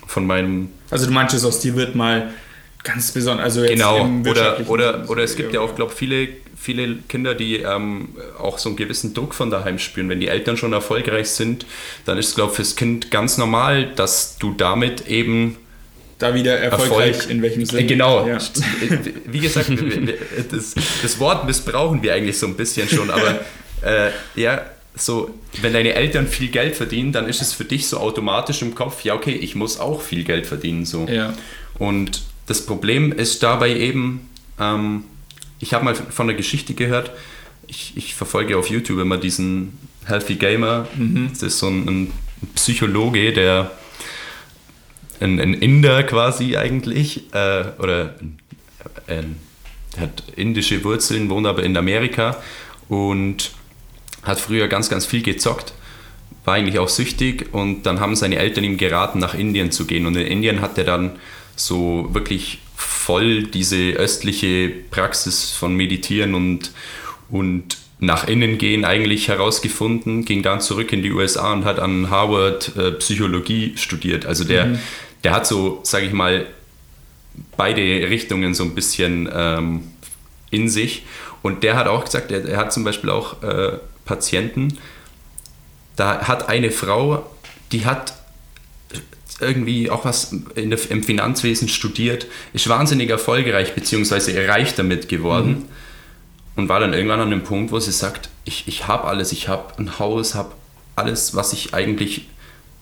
von 0.06 0.26
meinem 0.26 0.70
Also 0.90 1.06
du 1.06 1.12
meinst, 1.12 1.34
aus 1.44 1.60
dir 1.60 1.74
wird 1.74 1.94
mal 1.94 2.32
ganz 2.84 3.12
besonders, 3.12 3.44
also 3.44 3.62
jetzt 3.62 3.72
Genau, 3.72 4.08
oder, 4.28 4.68
oder, 4.68 5.10
oder 5.10 5.22
es 5.22 5.36
gibt 5.36 5.52
ja 5.52 5.60
auch, 5.60 5.74
glaube 5.74 5.92
viele, 5.94 6.28
viele 6.56 6.96
Kinder, 7.08 7.34
die 7.34 7.56
ähm, 7.56 8.08
auch 8.38 8.58
so 8.58 8.70
einen 8.70 8.76
gewissen 8.76 9.14
Druck 9.14 9.34
von 9.34 9.50
daheim 9.50 9.78
spüren. 9.78 10.08
Wenn 10.08 10.20
die 10.20 10.28
Eltern 10.28 10.56
schon 10.56 10.72
erfolgreich 10.72 11.30
sind, 11.30 11.66
dann 12.04 12.18
ist 12.18 12.28
es, 12.28 12.34
glaube 12.34 12.50
ich, 12.50 12.56
fürs 12.56 12.76
Kind 12.76 13.10
ganz 13.10 13.38
normal, 13.38 13.92
dass 13.94 14.38
du 14.38 14.52
damit 14.52 15.08
eben 15.08 15.56
da 16.18 16.34
wieder 16.34 16.58
erfolgreich 16.58 17.16
Erfolg. 17.16 17.30
in 17.30 17.42
welchem 17.42 17.64
Sinne. 17.64 17.86
Genau. 17.86 18.26
Ja. 18.26 18.38
Wie 19.26 19.38
gesagt, 19.38 19.70
das, 20.50 20.74
das 21.02 21.18
Wort 21.20 21.46
missbrauchen 21.46 22.02
wir 22.02 22.12
eigentlich 22.14 22.38
so 22.38 22.46
ein 22.46 22.56
bisschen 22.56 22.88
schon, 22.88 23.10
aber 23.10 23.40
äh, 23.82 24.10
ja, 24.34 24.62
so, 24.96 25.30
wenn 25.62 25.72
deine 25.72 25.94
Eltern 25.94 26.26
viel 26.26 26.48
Geld 26.48 26.74
verdienen, 26.74 27.12
dann 27.12 27.28
ist 27.28 27.40
es 27.40 27.52
für 27.52 27.64
dich 27.64 27.86
so 27.86 27.98
automatisch 27.98 28.62
im 28.62 28.74
Kopf, 28.74 29.04
ja, 29.04 29.14
okay, 29.14 29.32
ich 29.32 29.54
muss 29.54 29.78
auch 29.78 30.02
viel 30.02 30.24
Geld 30.24 30.46
verdienen. 30.46 30.84
So. 30.84 31.06
Ja. 31.06 31.34
Und 31.78 32.22
das 32.48 32.64
Problem 32.64 33.12
ist 33.12 33.42
dabei 33.42 33.76
eben, 33.76 34.28
ähm, 34.58 35.04
ich 35.60 35.74
habe 35.74 35.84
mal 35.84 35.94
von 35.94 36.28
einer 36.28 36.36
Geschichte 36.36 36.74
gehört, 36.74 37.12
ich, 37.66 37.92
ich 37.96 38.14
verfolge 38.14 38.56
auf 38.56 38.68
YouTube 38.68 38.98
immer 39.00 39.18
diesen 39.18 39.78
Healthy 40.06 40.36
Gamer, 40.36 40.88
das 41.30 41.42
ist 41.42 41.58
so 41.58 41.68
ein, 41.68 41.86
ein 41.86 42.12
Psychologe, 42.54 43.32
der 43.34 43.70
ein, 45.20 45.38
ein 45.38 45.54
Inder 45.54 46.02
quasi 46.04 46.56
eigentlich, 46.56 47.32
äh, 47.34 47.64
oder 47.78 48.14
ein, 49.06 49.36
der 49.94 50.02
hat 50.02 50.22
indische 50.36 50.82
Wurzeln, 50.84 51.28
wohnt 51.28 51.46
aber 51.46 51.62
in 51.62 51.76
Amerika 51.76 52.42
und 52.88 53.50
hat 54.22 54.40
früher 54.40 54.68
ganz, 54.68 54.88
ganz 54.88 55.04
viel 55.04 55.22
gezockt, 55.22 55.74
war 56.46 56.54
eigentlich 56.54 56.78
auch 56.78 56.88
süchtig 56.88 57.52
und 57.52 57.82
dann 57.82 58.00
haben 58.00 58.16
seine 58.16 58.36
Eltern 58.36 58.64
ihm 58.64 58.78
geraten, 58.78 59.18
nach 59.18 59.34
Indien 59.34 59.70
zu 59.70 59.86
gehen. 59.86 60.06
Und 60.06 60.16
in 60.16 60.26
Indien 60.26 60.62
hat 60.62 60.78
er 60.78 60.84
dann 60.84 61.16
so 61.58 62.08
wirklich 62.12 62.58
voll 62.76 63.42
diese 63.42 63.92
östliche 63.92 64.68
Praxis 64.90 65.50
von 65.50 65.74
Meditieren 65.74 66.34
und, 66.34 66.72
und 67.30 67.78
nach 67.98 68.28
innen 68.28 68.58
gehen 68.58 68.84
eigentlich 68.84 69.28
herausgefunden, 69.28 70.24
ging 70.24 70.42
dann 70.42 70.60
zurück 70.60 70.92
in 70.92 71.02
die 71.02 71.10
USA 71.10 71.52
und 71.52 71.64
hat 71.64 71.80
an 71.80 72.10
Harvard 72.10 72.76
äh, 72.76 72.92
Psychologie 72.92 73.72
studiert. 73.76 74.24
Also 74.24 74.44
der, 74.44 74.78
der 75.24 75.32
hat 75.32 75.46
so, 75.46 75.80
sage 75.82 76.06
ich 76.06 76.12
mal, 76.12 76.46
beide 77.56 77.82
Richtungen 77.82 78.54
so 78.54 78.62
ein 78.62 78.74
bisschen 78.74 79.28
ähm, 79.32 79.82
in 80.50 80.68
sich. 80.68 81.04
Und 81.42 81.64
der 81.64 81.76
hat 81.76 81.88
auch 81.88 82.04
gesagt, 82.04 82.30
er, 82.30 82.44
er 82.44 82.56
hat 82.56 82.72
zum 82.72 82.84
Beispiel 82.84 83.10
auch 83.10 83.42
äh, 83.42 83.78
Patienten, 84.04 84.78
da 85.96 86.28
hat 86.28 86.48
eine 86.48 86.70
Frau, 86.70 87.28
die 87.72 87.84
hat 87.84 88.14
irgendwie 89.40 89.90
auch 89.90 90.04
was 90.04 90.34
der, 90.56 90.78
im 90.90 91.02
Finanzwesen 91.02 91.68
studiert, 91.68 92.26
ist 92.52 92.68
wahnsinnig 92.68 93.10
erfolgreich 93.10 93.74
bzw. 93.74 94.46
reich 94.46 94.74
damit 94.74 95.08
geworden 95.08 95.64
und 96.56 96.68
war 96.68 96.80
dann 96.80 96.92
irgendwann 96.92 97.20
an 97.20 97.30
dem 97.30 97.42
Punkt, 97.44 97.70
wo 97.72 97.78
sie 97.78 97.92
sagt, 97.92 98.28
ich, 98.44 98.64
ich 98.66 98.88
habe 98.88 99.04
alles, 99.04 99.32
ich 99.32 99.48
habe 99.48 99.78
ein 99.78 99.98
Haus, 99.98 100.34
habe 100.34 100.52
alles, 100.96 101.34
was 101.34 101.52
ich 101.52 101.74
eigentlich, 101.74 102.26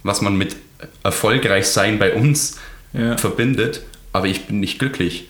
was 0.02 0.22
man 0.22 0.36
mit 0.36 0.56
erfolgreich 1.02 1.66
sein 1.66 1.98
bei 1.98 2.14
uns 2.14 2.56
Ja. 2.92 3.18
verbindet, 3.18 3.82
aber 4.12 4.26
ich 4.26 4.46
bin 4.46 4.60
nicht 4.60 4.78
glücklich. 4.78 5.28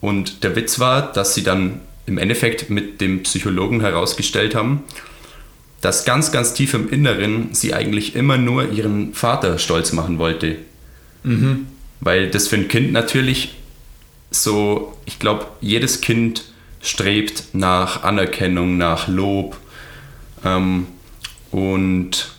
Und 0.00 0.44
der 0.44 0.54
Witz 0.54 0.78
war, 0.78 1.12
dass 1.12 1.34
sie 1.34 1.42
dann 1.42 1.80
im 2.06 2.18
Endeffekt 2.18 2.70
mit 2.70 3.00
dem 3.00 3.22
Psychologen 3.24 3.80
herausgestellt 3.80 4.54
haben, 4.54 4.84
dass 5.80 6.04
ganz, 6.04 6.30
ganz 6.30 6.52
tief 6.52 6.74
im 6.74 6.90
Inneren 6.90 7.48
sie 7.52 7.74
eigentlich 7.74 8.14
immer 8.14 8.36
nur 8.36 8.70
ihren 8.70 9.14
Vater 9.14 9.58
stolz 9.58 9.92
machen 9.92 10.18
wollte. 10.18 10.56
Mhm. 11.24 11.66
Weil 12.00 12.30
das 12.30 12.48
für 12.48 12.56
ein 12.56 12.68
Kind 12.68 12.92
natürlich 12.92 13.54
so, 14.30 14.96
ich 15.06 15.18
glaube, 15.18 15.46
jedes 15.60 16.00
Kind 16.00 16.44
strebt 16.82 17.44
nach 17.52 18.04
Anerkennung, 18.04 18.78
nach 18.78 19.08
Lob. 19.08 19.56
Ähm, 20.44 20.86
und 21.50 22.30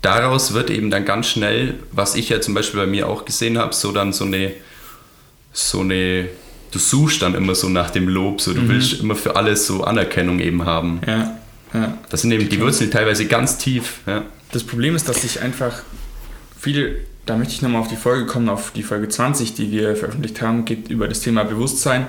daraus 0.00 0.54
wird 0.54 0.70
eben 0.70 0.90
dann 0.90 1.04
ganz 1.04 1.28
schnell, 1.28 1.74
was 1.92 2.14
ich 2.14 2.30
ja 2.30 2.40
zum 2.40 2.54
Beispiel 2.54 2.80
bei 2.80 2.86
mir 2.86 3.08
auch 3.08 3.24
gesehen 3.24 3.58
habe, 3.58 3.74
so 3.74 3.92
dann 3.92 4.12
so 4.12 4.24
eine, 4.24 4.52
so 5.52 5.80
eine, 5.80 6.28
du 6.72 6.78
suchst 6.78 7.22
dann 7.22 7.34
immer 7.34 7.54
so 7.54 7.68
nach 7.68 7.90
dem 7.90 8.08
Lob, 8.08 8.40
so 8.40 8.52
du 8.52 8.68
willst 8.68 9.00
immer 9.00 9.16
für 9.16 9.36
alles 9.36 9.66
so 9.66 9.84
Anerkennung 9.84 10.40
eben 10.40 10.64
haben. 10.64 11.00
Ja, 11.06 11.38
ja. 11.74 11.96
Das 12.10 12.22
sind 12.22 12.32
eben 12.32 12.48
die 12.48 12.60
Wurzeln 12.60 12.90
teilweise 12.90 13.26
ganz 13.26 13.58
tief. 13.58 14.00
Ja. 14.06 14.24
Das 14.52 14.64
Problem 14.64 14.94
ist, 14.94 15.08
dass 15.08 15.22
sich 15.22 15.40
einfach 15.40 15.82
viele, 16.58 16.96
da 17.26 17.36
möchte 17.36 17.54
ich 17.54 17.62
nochmal 17.62 17.80
auf 17.80 17.88
die 17.88 17.96
Folge 17.96 18.26
kommen, 18.26 18.48
auf 18.48 18.72
die 18.72 18.82
Folge 18.82 19.08
20, 19.08 19.54
die 19.54 19.70
wir 19.70 19.96
veröffentlicht 19.96 20.42
haben, 20.42 20.64
geht 20.64 20.88
über 20.88 21.08
das 21.08 21.20
Thema 21.20 21.44
Bewusstsein, 21.44 22.06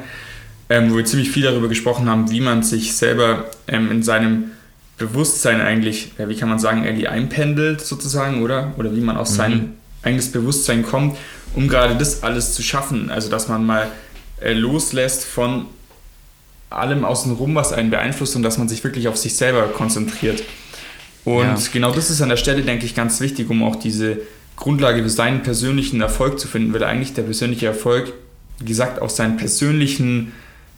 ähm, 0.69 0.91
wo 0.91 0.97
wir 0.97 1.05
ziemlich 1.05 1.31
viel 1.31 1.43
darüber 1.43 1.69
gesprochen 1.69 2.09
haben, 2.09 2.29
wie 2.29 2.41
man 2.41 2.63
sich 2.63 2.93
selber 2.95 3.45
ähm, 3.67 3.91
in 3.91 4.03
seinem 4.03 4.51
Bewusstsein 4.97 5.61
eigentlich, 5.61 6.11
ja, 6.17 6.29
wie 6.29 6.35
kann 6.35 6.49
man 6.49 6.59
sagen, 6.59 6.83
irgendwie 6.85 7.07
einpendelt 7.07 7.81
sozusagen, 7.81 8.43
oder? 8.43 8.73
Oder 8.77 8.95
wie 8.95 9.01
man 9.01 9.17
aus 9.17 9.35
sein 9.35 9.73
eigenes 10.03 10.31
Bewusstsein 10.31 10.83
kommt, 10.83 11.17
um 11.55 11.67
gerade 11.67 11.95
das 11.95 12.23
alles 12.23 12.53
zu 12.53 12.61
schaffen. 12.61 13.09
Also, 13.09 13.29
dass 13.29 13.47
man 13.47 13.65
mal 13.65 13.87
äh, 14.41 14.53
loslässt 14.53 15.23
von 15.23 15.65
allem 16.79 17.05
außenrum, 17.05 17.55
was 17.55 17.71
einen 17.73 17.89
beeinflusst 17.89 18.35
und 18.35 18.43
dass 18.43 18.57
man 18.57 18.67
sich 18.67 18.83
wirklich 18.83 19.07
auf 19.07 19.17
sich 19.17 19.35
selber 19.35 19.63
konzentriert. 19.67 20.43
Und 21.25 21.43
Ja. 21.43 21.55
genau 21.71 21.91
das 21.91 22.09
ist 22.09 22.21
an 22.21 22.29
der 22.29 22.37
Stelle, 22.37 22.61
denke 22.63 22.85
ich, 22.85 22.95
ganz 22.95 23.19
wichtig, 23.21 23.49
um 23.49 23.63
auch 23.63 23.75
diese 23.77 24.19
Grundlage 24.55 25.01
für 25.03 25.09
seinen 25.09 25.41
persönlichen 25.43 26.01
Erfolg 26.01 26.39
zu 26.39 26.47
finden, 26.47 26.73
weil 26.73 26.83
eigentlich 26.83 27.13
der 27.13 27.23
persönliche 27.23 27.65
Erfolg, 27.67 28.13
wie 28.59 28.65
gesagt, 28.65 29.01
auf 29.01 29.09
seinen 29.11 29.37
persönlichen 29.37 30.31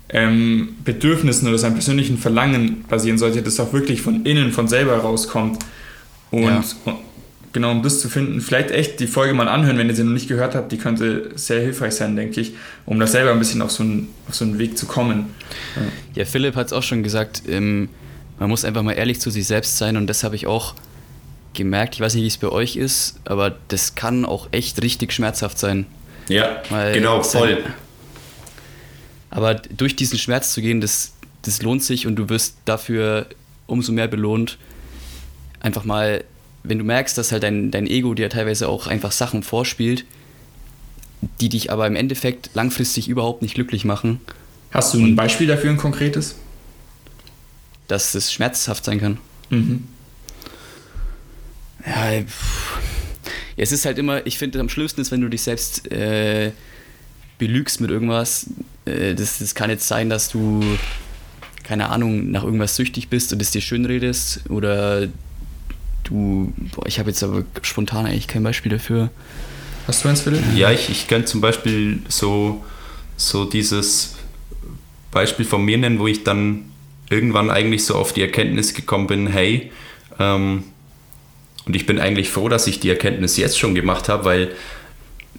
ähm, 0.09 0.75
Bedürfnissen 0.85 1.47
oder 1.47 1.57
seinen 1.57 1.73
persönlichen 1.73 2.17
Verlangen 2.19 2.85
basieren 2.87 3.17
sollte, 3.17 3.41
das 3.41 3.59
auch 3.59 3.73
wirklich 3.73 4.01
von 4.03 4.23
innen, 4.25 4.51
von 4.51 4.67
selber 4.67 4.97
rauskommt. 4.97 5.57
Und, 6.29 6.43
Ja. 6.43 6.63
und 6.85 6.95
genau, 7.55 7.71
um 7.71 7.81
das 7.81 8.01
zu 8.01 8.09
finden, 8.09 8.41
vielleicht 8.41 8.69
echt 8.69 8.99
die 8.99 9.07
Folge 9.07 9.33
mal 9.33 9.47
anhören, 9.47 9.77
wenn 9.77 9.87
ihr 9.87 9.95
sie 9.95 10.03
noch 10.03 10.11
nicht 10.11 10.27
gehört 10.27 10.55
habt, 10.55 10.73
die 10.73 10.77
könnte 10.77 11.31
sehr 11.35 11.61
hilfreich 11.61 11.93
sein, 11.95 12.17
denke 12.17 12.41
ich, 12.41 12.51
um 12.85 12.99
da 12.99 13.07
selber 13.07 13.31
ein 13.31 13.39
bisschen 13.39 13.61
auf 13.61 13.71
so 13.71 13.81
einen, 13.81 14.09
auf 14.27 14.35
so 14.35 14.43
einen 14.43 14.59
Weg 14.59 14.77
zu 14.77 14.85
kommen. 14.85 15.33
Ja, 16.15 16.25
Philipp 16.25 16.55
hat 16.57 16.67
es 16.67 16.73
auch 16.73 16.83
schon 16.83 17.01
gesagt, 17.01 17.43
ähm, 17.47 17.87
man 18.39 18.49
muss 18.49 18.65
einfach 18.65 18.83
mal 18.83 18.91
ehrlich 18.91 19.21
zu 19.21 19.31
sich 19.31 19.47
selbst 19.47 19.77
sein 19.77 19.95
und 19.95 20.07
das 20.07 20.25
habe 20.25 20.35
ich 20.35 20.47
auch 20.47 20.75
gemerkt. 21.53 21.95
Ich 21.95 22.01
weiß 22.01 22.13
nicht, 22.15 22.23
wie 22.23 22.27
es 22.27 22.37
bei 22.37 22.49
euch 22.49 22.75
ist, 22.75 23.21
aber 23.23 23.55
das 23.69 23.95
kann 23.95 24.25
auch 24.25 24.49
echt 24.51 24.83
richtig 24.83 25.13
schmerzhaft 25.13 25.57
sein. 25.57 25.85
Ja, 26.27 26.61
Weil 26.69 26.93
genau, 26.93 27.23
voll. 27.23 27.63
Aber 29.29 29.55
durch 29.55 29.95
diesen 29.95 30.19
Schmerz 30.19 30.53
zu 30.53 30.61
gehen, 30.61 30.81
das, 30.81 31.13
das 31.43 31.61
lohnt 31.61 31.83
sich 31.83 32.05
und 32.05 32.17
du 32.17 32.27
wirst 32.27 32.57
dafür 32.65 33.27
umso 33.65 33.93
mehr 33.93 34.09
belohnt. 34.09 34.57
Einfach 35.61 35.85
mal, 35.85 36.25
wenn 36.67 36.77
du 36.79 36.83
merkst, 36.83 37.17
dass 37.17 37.31
halt 37.31 37.43
dein, 37.43 37.71
dein 37.71 37.87
Ego 37.87 38.13
dir 38.13 38.29
teilweise 38.29 38.67
auch 38.67 38.87
einfach 38.87 39.11
Sachen 39.11 39.43
vorspielt, 39.43 40.05
die 41.41 41.49
dich 41.49 41.71
aber 41.71 41.87
im 41.87 41.95
Endeffekt 41.95 42.51
langfristig 42.53 43.07
überhaupt 43.07 43.41
nicht 43.41 43.55
glücklich 43.55 43.85
machen, 43.85 44.19
Hast 44.71 44.93
du 44.93 44.99
ein 44.99 45.15
Beispiel 45.15 45.47
dafür, 45.47 45.69
ein 45.71 45.77
konkretes? 45.77 46.35
dass 47.87 48.15
es 48.15 48.33
schmerzhaft 48.33 48.83
sein 48.83 48.99
kann. 48.99 49.17
Mhm. 49.51 49.83
Ja, 51.85 52.21
pff. 52.23 52.77
Ja, 53.57 53.63
es 53.63 53.71
ist 53.71 53.85
halt 53.85 53.97
immer, 53.97 54.25
ich 54.25 54.37
finde, 54.37 54.59
am 54.59 54.69
schlimmsten 54.69 55.01
ist, 55.01 55.11
wenn 55.11 55.21
du 55.21 55.29
dich 55.29 55.43
selbst 55.43 55.89
äh, 55.91 56.51
belügst 57.37 57.79
mit 57.79 57.89
irgendwas. 57.91 58.47
Äh, 58.85 59.13
das, 59.15 59.39
das 59.39 59.55
kann 59.55 59.69
jetzt 59.69 59.87
sein, 59.87 60.09
dass 60.09 60.29
du, 60.29 60.61
keine 61.63 61.89
Ahnung, 61.89 62.31
nach 62.31 62.43
irgendwas 62.43 62.75
süchtig 62.75 63.07
bist 63.09 63.31
und 63.33 63.41
es 63.41 63.51
dir 63.51 63.61
schön 63.61 63.85
redest 63.85 64.41
oder 64.49 65.07
du, 66.05 66.53
boah, 66.75 66.85
ich 66.87 66.99
habe 66.99 67.09
jetzt 67.09 67.23
aber 67.23 67.43
spontan 67.61 68.05
eigentlich 68.05 68.27
kein 68.27 68.43
Beispiel 68.43 68.71
dafür. 68.71 69.09
Hast 69.87 70.03
du 70.03 70.09
eins, 70.09 70.21
Philipp? 70.21 70.41
Ja, 70.55 70.71
ich, 70.71 70.89
ich 70.89 71.07
könnte 71.07 71.25
zum 71.25 71.41
Beispiel 71.41 71.99
so, 72.07 72.63
so 73.17 73.45
dieses 73.45 74.15
Beispiel 75.11 75.45
von 75.45 75.63
mir 75.63 75.77
nennen, 75.77 75.99
wo 75.99 76.07
ich 76.07 76.23
dann 76.23 76.65
irgendwann 77.09 77.49
eigentlich 77.49 77.85
so 77.85 77.95
auf 77.95 78.13
die 78.13 78.21
Erkenntnis 78.21 78.73
gekommen 78.73 79.07
bin, 79.07 79.27
hey, 79.27 79.71
ähm, 80.19 80.63
und 81.65 81.75
ich 81.75 81.85
bin 81.85 81.99
eigentlich 81.99 82.29
froh, 82.29 82.47
dass 82.47 82.67
ich 82.67 82.79
die 82.79 82.89
Erkenntnis 82.89 83.37
jetzt 83.37 83.57
schon 83.57 83.75
gemacht 83.75 84.07
habe, 84.07 84.25
weil 84.25 84.51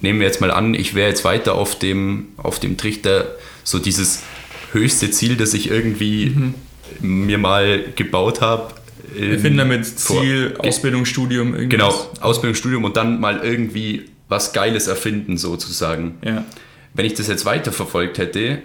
nehmen 0.01 0.19
wir 0.19 0.27
jetzt 0.27 0.41
mal 0.41 0.51
an, 0.51 0.73
ich 0.73 0.93
wäre 0.93 1.09
jetzt 1.09 1.23
weiter 1.23 1.55
auf 1.55 1.79
dem, 1.79 2.29
auf 2.37 2.59
dem 2.59 2.77
Trichter, 2.77 3.35
so 3.63 3.79
dieses 3.79 4.23
höchste 4.71 5.09
Ziel, 5.11 5.37
das 5.37 5.53
ich 5.53 5.69
irgendwie 5.69 6.53
mir 6.99 7.37
mal 7.37 7.83
gebaut 7.95 8.41
habe. 8.41 8.73
Wir 9.15 9.39
finden 9.39 9.57
damit 9.59 9.85
vor- 9.85 10.21
Ziel, 10.21 10.49
Ge- 10.49 10.69
Ausbildung, 10.69 11.05
Studium, 11.05 11.53
irgendwas. 11.55 11.69
Genau, 11.69 12.11
Ausbildung, 12.21 12.55
Studium 12.55 12.83
und 12.83 12.97
dann 12.97 13.19
mal 13.19 13.39
irgendwie 13.43 14.05
was 14.27 14.53
Geiles 14.53 14.87
erfinden, 14.87 15.37
sozusagen. 15.37 16.17
Ja. 16.23 16.43
Wenn 16.93 17.05
ich 17.05 17.13
das 17.13 17.27
jetzt 17.27 17.45
weiterverfolgt 17.45 18.17
hätte, 18.17 18.59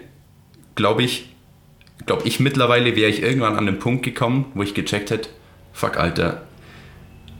glaube 0.75 1.03
ich, 1.03 1.29
glaube 2.05 2.27
ich 2.27 2.39
mittlerweile 2.39 2.95
wäre 2.95 3.09
ich 3.09 3.21
irgendwann 3.21 3.55
an 3.55 3.65
den 3.65 3.79
Punkt 3.79 4.03
gekommen, 4.03 4.45
wo 4.55 4.63
ich 4.63 4.73
gecheckt 4.73 5.11
hätte, 5.11 5.29
fuck, 5.71 5.97
Alter, 5.97 6.43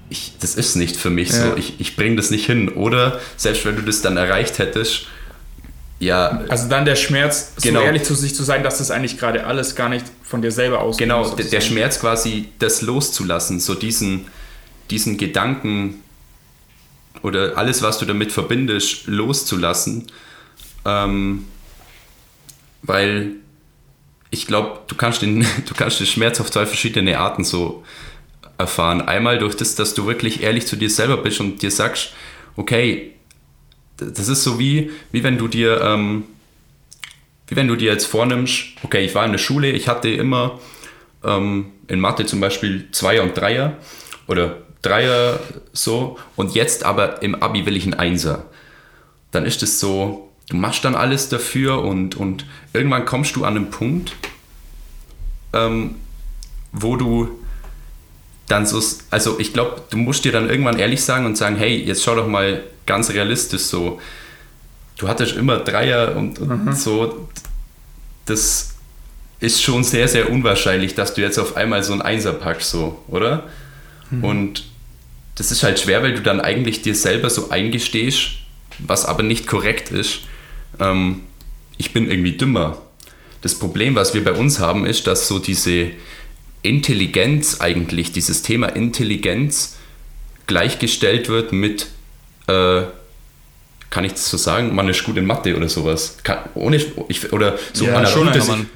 ich, 0.10 0.34
das 0.40 0.56
ist 0.56 0.76
nicht 0.76 0.96
für 0.96 1.10
mich 1.10 1.30
Ja. 1.30 1.50
so, 1.52 1.58
ich, 1.58 1.80
ich 1.80 1.96
bringe 1.96 2.16
das 2.16 2.30
nicht 2.32 2.46
hin. 2.46 2.70
Oder 2.70 3.20
selbst 3.36 3.66
wenn 3.66 3.76
du 3.76 3.82
das 3.82 4.02
dann 4.02 4.16
erreicht 4.18 4.60
hättest, 4.60 5.08
ja, 6.00 6.42
Also 6.50 6.68
dann 6.68 6.86
der 6.86 6.96
Schmerz, 6.96 7.54
Genau. 7.62 7.80
so 7.80 7.86
ehrlich 7.86 8.04
zu 8.04 8.14
sich 8.16 8.36
zu 8.36 8.44
sein, 8.44 8.64
dass 8.64 8.80
das 8.80 8.92
eigentlich 8.92 9.18
gerade 9.18 9.46
alles 9.46 9.76
gar 9.76 9.90
nicht 9.90 10.06
von 10.24 10.42
dir 10.42 10.52
selber 10.52 10.82
ausgeht. 10.82 11.08
Genau, 11.08 11.30
der, 11.30 11.46
der 11.46 11.62
Schmerz 11.62 12.00
quasi, 12.00 12.50
das 12.60 12.82
loszulassen, 12.82 13.60
so 13.60 13.74
diesen, 13.76 14.26
diesen 14.90 15.18
Gedanken 15.18 16.02
oder 17.22 17.58
alles, 17.58 17.82
was 17.82 18.00
du 18.00 18.06
damit 18.06 18.32
verbindest, 18.34 19.08
loszulassen. 19.08 20.08
Ähm, 20.86 21.46
weil 22.82 23.32
ich 24.30 24.48
glaube, 24.48 24.80
du, 24.88 24.96
kannst 24.96 25.22
den- 25.22 25.42
du 25.68 25.74
kannst 25.76 26.00
den 26.00 26.08
Schmerz 26.08 26.42
auf 26.42 26.52
zwei 26.52 26.66
verschiedene 26.66 27.18
Arten 27.20 27.44
so 27.44 27.84
erfahren. 28.58 29.02
Einmal 29.02 29.38
durch 29.40 29.56
das, 29.56 29.76
dass 29.76 29.94
du 29.94 30.06
wirklich 30.06 30.44
ehrlich 30.44 30.68
zu 30.68 30.76
dir 30.76 30.90
selber 30.90 31.18
bist 31.18 31.40
und 31.40 31.62
dir 31.62 31.72
sagst, 31.72 32.10
okay, 32.56 33.14
das 33.98 34.28
ist 34.28 34.44
so 34.44 34.60
wie, 34.60 34.92
wie 35.12 35.24
wenn 35.24 35.38
du 35.38 35.48
dir, 35.48 35.82
ähm, 35.82 36.24
wie 37.48 37.56
wenn 37.56 37.68
du 37.68 37.76
dir 37.76 37.92
jetzt 37.92 38.06
vornimmst, 38.06 38.66
okay, 38.84 39.06
ich 39.06 39.14
war 39.16 39.26
in 39.26 39.32
der 39.32 39.40
Schule, 39.40 39.72
ich 39.72 39.88
hatte 39.88 40.10
immer 40.10 40.60
ähm, 41.24 41.72
in 41.88 42.00
Mathe 42.00 42.26
zum 42.26 42.40
Beispiel 42.40 42.90
Zweier 42.92 43.24
und 43.24 43.38
Dreier 43.38 43.78
oder 44.28 44.58
Dreier 44.82 45.40
so 45.72 46.18
und 46.36 46.56
jetzt 46.56 46.84
aber 46.84 47.22
im 47.22 47.36
Abi 47.36 47.66
will 47.66 47.78
ich 47.78 47.84
einen 47.84 47.94
Einser. 47.94 48.46
Dann 49.32 49.46
ist 49.46 49.64
es 49.64 49.80
so, 49.80 50.32
du 50.50 50.58
machst 50.58 50.84
dann 50.86 50.96
alles 50.96 51.30
dafür 51.30 51.82
und, 51.82 52.16
und 52.16 52.46
irgendwann 52.74 53.06
kommst 53.06 53.36
du 53.36 53.46
an 53.46 53.56
einen 53.56 53.70
Punkt, 53.70 54.14
ähm, 55.54 55.96
wo 56.72 56.96
du 56.96 57.40
dann 58.48 58.66
so, 58.66 58.82
also 59.10 59.40
ich 59.40 59.54
glaube, 59.54 59.82
du 59.90 59.98
musst 59.98 60.26
dir 60.26 60.32
dann 60.32 60.50
irgendwann 60.50 60.78
ehrlich 60.78 61.04
sagen 61.04 61.26
und 61.26 61.38
sagen, 61.38 61.56
hey, 61.56 61.78
jetzt 61.78 62.04
schau 62.04 62.16
doch 62.16 62.28
mal 62.28 62.64
ganz 62.86 63.10
realistisch 63.12 63.64
so, 63.64 64.00
du 64.98 65.08
hattest 65.08 65.36
immer 65.36 65.58
Dreier 65.60 66.16
und, 66.16 66.40
und 66.40 66.78
so, 66.78 67.28
das 68.26 68.76
ist 69.40 69.62
schon 69.62 69.84
sehr, 69.84 70.08
sehr 70.08 70.32
unwahrscheinlich, 70.32 70.96
dass 70.96 71.14
du 71.14 71.22
jetzt 71.22 71.38
auf 71.38 71.58
einmal 71.58 71.84
so 71.84 71.94
ein 71.94 72.02
Einser 72.02 72.34
packst, 72.34 72.70
so, 72.70 73.04
oder? 73.08 73.44
Und 74.22 74.64
das 75.36 75.52
ist 75.52 75.64
halt 75.64 75.80
schwer, 75.80 76.04
weil 76.04 76.14
du 76.14 76.22
dann 76.22 76.40
eigentlich 76.40 76.82
dir 76.82 76.96
selber 76.96 77.30
so 77.30 77.50
eingestehst, 77.50 78.30
was 78.80 79.06
aber 79.06 79.24
nicht 79.24 79.48
korrekt 79.48 79.92
ist. 79.92 80.22
Ähm, 80.80 81.22
ich 81.78 81.92
bin 81.92 82.10
irgendwie 82.10 82.34
dümmer. 82.34 82.82
Das 83.42 83.56
Problem, 83.56 83.96
was 83.96 84.14
wir 84.14 84.24
bei 84.24 84.34
uns 84.34 84.60
haben, 84.60 84.86
ist, 84.86 85.08
dass 85.08 85.28
so 85.28 85.40
diese 85.40 85.92
Intelligenz 86.62 87.60
eigentlich, 87.60 88.12
dieses 88.12 88.42
Thema 88.42 88.68
Intelligenz 88.68 89.78
gleichgestellt 90.48 91.28
wird 91.30 91.52
mit, 91.52 91.88
äh, 92.48 92.82
kann 93.90 94.04
ich 94.06 94.14
das 94.14 94.30
so 94.30 94.38
sagen, 94.38 94.74
man 94.74 94.90
ist 94.90 95.04
gut 95.04 95.18
in 95.18 95.26
Mathe 95.26 95.56
oder 95.56 95.70
sowas. 95.70 96.18
Kann, 96.24 96.40
ohne, 96.56 96.78
ich, 97.08 97.32
oder 97.34 97.58
so 97.74 97.86
Ja, 97.86 97.98
analytisch- 97.98 98.48
man- 98.48 98.68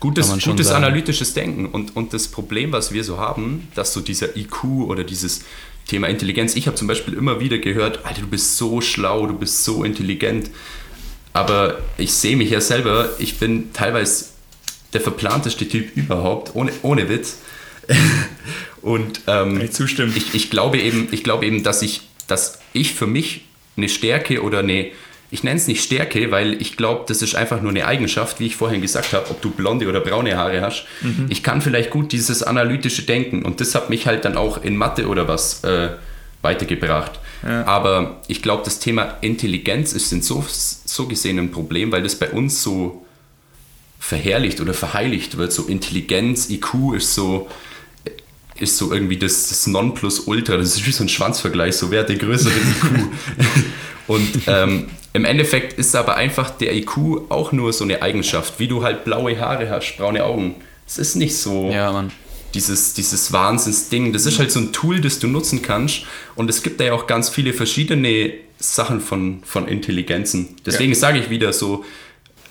gutes, 0.00 0.30
gutes 0.44 0.68
sagen. 0.68 0.84
analytisches 0.84 1.34
Denken. 1.34 1.66
Und, 1.66 1.94
und 1.94 2.12
das 2.14 2.28
Problem, 2.28 2.72
was 2.72 2.92
wir 2.92 3.04
so 3.04 3.18
haben, 3.18 3.68
dass 3.74 3.92
so 3.92 4.00
dieser 4.00 4.36
IQ 4.36 4.64
oder 4.88 5.04
dieses 5.04 5.42
Thema 5.86 6.08
Intelligenz, 6.08 6.56
ich 6.56 6.66
habe 6.66 6.76
zum 6.76 6.88
Beispiel 6.88 7.14
immer 7.14 7.38
wieder 7.38 7.58
gehört, 7.58 8.04
Alter, 8.04 8.22
du 8.22 8.26
bist 8.28 8.56
so 8.56 8.80
schlau, 8.80 9.26
du 9.26 9.38
bist 9.38 9.62
so 9.64 9.84
intelligent. 9.84 10.50
aber 11.32 11.78
ich 11.98 12.12
sehe 12.12 12.36
mich 12.36 12.48
ja 12.50 12.60
selber, 12.62 13.10
ich 13.18 13.38
bin 13.38 13.72
teilweise 13.74 14.26
der 14.94 15.02
verplanteste 15.02 15.68
Typ 15.68 15.94
überhaupt, 15.96 16.54
ohne, 16.54 16.72
ohne 16.82 17.08
Witz. 17.10 17.36
Und 18.82 19.20
ähm, 19.26 19.60
ich, 19.60 20.34
ich 20.34 20.50
glaube 20.50 20.78
eben, 20.78 21.08
ich 21.10 21.22
glaube 21.24 21.44
eben, 21.46 21.62
dass 21.62 21.82
ich, 21.82 22.02
dass 22.26 22.58
ich 22.72 22.94
für 22.94 23.06
mich 23.06 23.42
eine 23.76 23.88
Stärke 23.88 24.42
oder 24.42 24.60
eine, 24.60 24.90
ich 25.30 25.42
nenne 25.42 25.56
es 25.56 25.66
nicht 25.66 25.82
Stärke, 25.82 26.30
weil 26.30 26.60
ich 26.60 26.76
glaube, 26.76 27.04
das 27.08 27.22
ist 27.22 27.34
einfach 27.34 27.60
nur 27.60 27.70
eine 27.70 27.86
Eigenschaft, 27.86 28.40
wie 28.40 28.46
ich 28.46 28.56
vorhin 28.56 28.80
gesagt 28.80 29.12
habe, 29.12 29.30
ob 29.30 29.40
du 29.42 29.50
blonde 29.50 29.88
oder 29.88 30.00
braune 30.00 30.36
Haare 30.36 30.60
hast. 30.60 30.86
Ich 31.28 31.42
kann 31.42 31.60
vielleicht 31.60 31.90
gut 31.90 32.12
dieses 32.12 32.42
analytische 32.42 33.02
Denken 33.02 33.42
und 33.42 33.60
das 33.60 33.74
hat 33.74 33.90
mich 33.90 34.06
halt 34.06 34.24
dann 34.24 34.36
auch 34.36 34.62
in 34.62 34.76
Mathe 34.76 35.08
oder 35.08 35.28
was 35.28 35.64
äh, 35.64 35.90
weitergebracht. 36.42 37.18
Ja. 37.42 37.64
Aber 37.66 38.20
ich 38.28 38.42
glaube, 38.42 38.62
das 38.64 38.78
Thema 38.78 39.18
Intelligenz 39.20 39.92
ist 39.92 40.12
in 40.12 40.22
so, 40.22 40.44
so 40.48 41.06
gesehen 41.06 41.38
ein 41.38 41.50
Problem, 41.50 41.92
weil 41.92 42.02
das 42.02 42.16
bei 42.16 42.30
uns 42.30 42.62
so 42.62 43.04
verherrlicht 43.98 44.60
oder 44.60 44.74
verheiligt 44.74 45.36
wird. 45.36 45.52
So 45.52 45.64
Intelligenz, 45.64 46.48
IQ 46.50 46.94
ist 46.96 47.14
so, 47.14 47.48
ist 48.60 48.76
so 48.76 48.92
irgendwie 48.92 49.16
das, 49.16 49.48
das 49.48 49.66
Nonplusultra. 49.66 50.56
Das 50.56 50.74
ist 50.76 50.86
wie 50.86 50.92
so 50.92 51.04
ein 51.04 51.08
Schwanzvergleich, 51.08 51.76
so 51.76 51.90
wer 51.90 52.00
hat 52.00 52.08
den 52.08 52.18
größeren 52.18 52.52
IQ. 52.56 52.84
Und 54.06 54.28
ähm, 54.46 54.86
im 55.12 55.24
Endeffekt 55.24 55.78
ist 55.78 55.96
aber 55.96 56.16
einfach 56.16 56.50
der 56.50 56.74
IQ 56.76 57.28
auch 57.28 57.52
nur 57.52 57.72
so 57.72 57.84
eine 57.84 58.02
Eigenschaft, 58.02 58.58
wie 58.58 58.68
du 58.68 58.82
halt 58.82 59.04
blaue 59.04 59.38
Haare 59.38 59.68
hast, 59.68 59.96
braune 59.96 60.24
Augen. 60.24 60.56
Es 60.86 60.98
ist 60.98 61.16
nicht 61.16 61.36
so 61.36 61.70
Ja, 61.72 62.04
dieses, 62.54 62.94
dieses 62.94 63.32
Wahnsinnsding. 63.32 64.12
Das 64.12 64.26
ist 64.26 64.38
halt 64.38 64.52
so 64.52 64.60
ein 64.60 64.72
Tool, 64.72 65.00
das 65.00 65.18
du 65.18 65.26
nutzen 65.26 65.62
kannst. 65.62 66.02
Und 66.36 66.48
es 66.50 66.62
gibt 66.62 66.80
da 66.80 66.84
ja 66.84 66.92
auch 66.92 67.06
ganz 67.06 67.28
viele 67.28 67.52
verschiedene 67.52 68.32
Sachen 68.58 69.00
von, 69.00 69.42
von 69.44 69.68
Intelligenzen. 69.68 70.56
Deswegen 70.64 70.92
Ja. 70.92 70.98
sage 70.98 71.18
ich 71.18 71.28
wieder 71.30 71.52
so, 71.52 71.84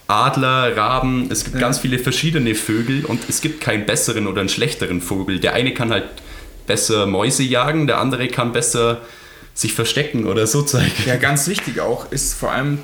Adler, 0.07 0.75
Raben, 0.77 1.29
es 1.31 1.43
gibt 1.43 1.59
ganz 1.59 1.79
viele 1.79 1.97
verschiedene 1.99 2.53
Vögel 2.55 3.05
und 3.05 3.21
es 3.27 3.41
gibt 3.41 3.61
keinen 3.61 3.85
besseren 3.85 4.27
oder 4.27 4.41
einen 4.41 4.49
schlechteren 4.49 5.01
Vogel. 5.01 5.39
Der 5.39 5.53
eine 5.53 5.73
kann 5.73 5.91
halt 5.91 6.05
besser 6.67 7.05
Mäuse 7.07 7.43
jagen, 7.43 7.87
der 7.87 7.99
andere 7.99 8.27
kann 8.27 8.51
besser 8.51 9.01
sich 9.53 9.73
verstecken 9.73 10.25
oder 10.25 10.45
so 10.47 10.61
zeigen. 10.61 10.91
Ja, 11.05 11.15
ganz 11.15 11.47
wichtig 11.47 11.79
auch 11.79 12.11
ist 12.11 12.33
vor 12.33 12.51
allem 12.51 12.79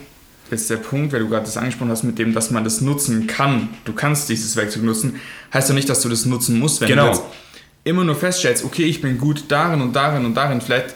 jetzt 0.49 0.69
der 0.69 0.77
Punkt, 0.77 1.13
weil 1.13 1.19
du 1.21 1.29
gerade 1.29 1.45
das 1.45 1.57
angesprochen 1.57 1.91
hast, 1.91 2.03
mit 2.03 2.17
dem, 2.17 2.33
dass 2.33 2.49
man 2.51 2.63
das 2.63 2.81
nutzen 2.81 3.27
kann. 3.27 3.69
Du 3.85 3.93
kannst 3.93 4.27
dieses 4.29 4.55
Werkzeug 4.55 4.83
nutzen, 4.83 5.19
heißt 5.53 5.69
doch 5.69 5.75
nicht, 5.75 5.89
dass 5.89 6.01
du 6.01 6.09
das 6.09 6.25
nutzen 6.25 6.59
musst. 6.59 6.81
Wenn 6.81 6.87
Genau. 6.89 7.03
du 7.03 7.09
jetzt 7.11 7.23
immer 7.83 8.03
nur 8.03 8.15
feststellst, 8.15 8.63
okay, 8.65 8.83
ich 8.83 9.01
bin 9.01 9.17
gut 9.17 9.45
darin 9.47 9.81
und 9.81 9.93
darin 9.95 10.25
und 10.25 10.33
darin, 10.35 10.59
vielleicht 10.61 10.95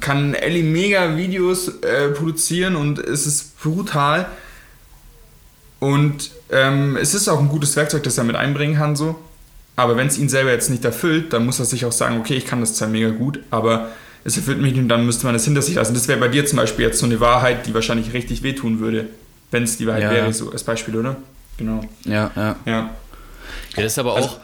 kann 0.00 0.34
Ellie 0.34 0.62
mega 0.64 1.16
Videos 1.16 1.68
äh, 1.68 2.08
produzieren 2.08 2.76
und 2.76 2.98
es 2.98 3.26
ist 3.26 3.60
brutal. 3.62 4.26
Und 5.82 6.30
ähm, 6.52 6.96
es 6.96 7.12
ist 7.12 7.26
auch 7.28 7.40
ein 7.40 7.48
gutes 7.48 7.74
Werkzeug, 7.74 8.04
das 8.04 8.16
er 8.16 8.22
mit 8.22 8.36
einbringen 8.36 8.76
kann, 8.76 8.94
so. 8.94 9.16
Aber 9.74 9.96
wenn 9.96 10.06
es 10.06 10.16
ihn 10.16 10.28
selber 10.28 10.52
jetzt 10.52 10.70
nicht 10.70 10.84
erfüllt, 10.84 11.32
dann 11.32 11.44
muss 11.44 11.58
er 11.58 11.64
sich 11.64 11.84
auch 11.84 11.90
sagen, 11.90 12.20
okay, 12.20 12.34
ich 12.36 12.46
kann 12.46 12.60
das 12.60 12.74
zwar 12.74 12.86
mega 12.86 13.08
gut, 13.10 13.40
aber 13.50 13.88
es 14.22 14.36
erfüllt 14.36 14.60
mich 14.60 14.74
nicht 14.74 14.80
und 14.82 14.88
dann 14.88 15.04
müsste 15.04 15.26
man 15.26 15.34
es 15.34 15.44
hinter 15.44 15.60
sich 15.60 15.74
lassen. 15.74 15.94
Das 15.94 16.06
wäre 16.06 16.20
bei 16.20 16.28
dir 16.28 16.46
zum 16.46 16.58
Beispiel 16.58 16.84
jetzt 16.84 17.00
so 17.00 17.06
eine 17.06 17.18
Wahrheit, 17.18 17.66
die 17.66 17.74
wahrscheinlich 17.74 18.12
richtig 18.12 18.44
wehtun 18.44 18.78
würde, 18.78 19.06
wenn 19.50 19.64
es 19.64 19.76
die 19.76 19.88
Wahrheit 19.88 20.04
Ja. 20.04 20.10
wäre, 20.12 20.32
so 20.32 20.52
als 20.52 20.62
Beispiel, 20.62 20.94
oder? 20.94 21.16
Genau. 21.58 21.84
Ja, 22.04 22.30
ja. 22.36 22.56
Ja. 22.64 22.72
Ja, 22.74 22.90
das 23.74 23.86
ist 23.94 23.98
aber 23.98 24.14
Also- 24.14 24.28
auch, 24.28 24.36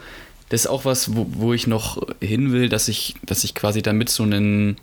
das 0.49 0.63
ist 0.63 0.67
auch 0.67 0.85
was, 0.85 1.15
wo, 1.15 1.25
wo 1.31 1.53
ich 1.55 1.69
noch 1.69 2.05
hin 2.21 2.51
will, 2.51 2.69
dass 2.69 2.89
ich, 2.89 3.15
dass 3.25 3.45
ich 3.45 3.55
quasi 3.55 3.81
damit 3.81 4.09
so 4.09 4.25
einen 4.25 4.77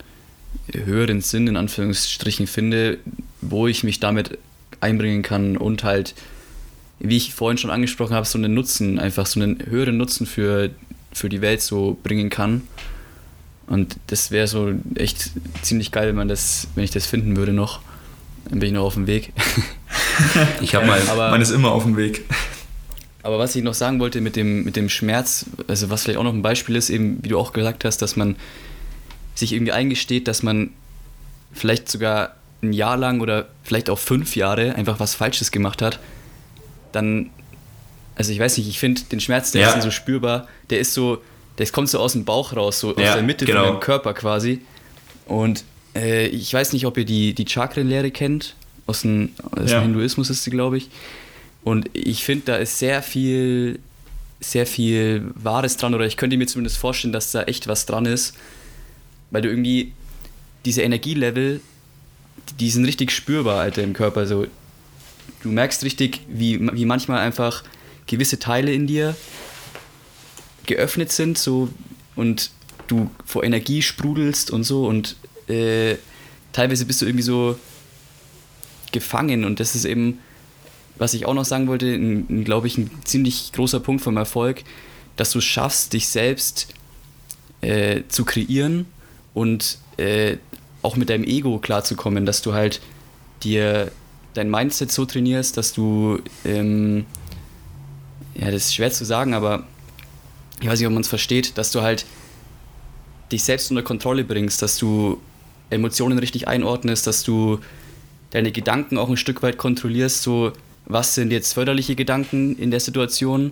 höheren 0.73 1.19
Sinn 1.19 1.47
in 1.47 1.57
Anführungsstrichen 1.57 2.47
finde, 2.47 2.99
wo 3.41 3.67
ich 3.67 3.83
mich 3.83 3.99
damit 3.99 4.37
einbringen 4.79 5.21
kann 5.21 5.57
und 5.57 5.83
halt, 5.83 6.15
wie 6.99 7.17
ich 7.17 7.33
vorhin 7.33 7.57
schon 7.57 7.71
angesprochen 7.71 8.13
habe, 8.15 8.25
so 8.25 8.37
einen 8.37 8.53
Nutzen, 8.53 8.99
einfach 8.99 9.25
so 9.25 9.39
einen 9.41 9.63
höheren 9.65 9.97
Nutzen 9.97 10.25
für, 10.25 10.69
für 11.11 11.29
die 11.29 11.41
Welt 11.41 11.61
so 11.61 11.97
bringen 12.03 12.29
kann. 12.29 12.61
Und 13.67 13.97
das 14.07 14.31
wäre 14.31 14.47
so 14.47 14.71
echt 14.95 15.31
ziemlich 15.63 15.91
geil, 15.91 16.09
wenn 16.09 16.15
man 16.15 16.27
das, 16.27 16.67
wenn 16.75 16.83
ich 16.83 16.91
das 16.91 17.05
finden 17.05 17.35
würde 17.35 17.51
noch. 17.53 17.79
Dann 18.49 18.59
bin 18.59 18.67
ich 18.67 18.73
noch 18.73 18.83
auf 18.83 18.93
dem 18.95 19.07
Weg. 19.07 19.31
Ich 20.61 20.75
habe 20.75 20.85
mal, 20.85 20.99
Aber- 21.09 21.31
Man 21.31 21.41
ist 21.41 21.51
immer 21.51 21.71
auf 21.71 21.83
dem 21.83 21.97
Weg. 21.97 22.23
Aber 23.23 23.37
was 23.39 23.55
ich 23.55 23.63
noch 23.63 23.73
sagen 23.73 23.99
wollte 23.99 24.21
mit 24.21 24.35
dem, 24.35 24.63
mit 24.63 24.75
dem 24.75 24.87
Schmerz, 24.87 25.45
also 25.67 25.89
was 25.89 26.03
vielleicht 26.03 26.19
auch 26.19 26.23
noch 26.23 26.33
ein 26.33 26.41
Beispiel 26.41 26.75
ist, 26.75 26.89
eben 26.89 27.19
wie 27.23 27.29
du 27.29 27.39
auch 27.39 27.53
gesagt 27.53 27.83
hast, 27.85 28.01
dass 28.01 28.15
man 28.15 28.35
sich 29.35 29.51
irgendwie 29.51 29.71
eingesteht, 29.71 30.27
dass 30.27 30.43
man 30.43 30.69
vielleicht 31.53 31.89
sogar 31.89 32.35
ein 32.61 32.71
Jahr 32.71 32.97
lang 32.97 33.19
oder 33.19 33.47
vielleicht 33.63 33.89
auch 33.89 33.99
fünf 33.99 34.35
Jahre 34.35 34.75
einfach 34.75 34.99
was 34.99 35.15
Falsches 35.15 35.51
gemacht 35.51 35.81
hat, 35.81 35.99
dann, 36.95 37.29
also 38.15 38.31
ich 38.31 38.39
weiß 38.39 38.57
nicht, 38.57 38.67
ich 38.67 38.79
finde 38.79 39.01
den 39.11 39.19
Schmerz, 39.19 39.51
der 39.51 39.61
Ja. 39.61 39.73
ist 39.73 39.83
so 39.83 39.91
spürbar, 39.91 40.47
der 40.69 40.79
ist 40.79 40.93
so, 40.93 41.21
der 41.57 41.67
kommt 41.67 41.89
so 41.89 41.99
aus 41.99 42.13
dem 42.13 42.25
Bauch 42.25 42.55
raus, 42.55 42.79
so 42.79 42.95
Ja, 42.97 43.09
aus 43.09 43.13
der 43.15 43.23
Mitte 43.23 43.45
genau. 43.45 43.61
von 43.63 43.67
deinem 43.73 43.79
Körper 43.81 44.13
quasi. 44.13 44.61
Und 45.25 45.63
äh, 45.95 46.27
ich 46.27 46.53
weiß 46.53 46.73
nicht, 46.73 46.85
ob 46.85 46.97
ihr 46.97 47.05
die, 47.05 47.33
die 47.33 47.45
Chakrenlehre 47.47 48.11
kennt, 48.11 48.55
aus 48.87 49.01
dem, 49.01 49.29
aus 49.51 49.71
Ja. 49.71 49.79
dem 49.79 49.83
Hinduismus 49.83 50.29
ist 50.29 50.43
sie, 50.43 50.49
glaube 50.51 50.77
ich. 50.77 50.89
Und 51.63 51.89
ich 51.93 52.23
finde, 52.23 52.45
da 52.45 52.55
ist 52.57 52.77
sehr 52.77 53.01
viel, 53.01 53.79
sehr 54.39 54.67
viel 54.67 55.31
Wahres 55.35 55.77
dran, 55.77 55.95
oder 55.95 56.05
ich 56.05 56.17
könnte 56.17 56.37
mir 56.37 56.45
zumindest 56.45 56.77
vorstellen, 56.77 57.11
dass 57.13 57.31
da 57.31 57.43
echt 57.43 57.67
was 57.67 57.85
dran 57.87 58.05
ist, 58.05 58.35
weil 59.31 59.41
du 59.41 59.49
irgendwie 59.49 59.93
diese 60.65 60.83
Energielevel, 60.83 61.61
die 62.59 62.69
sind 62.69 62.85
richtig 62.85 63.11
spürbar, 63.11 63.61
Alter, 63.61 63.81
im 63.81 63.93
Körper. 63.93 64.19
Also, 64.19 64.45
du 65.41 65.49
merkst 65.49 65.83
richtig, 65.83 66.21
wie, 66.27 66.59
wie 66.73 66.85
manchmal 66.85 67.19
einfach 67.19 67.63
gewisse 68.07 68.39
Teile 68.39 68.73
in 68.73 68.87
dir 68.87 69.15
geöffnet 70.65 71.11
sind, 71.11 71.37
so 71.37 71.69
und 72.15 72.51
du 72.87 73.09
vor 73.25 73.43
Energie 73.43 73.81
sprudelst 73.81 74.51
und 74.51 74.63
so 74.63 74.87
und 74.87 75.15
äh, 75.47 75.95
teilweise 76.53 76.85
bist 76.85 77.01
du 77.01 77.05
irgendwie 77.05 77.23
so 77.23 77.57
gefangen 78.91 79.43
und 79.43 79.59
das 79.59 79.75
ist 79.75 79.85
eben, 79.85 80.19
was 80.97 81.13
ich 81.13 81.25
auch 81.25 81.33
noch 81.33 81.45
sagen 81.45 81.67
wollte, 81.67 81.99
glaube 82.43 82.67
ich, 82.67 82.77
ein 82.77 82.89
ziemlich 83.03 83.51
großer 83.51 83.79
Punkt 83.79 84.01
vom 84.01 84.17
Erfolg, 84.17 84.63
dass 85.17 85.31
du 85.31 85.41
schaffst, 85.41 85.93
dich 85.93 86.07
selbst 86.07 86.67
äh, 87.61 88.03
zu 88.07 88.25
kreieren 88.25 88.85
und 89.33 89.79
äh, 89.97 90.37
auch 90.81 90.95
mit 90.95 91.09
deinem 91.09 91.23
Ego 91.23 91.57
klarzukommen, 91.59 92.25
dass 92.25 92.41
du 92.41 92.53
halt 92.53 92.81
dir 93.43 93.91
dein 94.35 94.49
Mindset 94.51 94.91
so 94.91 95.05
trainierst, 95.05 95.57
dass 95.57 95.73
du, 95.73 96.19
ähm, 96.43 97.05
ja, 98.35 98.51
das 98.51 98.65
ist 98.67 98.75
schwer 98.75 98.91
zu 98.91 99.03
sagen, 99.05 99.33
aber 99.33 99.63
ich 100.61 100.67
weiß 100.67 100.77
nicht, 100.79 100.87
ob 100.87 100.93
man 100.93 101.01
es 101.01 101.07
versteht, 101.07 101.57
dass 101.57 101.71
du 101.71 101.81
halt 101.81 102.05
dich 103.31 103.43
selbst 103.43 103.71
unter 103.71 103.81
Kontrolle 103.81 104.23
bringst, 104.23 104.61
dass 104.61 104.77
du 104.77 105.19
Emotionen 105.71 106.19
richtig 106.19 106.47
einordnest, 106.47 107.07
dass 107.07 107.23
du 107.23 107.59
deine 108.31 108.51
Gedanken 108.51 108.97
auch 108.97 109.09
ein 109.09 109.17
Stück 109.17 109.41
weit 109.41 109.57
kontrollierst, 109.57 110.21
so 110.21 110.51
was 110.85 111.15
sind 111.15 111.31
jetzt 111.31 111.53
förderliche 111.53 111.95
Gedanken 111.95 112.55
in 112.57 112.69
der 112.69 112.79
Situation 112.79 113.51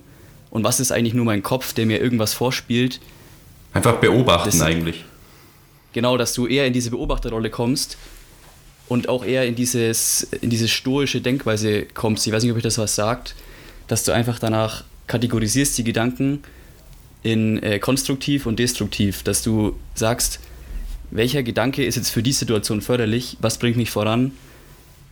und 0.51 0.63
was 0.63 0.79
ist 0.79 0.91
eigentlich 0.91 1.15
nur 1.15 1.25
mein 1.25 1.41
Kopf, 1.41 1.73
der 1.73 1.85
mir 1.87 1.99
irgendwas 1.99 2.33
vorspielt. 2.33 2.99
einfach 3.73 3.95
beobachten 3.95 4.51
Das- 4.51 4.61
eigentlich. 4.61 5.03
Genau, 5.93 6.17
dass 6.17 6.33
du 6.33 6.45
eher 6.47 6.67
in 6.67 6.73
diese 6.73 6.89
Beobachterrolle 6.91 7.49
kommst 7.49 7.97
und 8.89 9.09
auch 9.09 9.25
eher 9.25 9.45
in 9.45 9.55
dieses 9.55 10.23
in 10.41 10.49
diese 10.49 10.67
stoische 10.67 11.21
Denkweise 11.21 11.83
kommst. 11.93 12.27
Ich 12.27 12.33
weiß 12.33 12.43
nicht, 12.43 12.51
ob 12.51 12.57
euch 12.57 12.63
das 12.63 12.77
was 12.77 12.95
sagt, 12.95 13.35
dass 13.87 14.03
du 14.03 14.11
einfach 14.11 14.39
danach 14.39 14.83
kategorisierst 15.07 15.77
die 15.77 15.83
Gedanken 15.83 16.43
in 17.23 17.61
äh, 17.63 17.79
konstruktiv 17.79 18.45
und 18.45 18.59
destruktiv, 18.59 19.23
dass 19.23 19.41
du 19.41 19.77
sagst, 19.95 20.39
welcher 21.11 21.43
Gedanke 21.43 21.85
ist 21.85 21.95
jetzt 21.95 22.09
für 22.09 22.23
die 22.23 22.31
Situation 22.31 22.81
förderlich, 22.81 23.37
was 23.39 23.57
bringt 23.57 23.77
mich 23.77 23.91
voran 23.91 24.31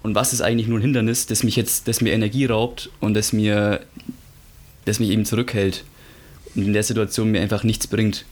und 0.04 0.16
was 0.16 0.34
ist 0.34 0.42
eigentlich 0.42 0.68
nur 0.68 0.80
ein 0.80 0.82
Hindernis, 0.82 1.28
das 1.28 1.44
mich 1.44 1.56
jetzt, 1.56 1.88
das 1.88 2.02
mir 2.02 2.12
Energie 2.12 2.46
raubt 2.46 2.90
und 3.00 3.14
das 3.14 3.34
mir, 3.34 3.82
das 4.86 5.00
mich 5.00 5.10
eben 5.10 5.26
zurückhält 5.26 5.84
und 6.56 6.66
in 6.66 6.74
der 6.74 6.84
Situation 6.84 7.32
mir 7.32 7.42
einfach 7.42 7.64
nichts 7.64 7.88
bringt. 7.88 8.26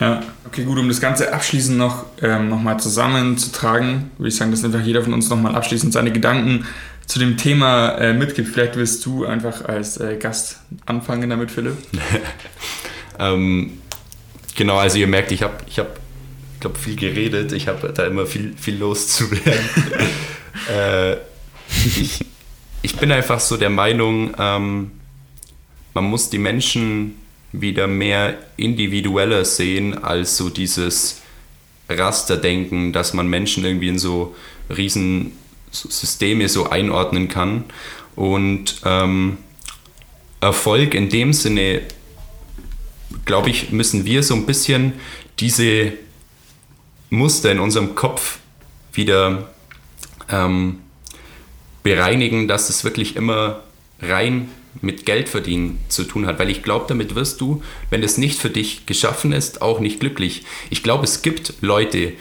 Ja, 0.00 0.22
okay, 0.46 0.64
gut, 0.64 0.78
um 0.78 0.88
das 0.88 1.00
Ganze 1.00 1.32
abschließend 1.32 1.76
noch, 1.76 2.06
ähm, 2.22 2.48
noch 2.48 2.60
mal 2.60 2.78
zusammenzutragen, 2.78 4.10
würde 4.16 4.28
ich 4.28 4.36
sagen, 4.36 4.50
dass 4.50 4.64
einfach 4.64 4.80
jeder 4.80 5.02
von 5.02 5.12
uns 5.12 5.28
nochmal 5.28 5.54
abschließend 5.54 5.92
seine 5.92 6.12
Gedanken 6.12 6.66
zu 7.06 7.18
dem 7.18 7.36
Thema 7.36 7.90
äh, 7.98 8.14
mitgibt. 8.14 8.48
Vielleicht 8.48 8.76
willst 8.76 9.04
du 9.04 9.26
einfach 9.26 9.64
als 9.66 9.98
äh, 9.98 10.16
Gast 10.16 10.60
anfangen 10.86 11.28
damit, 11.28 11.50
Philipp. 11.50 11.76
Ähm, 13.18 13.78
genau, 14.56 14.78
also 14.78 14.98
ihr 14.98 15.06
merkt, 15.06 15.32
ich 15.32 15.42
habe, 15.42 15.54
ich 15.66 15.78
hab, 15.78 16.00
glaube 16.60 16.78
viel 16.78 16.96
geredet. 16.96 17.52
Ich 17.52 17.68
habe 17.68 17.92
da 17.92 18.06
immer 18.06 18.26
viel, 18.26 18.54
viel 18.56 18.78
loszuwerden. 18.78 19.68
äh, 20.74 21.16
ich, 21.68 22.24
ich 22.80 22.96
bin 22.96 23.12
einfach 23.12 23.38
so 23.38 23.56
der 23.56 23.70
Meinung, 23.70 24.34
ähm, 24.38 24.92
man 25.94 26.04
muss 26.04 26.30
die 26.30 26.38
Menschen 26.38 27.16
wieder 27.52 27.86
mehr 27.86 28.38
individueller 28.56 29.44
sehen 29.44 30.02
als 30.02 30.36
so 30.36 30.48
dieses 30.48 31.20
Rasterdenken, 31.88 32.92
dass 32.92 33.12
man 33.12 33.28
Menschen 33.28 33.64
irgendwie 33.64 33.88
in 33.88 33.98
so 33.98 34.34
riesen 34.74 35.32
Systeme 35.70 36.48
so 36.48 36.70
einordnen 36.70 37.28
kann. 37.28 37.64
Und 38.16 38.80
ähm, 38.84 39.38
Erfolg 40.40 40.94
in 40.94 41.08
dem 41.08 41.32
Sinne, 41.32 41.82
glaube 43.24 43.50
ich, 43.50 43.70
müssen 43.70 44.04
wir 44.04 44.22
so 44.22 44.34
ein 44.34 44.46
bisschen 44.46 44.94
diese 45.38 45.92
Muster 47.10 47.52
in 47.52 47.60
unserem 47.60 47.94
Kopf 47.94 48.38
wieder 48.92 49.50
ähm, 50.30 50.80
bereinigen, 51.82 52.48
dass 52.48 52.70
es 52.70 52.84
wirklich 52.84 53.16
immer 53.16 53.62
rein 54.00 54.48
mit 54.80 55.04
Geld 55.04 55.28
verdienen 55.28 55.78
zu 55.88 56.04
tun 56.04 56.26
hat, 56.26 56.38
weil 56.38 56.50
ich 56.50 56.62
glaube, 56.62 56.86
damit 56.88 57.14
wirst 57.14 57.40
du, 57.40 57.62
wenn 57.90 58.02
es 58.02 58.18
nicht 58.18 58.38
für 58.38 58.50
dich 58.50 58.86
geschaffen 58.86 59.32
ist, 59.32 59.62
auch 59.62 59.80
nicht 59.80 60.00
glücklich. 60.00 60.44
Ich 60.70 60.82
glaube, 60.82 61.04
es 61.04 61.22
gibt 61.22 61.54
Leute, 61.60 62.14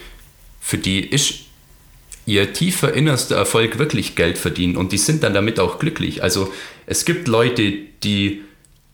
für 0.59 0.77
die 0.77 0.99
ist 0.99 1.45
ihr 2.25 2.53
tiefer 2.53 2.93
innerster 2.93 3.35
Erfolg 3.35 3.79
wirklich 3.79 4.15
Geld 4.15 4.37
verdienen 4.37 4.77
und 4.77 4.91
die 4.91 4.97
sind 4.97 5.23
dann 5.23 5.33
damit 5.33 5.59
auch 5.59 5.79
glücklich. 5.79 6.21
Also 6.23 6.53
es 6.85 7.05
gibt 7.05 7.27
Leute, 7.27 7.73
die, 8.03 8.41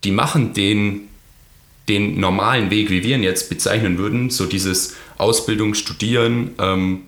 die 0.04 0.12
machen 0.12 0.54
den, 0.54 1.02
den 1.90 2.20
normalen 2.20 2.70
Weg, 2.70 2.90
wie 2.90 3.04
wir 3.04 3.16
ihn 3.16 3.24
jetzt 3.24 3.50
bezeichnen 3.50 3.98
würden, 3.98 4.30
so 4.30 4.46
dieses 4.46 4.96
Ausbildung, 5.18 5.74
Studieren, 5.74 6.52
ähm, 6.60 7.02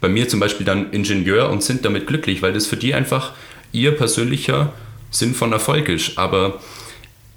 bei 0.00 0.08
mir 0.08 0.28
zum 0.28 0.40
Beispiel 0.40 0.66
dann 0.66 0.90
Ingenieur 0.92 1.50
und 1.50 1.62
sind 1.62 1.84
damit 1.84 2.06
glücklich, 2.06 2.42
weil 2.42 2.52
das 2.52 2.66
für 2.66 2.76
die 2.76 2.94
einfach 2.94 3.32
ihr 3.72 3.92
persönlicher 3.92 4.72
Sinn 5.18 5.34
von 5.34 5.52
Erfolg 5.52 5.88
ist. 5.88 6.18
Aber 6.18 6.60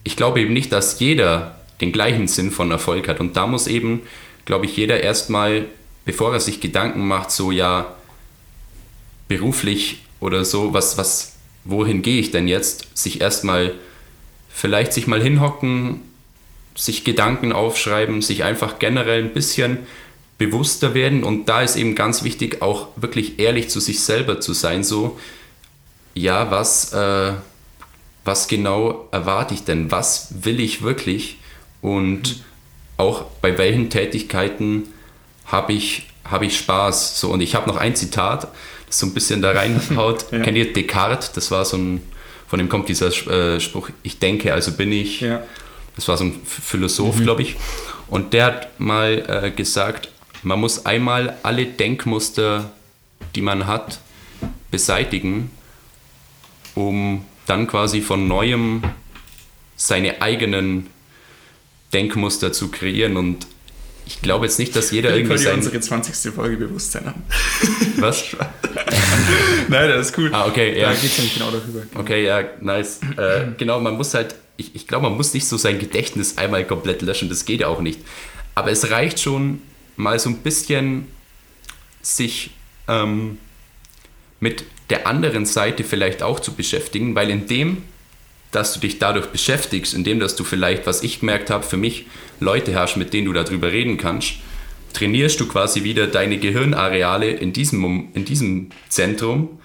ich 0.03 0.15
glaube 0.15 0.41
eben 0.41 0.53
nicht, 0.53 0.71
dass 0.71 0.99
jeder 0.99 1.59
den 1.81 1.91
gleichen 1.91 2.27
Sinn 2.27 2.51
von 2.51 2.71
Erfolg 2.71 3.07
hat. 3.07 3.19
Und 3.19 3.37
da 3.37 3.47
muss 3.47 3.67
eben, 3.67 4.01
glaube 4.45 4.65
ich, 4.65 4.75
jeder 4.75 5.01
erstmal, 5.01 5.65
bevor 6.05 6.33
er 6.33 6.39
sich 6.39 6.59
Gedanken 6.59 7.07
macht, 7.07 7.31
so 7.31 7.51
ja, 7.51 7.95
beruflich 9.27 9.99
oder 10.19 10.43
so, 10.43 10.73
was, 10.73 10.97
was, 10.97 11.33
wohin 11.63 12.01
gehe 12.01 12.19
ich 12.19 12.31
denn 12.31 12.47
jetzt, 12.47 12.97
sich 12.97 13.21
erstmal 13.21 13.73
vielleicht 14.49 14.91
sich 14.91 15.07
mal 15.07 15.21
hinhocken, 15.21 16.01
sich 16.75 17.03
Gedanken 17.03 17.53
aufschreiben, 17.53 18.21
sich 18.21 18.43
einfach 18.43 18.79
generell 18.79 19.23
ein 19.23 19.33
bisschen 19.33 19.77
bewusster 20.37 20.93
werden 20.93 21.23
und 21.23 21.47
da 21.47 21.61
ist 21.61 21.75
eben 21.75 21.95
ganz 21.95 22.23
wichtig, 22.23 22.61
auch 22.61 22.87
wirklich 22.95 23.39
ehrlich 23.39 23.69
zu 23.69 23.79
sich 23.79 24.01
selber 24.01 24.39
zu 24.39 24.53
sein, 24.53 24.83
so, 24.83 25.19
ja, 26.13 26.49
was, 26.49 26.93
äh, 26.93 27.33
was 28.29 28.47
genau 28.47 29.07
erwarte 29.09 29.55
ich 29.55 29.63
denn, 29.63 29.89
was 29.89 30.27
will 30.43 30.59
ich 30.59 30.83
wirklich 30.83 31.37
und 31.81 32.43
auch 32.95 33.23
bei 33.41 33.57
welchen 33.57 33.89
Tätigkeiten 33.89 34.83
habe 35.47 35.73
ich, 35.73 36.05
hab 36.23 36.43
ich 36.43 36.55
Spaß. 36.55 37.19
So, 37.19 37.31
und 37.31 37.41
ich 37.41 37.55
habe 37.55 37.67
noch 37.67 37.77
ein 37.77 37.95
Zitat, 37.95 38.49
das 38.85 38.99
so 38.99 39.07
ein 39.07 39.15
bisschen 39.15 39.41
da 39.41 39.49
reinhaut. 39.49 40.27
ja. 40.31 40.41
Kennt 40.41 40.57
ihr 40.57 40.71
Descartes? 40.71 41.31
Das 41.31 41.49
war 41.49 41.65
so 41.65 41.77
ein, 41.77 42.03
von 42.47 42.59
dem 42.59 42.69
kommt 42.69 42.87
dieser 42.87 43.07
äh, 43.07 43.59
Spruch, 43.59 43.89
ich 44.03 44.19
denke, 44.19 44.53
also 44.53 44.73
bin 44.73 44.91
ich. 44.91 45.21
Ja. 45.21 45.41
Das 45.95 46.07
war 46.07 46.15
so 46.15 46.25
ein 46.25 46.39
Philosoph, 46.45 47.15
mhm. 47.15 47.23
glaube 47.23 47.41
ich. 47.41 47.55
Und 48.09 48.33
der 48.33 48.45
hat 48.45 48.79
mal 48.79 49.25
äh, 49.27 49.49
gesagt, 49.49 50.09
man 50.43 50.59
muss 50.59 50.85
einmal 50.85 51.35
alle 51.41 51.65
Denkmuster, 51.65 52.69
die 53.33 53.41
man 53.41 53.65
hat, 53.65 53.99
beseitigen, 54.69 55.49
um 56.75 57.25
dann 57.49 57.67
quasi 57.67 58.01
von 58.01 58.27
neuem 58.27 58.83
seine 59.75 60.21
eigenen 60.21 60.87
Denkmuster 61.93 62.51
zu 62.51 62.69
kreieren. 62.69 63.17
Und 63.17 63.47
ich 64.05 64.21
glaube 64.21 64.45
jetzt 64.45 64.59
nicht, 64.59 64.75
dass 64.75 64.91
jeder 64.91 65.15
irgendwie 65.15 65.37
sein... 65.37 65.55
unsere 65.55 65.79
20. 65.79 66.33
Folge 66.33 66.57
Bewusstsein 66.57 67.07
an. 67.07 67.23
Was? 67.97 68.35
Nein, 69.67 69.89
das 69.89 70.09
ist 70.09 70.17
cool. 70.17 70.29
Ah, 70.33 70.47
okay, 70.47 70.79
ja. 70.79 70.89
Da 70.89 70.95
geht 70.95 71.11
es 71.11 71.17
nämlich 71.17 71.33
genau 71.33 71.51
darüber. 71.51 71.81
Okay, 71.95 72.25
ja, 72.25 72.43
nice. 72.61 72.99
Äh, 73.17 73.47
genau, 73.57 73.79
man 73.79 73.95
muss 73.95 74.13
halt... 74.13 74.35
Ich, 74.57 74.75
ich 74.75 74.87
glaube, 74.87 75.03
man 75.07 75.15
muss 75.15 75.33
nicht 75.33 75.47
so 75.47 75.57
sein 75.57 75.79
Gedächtnis 75.79 76.37
einmal 76.37 76.65
komplett 76.65 77.01
löschen, 77.01 77.29
das 77.29 77.45
geht 77.45 77.63
auch 77.63 77.79
nicht. 77.79 77.99
Aber 78.55 78.71
es 78.71 78.91
reicht 78.91 79.21
schon, 79.21 79.61
mal 79.99 80.17
so 80.17 80.29
ein 80.29 80.37
bisschen 80.37 81.07
sich 82.01 82.51
ähm, 82.87 83.37
mit 84.39 84.63
der 84.89 85.07
anderen 85.07 85.45
Seite 85.45 85.83
vielleicht 85.83 86.23
auch 86.23 86.39
zu 86.39 86.53
beschäftigen, 86.53 87.15
weil 87.15 87.29
in 87.29 87.47
dem, 87.47 87.83
dass 88.51 88.73
du 88.73 88.79
dich 88.79 88.99
dadurch 88.99 89.27
beschäftigst, 89.27 89.93
in 89.93 90.03
dem, 90.03 90.19
dass 90.19 90.35
du 90.35 90.43
vielleicht, 90.43 90.87
was 90.87 91.03
ich 91.03 91.19
gemerkt 91.19 91.49
habe, 91.49 91.63
für 91.63 91.77
mich 91.77 92.07
Leute 92.39 92.75
hast, 92.75 92.97
mit 92.97 93.13
denen 93.13 93.25
du 93.25 93.33
darüber 93.33 93.71
reden 93.71 93.97
kannst, 93.97 94.33
trainierst 94.93 95.39
du 95.39 95.47
quasi 95.47 95.83
wieder 95.83 96.07
deine 96.07 96.39
Gehirnareale 96.39 97.29
in 97.29 97.53
diesem, 97.53 98.09
in 98.13 98.25
diesem 98.25 98.69
Zentrum 98.89 99.59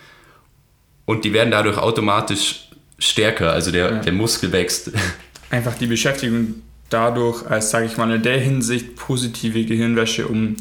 und 1.07 1.25
die 1.25 1.33
werden 1.33 1.51
dadurch 1.51 1.79
automatisch 1.79 2.69
stärker, 2.99 3.53
also 3.53 3.71
der, 3.71 3.91
ja. 3.91 3.99
der 3.99 4.13
Muskel 4.13 4.53
wächst. 4.53 4.91
Einfach 5.51 5.77
die 5.79 5.87
Beschäftigung 5.87 6.63
dadurch 6.91 7.47
als, 7.47 7.71
sage 7.71 7.87
ich 7.87 7.97
mal, 7.97 8.11
in 8.15 8.23
der 8.23 8.39
Hinsicht 8.39 8.97
positive 8.97 9.65
Gehirnwäsche, 9.65 10.27
um 10.27 10.57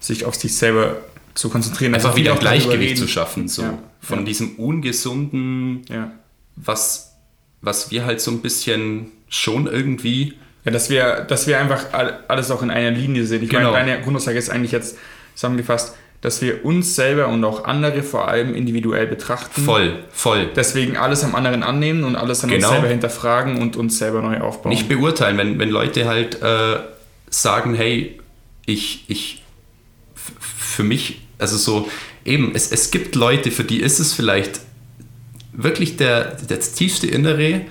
sich 0.00 0.24
auf 0.24 0.34
sich 0.34 0.54
selber 0.54 0.98
zu 1.34 1.50
konzentrieren. 1.50 1.94
Einfach 1.94 2.10
also 2.10 2.20
wieder 2.20 2.32
ein 2.32 2.38
Gleichgewicht 2.38 2.96
zu 2.96 3.08
schaffen, 3.08 3.48
so 3.48 3.62
ja. 3.62 3.78
von 4.00 4.20
ja. 4.20 4.24
diesem 4.24 4.56
ungesunden, 4.56 5.82
ja. 5.88 6.12
was, 6.56 7.16
was 7.60 7.90
wir 7.90 8.04
halt 8.04 8.20
so 8.20 8.30
ein 8.30 8.40
bisschen 8.40 9.12
schon 9.28 9.66
irgendwie. 9.66 10.34
Ja, 10.64 10.70
dass 10.70 10.88
wir, 10.88 11.22
dass 11.22 11.46
wir 11.46 11.58
einfach 11.58 11.86
alles 12.28 12.50
auch 12.50 12.62
in 12.62 12.70
einer 12.70 12.90
Linie 12.90 13.26
sehen. 13.26 13.42
Ich 13.42 13.50
genau. 13.50 13.72
meine, 13.72 13.90
deine 13.90 14.02
Grundaussage 14.02 14.38
ist 14.38 14.48
eigentlich 14.48 14.72
jetzt 14.72 14.96
zusammengefasst, 15.34 15.94
dass 16.22 16.40
wir 16.40 16.64
uns 16.64 16.94
selber 16.94 17.28
und 17.28 17.44
auch 17.44 17.64
andere 17.64 18.02
vor 18.02 18.28
allem 18.28 18.54
individuell 18.54 19.06
betrachten. 19.06 19.60
Voll, 19.60 20.04
voll. 20.10 20.48
Deswegen 20.56 20.96
alles 20.96 21.22
am 21.22 21.34
anderen 21.34 21.62
annehmen 21.62 22.02
und 22.02 22.16
alles 22.16 22.42
an 22.42 22.48
genau. 22.48 22.68
uns 22.68 22.74
selber 22.74 22.88
hinterfragen 22.88 23.60
und 23.60 23.76
uns 23.76 23.98
selber 23.98 24.22
neu 24.22 24.40
aufbauen. 24.40 24.70
Nicht 24.70 24.88
beurteilen, 24.88 25.36
wenn, 25.36 25.58
wenn 25.58 25.68
Leute 25.68 26.08
halt 26.08 26.40
äh, 26.40 26.78
sagen, 27.28 27.74
hey, 27.74 28.18
ich, 28.64 29.04
ich, 29.08 29.42
für 30.14 30.82
mich, 30.82 31.23
also 31.38 31.56
so, 31.56 31.88
eben, 32.24 32.52
es, 32.54 32.70
es 32.70 32.90
gibt 32.90 33.14
Leute, 33.14 33.50
für 33.50 33.64
die 33.64 33.80
ist 33.80 33.98
es 33.98 34.12
vielleicht 34.12 34.60
wirklich 35.52 35.96
der, 35.96 36.36
das 36.48 36.72
tiefste 36.72 37.06
Innere, 37.06 37.62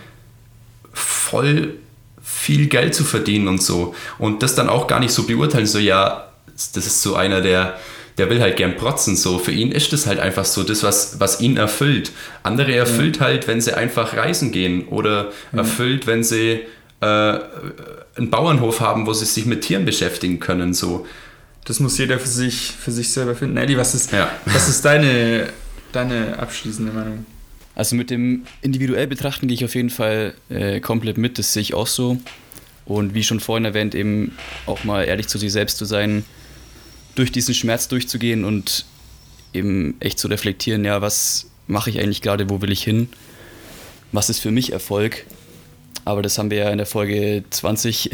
voll 0.94 1.76
viel 2.22 2.68
Geld 2.68 2.96
zu 2.96 3.04
verdienen 3.04 3.48
und 3.48 3.62
so. 3.62 3.96
Und 4.18 4.44
das 4.44 4.56
dann 4.56 4.70
auch 4.70 4.88
gar 4.88 5.00
nicht 5.00 5.12
so 5.12 5.24
beurteilen, 5.24 5.66
so, 5.66 5.80
ja, 5.80 6.30
das 6.56 6.86
ist 6.86 7.02
so 7.02 7.16
einer, 7.16 7.42
der 7.42 7.80
der 8.18 8.30
will 8.30 8.42
halt 8.42 8.58
gern 8.58 8.76
protzen. 8.76 9.16
So, 9.16 9.40
für 9.40 9.52
ihn 9.52 9.72
ist 9.72 9.94
das 9.94 10.06
halt 10.06 10.20
einfach 10.20 10.46
so 10.46 10.64
das, 10.64 10.84
was, 10.84 11.20
was 11.20 11.42
ihn 11.42 11.58
erfüllt. 11.58 12.12
Andere 12.44 12.76
erfüllt 12.76 13.18
ja. 13.18 13.24
halt, 13.24 13.48
wenn 13.48 13.62
sie 13.62 13.76
einfach 13.76 14.16
reisen 14.16 14.52
gehen 14.52 14.88
oder 14.88 15.32
ja. 15.52 15.60
erfüllt, 15.60 16.06
wenn 16.08 16.24
sie 16.24 16.62
äh, 17.02 17.06
einen 17.06 18.30
Bauernhof 18.30 18.80
haben, 18.80 19.08
wo 19.08 19.14
sie 19.14 19.26
sich 19.26 19.46
mit 19.46 19.62
Tieren 19.62 19.86
beschäftigen 19.86 20.40
können. 20.40 20.74
So. 20.74 21.08
Das 21.66 21.80
muss 21.80 21.98
jeder 21.98 22.20
für 22.20 22.28
sich, 22.28 22.72
für 22.72 22.92
sich 22.92 23.12
selber 23.12 23.36
finden. 23.36 23.58
Eddie, 23.58 23.78
was 23.78 23.96
ist, 23.96 24.12
ja. 24.12 24.30
was 24.46 24.68
ist 24.68 24.84
deine, 24.84 25.50
deine 25.92 26.38
abschließende 26.38 26.92
Meinung? 26.92 27.26
Also 27.76 27.96
mit 27.96 28.10
dem 28.10 28.44
individuell 28.62 29.08
betrachten 29.08 29.48
gehe 29.48 29.56
ich 29.56 29.66
auf 29.66 29.74
jeden 29.74 29.90
Fall 29.90 30.34
äh, 30.50 30.80
komplett 30.80 31.18
mit, 31.18 31.40
das 31.40 31.54
sehe 31.54 31.62
ich 31.62 31.74
auch 31.74 31.88
so. 31.88 32.20
Und 32.86 33.14
wie 33.14 33.24
schon 33.24 33.40
vorhin 33.40 33.66
erwähnt, 33.66 33.96
eben 33.96 34.36
auch 34.66 34.84
mal 34.84 35.06
ehrlich 35.06 35.28
zu 35.28 35.38
sich 35.38 35.52
selbst 35.52 35.78
zu 35.78 35.86
sein, 35.86 36.26
durch 37.16 37.32
diesen 37.32 37.54
Schmerz 37.54 37.88
durchzugehen 37.88 38.44
und 38.44 38.86
eben 39.54 39.96
echt 40.00 40.20
zu 40.20 40.28
reflektieren, 40.28 40.84
ja, 40.84 41.02
was 41.02 41.48
mache 41.68 41.90
ich 41.90 42.00
eigentlich 42.00 42.22
gerade, 42.22 42.50
wo 42.50 42.62
will 42.62 42.72
ich 42.72 42.84
hin, 42.84 43.08
was 44.12 44.30
ist 44.30 44.40
für 44.40 44.52
mich 44.52 44.74
Erfolg. 44.74 45.26
Aber 46.06 46.22
das 46.22 46.38
haben 46.38 46.52
wir 46.52 46.58
ja 46.58 46.70
in 46.70 46.78
der 46.78 46.88
Folge 46.88 47.44
20 47.50 48.12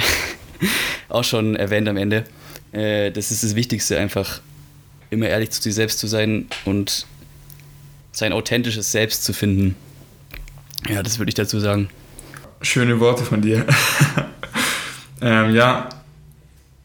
auch 1.09 1.23
schon 1.23 1.55
erwähnt 1.55 1.87
am 1.87 1.97
Ende. 1.97 2.25
Äh, 2.71 3.11
das 3.11 3.31
ist 3.31 3.43
das 3.43 3.55
Wichtigste, 3.55 3.97
einfach 3.97 4.41
immer 5.09 5.27
ehrlich 5.27 5.51
zu 5.51 5.61
sich 5.61 5.75
selbst 5.75 5.99
zu 5.99 6.07
sein 6.07 6.47
und 6.65 7.05
sein 8.11 8.33
authentisches 8.33 8.91
Selbst 8.91 9.23
zu 9.23 9.33
finden. 9.33 9.75
Ja, 10.87 11.03
das 11.03 11.19
würde 11.19 11.29
ich 11.29 11.35
dazu 11.35 11.59
sagen. 11.59 11.89
Schöne 12.61 12.99
Worte 12.99 13.23
von 13.23 13.41
dir. 13.41 13.65
ähm, 15.21 15.55
ja, 15.55 15.89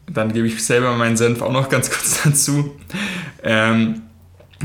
dann 0.07 0.31
gebe 0.31 0.47
ich 0.47 0.63
selber 0.63 0.95
meinen 0.95 1.17
Senf 1.17 1.41
auch 1.41 1.51
noch 1.51 1.69
ganz 1.69 1.89
kurz 1.89 2.23
dazu. 2.23 2.75
Ähm, 3.43 4.03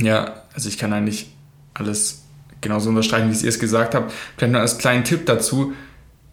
ja, 0.00 0.44
also 0.54 0.68
ich 0.68 0.78
kann 0.78 0.92
eigentlich 0.92 1.30
alles 1.74 2.22
genauso 2.60 2.90
unterstreichen, 2.90 3.32
wie 3.32 3.42
ihr 3.42 3.48
es 3.48 3.58
gesagt 3.58 3.94
habt. 3.94 4.12
Vielleicht 4.36 4.52
noch 4.52 4.60
als 4.60 4.78
kleinen 4.78 5.04
Tipp 5.04 5.26
dazu. 5.26 5.72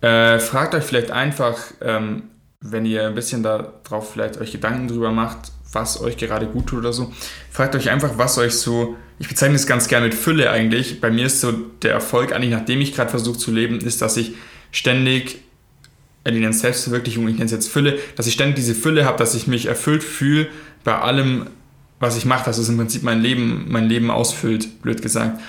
Äh, 0.02 0.40
fragt 0.40 0.76
euch 0.76 0.84
vielleicht 0.84 1.12
einfach, 1.12 1.58
ähm, 1.82 2.24
wenn 2.62 2.86
ihr 2.86 3.08
ein 3.08 3.16
bisschen 3.16 3.43
darauf 3.43 4.12
vielleicht 4.12 4.38
euch 4.39 4.51
Gedanken 4.51 4.88
drüber 4.88 5.12
macht, 5.12 5.51
was 5.72 6.01
euch 6.01 6.18
gerade 6.18 6.47
gut 6.47 6.68
tut 6.68 6.80
oder 6.80 6.93
so, 6.93 7.14
fragt 7.51 7.76
euch 7.76 7.89
einfach, 7.89 8.18
was 8.18 8.38
euch 8.38 8.53
so, 8.53 8.95
ich 9.20 9.28
bezeichne 9.28 9.55
es 9.55 9.68
ganz 9.68 9.88
gerne 9.88 10.08
mit 10.08 10.16
Fülle 10.16 10.49
eigentlich. 10.49 11.01
Bei 11.01 11.12
mir 11.12 11.26
ist 11.26 11.41
so 11.41 11.51
der 11.51 11.91
Erfolg 11.91 12.34
eigentlich, 12.34 12.51
nachdem 12.51 12.82
ich 12.82 12.95
gerade 12.95 13.10
versuche 13.10 13.38
zu 13.38 13.51
leben, 13.51 13.80
ist, 13.80 14.01
dass 14.01 14.18
ich 14.18 14.34
ständig 14.72 15.39
die 16.34 16.39
nennt 16.39 16.55
Selbstverwirklichung, 16.55 17.28
ich 17.28 17.36
nenne 17.36 17.45
es 17.45 17.51
jetzt 17.51 17.70
Fülle, 17.70 17.99
dass 18.16 18.28
ich 18.28 18.34
ständig 18.34 18.55
diese 18.55 18.76
Fülle 18.76 19.05
habe, 19.05 19.18
dass 19.18 19.34
ich 19.34 19.47
mich 19.47 19.68
erfüllt 19.68 20.03
fühle 20.03 20.47
bei 20.84 20.97
allem, 20.97 21.47
was 21.99 22.18
ich 22.18 22.26
mache, 22.26 22.45
dass 22.45 22.58
es 22.58 22.70
im 22.70 22.78
Prinzip 22.78 23.03
mein 23.03 23.22
Leben, 23.22 23.66
mein 23.70 23.88
Leben 23.88 24.12
ausfüllt, 24.12 24.82
blöd 24.82 25.01
gesagt. 25.01 25.39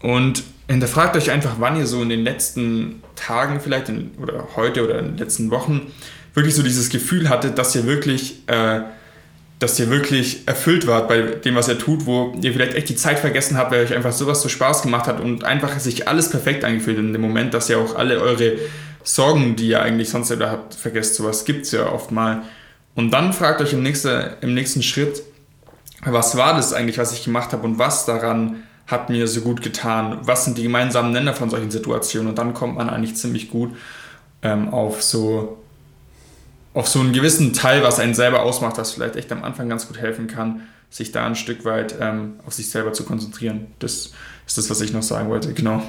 Und 0.00 0.42
hinterfragt 0.68 1.16
euch 1.16 1.30
einfach, 1.30 1.56
wann 1.58 1.76
ihr 1.76 1.86
so 1.86 2.02
in 2.02 2.08
den 2.08 2.24
letzten 2.24 3.02
Tagen 3.16 3.60
vielleicht 3.60 3.92
oder 4.20 4.48
heute 4.56 4.84
oder 4.84 4.98
in 4.98 5.06
den 5.06 5.18
letzten 5.18 5.50
Wochen 5.50 5.92
wirklich 6.38 6.54
so 6.54 6.62
dieses 6.62 6.88
Gefühl 6.88 7.28
hattet, 7.28 7.58
dass 7.58 7.74
ihr 7.74 7.84
wirklich, 7.84 8.42
äh, 8.46 8.80
dass 9.58 9.78
ihr 9.78 9.90
wirklich 9.90 10.46
erfüllt 10.46 10.86
wart 10.86 11.08
bei 11.08 11.20
dem, 11.20 11.56
was 11.56 11.68
ihr 11.68 11.78
tut, 11.78 12.06
wo 12.06 12.32
ihr 12.40 12.52
vielleicht 12.52 12.74
echt 12.74 12.88
die 12.88 12.96
Zeit 12.96 13.18
vergessen 13.18 13.56
habt, 13.56 13.72
weil 13.72 13.84
euch 13.84 13.94
einfach 13.94 14.12
sowas 14.12 14.40
so 14.40 14.48
Spaß 14.48 14.82
gemacht 14.82 15.06
hat 15.06 15.20
und 15.20 15.44
einfach 15.44 15.78
sich 15.80 16.06
alles 16.06 16.30
perfekt 16.30 16.64
angefühlt 16.64 16.98
in 16.98 17.12
dem 17.12 17.22
Moment, 17.22 17.54
dass 17.54 17.68
ihr 17.68 17.78
auch 17.78 17.96
alle 17.96 18.20
eure 18.20 18.56
Sorgen, 19.02 19.56
die 19.56 19.68
ihr 19.68 19.82
eigentlich 19.82 20.10
sonst 20.10 20.30
wieder 20.30 20.50
habt, 20.50 20.74
vergesst. 20.74 21.16
Sowas 21.16 21.44
gibt 21.44 21.66
es 21.66 21.72
ja 21.72 21.90
oft 21.90 22.12
mal. 22.12 22.42
Und 22.94 23.10
dann 23.10 23.32
fragt 23.32 23.60
euch 23.60 23.72
im, 23.72 23.82
nächste, 23.82 24.36
im 24.40 24.54
nächsten 24.54 24.82
Schritt, 24.82 25.22
was 26.04 26.36
war 26.36 26.54
das 26.54 26.72
eigentlich, 26.72 26.98
was 26.98 27.12
ich 27.12 27.24
gemacht 27.24 27.52
habe 27.52 27.64
und 27.64 27.78
was 27.78 28.06
daran 28.06 28.62
hat 28.86 29.10
mir 29.10 29.26
so 29.26 29.40
gut 29.40 29.62
getan? 29.62 30.20
Was 30.22 30.44
sind 30.44 30.56
die 30.56 30.62
gemeinsamen 30.62 31.12
Nenner 31.12 31.34
von 31.34 31.50
solchen 31.50 31.70
Situationen? 31.70 32.28
Und 32.30 32.38
dann 32.38 32.54
kommt 32.54 32.76
man 32.76 32.88
eigentlich 32.88 33.16
ziemlich 33.16 33.50
gut 33.50 33.74
ähm, 34.42 34.72
auf 34.72 35.02
so 35.02 35.58
auf 36.78 36.86
so 36.86 37.00
einen 37.00 37.12
gewissen 37.12 37.52
Teil, 37.52 37.82
was 37.82 37.98
einen 37.98 38.14
selber 38.14 38.42
ausmacht, 38.42 38.78
was 38.78 38.92
vielleicht 38.92 39.16
echt 39.16 39.32
am 39.32 39.42
Anfang 39.42 39.68
ganz 39.68 39.88
gut 39.88 39.98
helfen 39.98 40.28
kann, 40.28 40.62
sich 40.90 41.10
da 41.10 41.26
ein 41.26 41.34
Stück 41.34 41.64
weit 41.64 41.96
ähm, 42.00 42.34
auf 42.46 42.54
sich 42.54 42.70
selber 42.70 42.92
zu 42.92 43.04
konzentrieren. 43.04 43.66
Das 43.80 44.12
ist 44.46 44.58
das, 44.58 44.70
was 44.70 44.80
ich 44.80 44.92
noch 44.92 45.02
sagen 45.02 45.28
wollte. 45.28 45.52
Genau. 45.52 45.82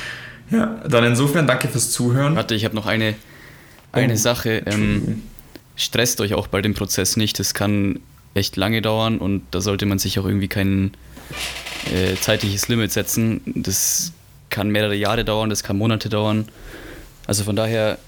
ja, 0.50 0.80
dann 0.88 1.02
insofern 1.02 1.48
danke 1.48 1.66
fürs 1.66 1.90
Zuhören. 1.90 2.36
Warte, 2.36 2.54
ich 2.54 2.64
habe 2.64 2.76
noch 2.76 2.86
eine, 2.86 3.16
eine 3.90 4.12
oh, 4.12 4.16
Sache. 4.16 4.62
Ähm, 4.66 5.24
stresst 5.74 6.20
euch 6.20 6.34
auch 6.34 6.46
bei 6.46 6.62
dem 6.62 6.74
Prozess 6.74 7.16
nicht. 7.16 7.40
Das 7.40 7.52
kann 7.52 7.98
echt 8.34 8.54
lange 8.56 8.80
dauern 8.80 9.18
und 9.18 9.42
da 9.50 9.60
sollte 9.60 9.86
man 9.86 9.98
sich 9.98 10.20
auch 10.20 10.24
irgendwie 10.24 10.46
kein 10.46 10.92
äh, 11.92 12.14
zeitliches 12.14 12.68
Limit 12.68 12.92
setzen. 12.92 13.40
Das 13.44 14.12
kann 14.50 14.68
mehrere 14.68 14.94
Jahre 14.94 15.24
dauern, 15.24 15.50
das 15.50 15.64
kann 15.64 15.76
Monate 15.76 16.08
dauern. 16.08 16.46
Also 17.26 17.42
von 17.42 17.56
daher 17.56 17.98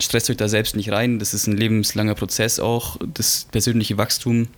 stresst 0.00 0.30
euch 0.30 0.36
da 0.36 0.48
selbst 0.48 0.76
nicht 0.76 0.90
rein. 0.90 1.18
Das 1.18 1.34
ist 1.34 1.46
ein 1.46 1.56
lebenslanger 1.56 2.14
Prozess 2.14 2.60
auch, 2.60 2.98
das 3.14 3.46
persönliche 3.50 3.98
Wachstum. 3.98 4.48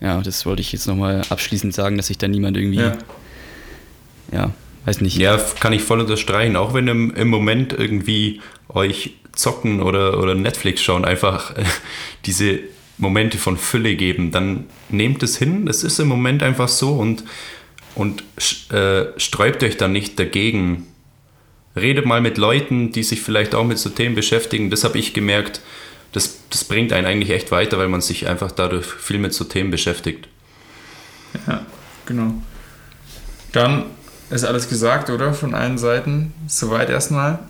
Ja, 0.00 0.20
das 0.22 0.46
wollte 0.46 0.62
ich 0.62 0.72
jetzt 0.72 0.86
nochmal 0.86 1.22
abschließend 1.28 1.74
sagen, 1.74 1.96
dass 1.96 2.06
sich 2.06 2.18
da 2.18 2.26
niemand 2.26 2.56
irgendwie, 2.56 2.80
ja. 2.80 2.98
ja, 4.32 4.54
weiß 4.86 5.02
nicht. 5.02 5.16
Ja, 5.16 5.38
kann 5.60 5.72
ich 5.72 5.82
voll 5.82 6.00
unterstreichen. 6.00 6.56
Auch 6.56 6.72
wenn 6.72 6.88
im, 6.88 7.14
im 7.14 7.28
Moment 7.28 7.72
irgendwie 7.72 8.40
euch 8.68 9.14
zocken 9.32 9.82
oder, 9.82 10.18
oder 10.18 10.34
Netflix 10.34 10.82
schauen 10.82 11.04
einfach 11.04 11.56
äh, 11.56 11.64
diese 12.26 12.60
Momente 12.98 13.38
von 13.38 13.56
Fülle 13.56 13.96
geben, 13.96 14.30
dann 14.30 14.66
nehmt 14.88 15.22
es 15.22 15.36
hin. 15.36 15.66
Das 15.66 15.82
ist 15.82 15.98
im 15.98 16.08
Moment 16.08 16.42
einfach 16.42 16.68
so 16.68 16.92
und, 16.92 17.24
und 17.94 18.22
äh, 18.72 19.06
sträubt 19.18 19.62
euch 19.62 19.76
dann 19.76 19.92
nicht 19.92 20.18
dagegen, 20.18 20.86
redet 21.76 22.06
mal 22.06 22.20
mit 22.20 22.38
Leuten, 22.38 22.92
die 22.92 23.02
sich 23.02 23.22
vielleicht 23.22 23.54
auch 23.54 23.64
mit 23.64 23.78
so 23.78 23.90
Themen 23.90 24.14
beschäftigen. 24.14 24.70
Das 24.70 24.84
habe 24.84 24.98
ich 24.98 25.14
gemerkt, 25.14 25.60
das, 26.12 26.40
das 26.50 26.64
bringt 26.64 26.92
einen 26.92 27.06
eigentlich 27.06 27.30
echt 27.30 27.50
weiter, 27.50 27.78
weil 27.78 27.88
man 27.88 28.00
sich 28.00 28.26
einfach 28.26 28.50
dadurch 28.50 28.86
viel 28.86 29.18
mit 29.18 29.32
so 29.32 29.44
Themen 29.44 29.70
beschäftigt. 29.70 30.28
Ja, 31.46 31.64
genau. 32.06 32.34
Dann 33.52 33.86
ist 34.30 34.44
alles 34.44 34.68
gesagt, 34.68 35.10
oder? 35.10 35.32
Von 35.32 35.54
allen 35.54 35.78
Seiten. 35.78 36.32
Soweit 36.46 36.90
erstmal. 36.90 37.40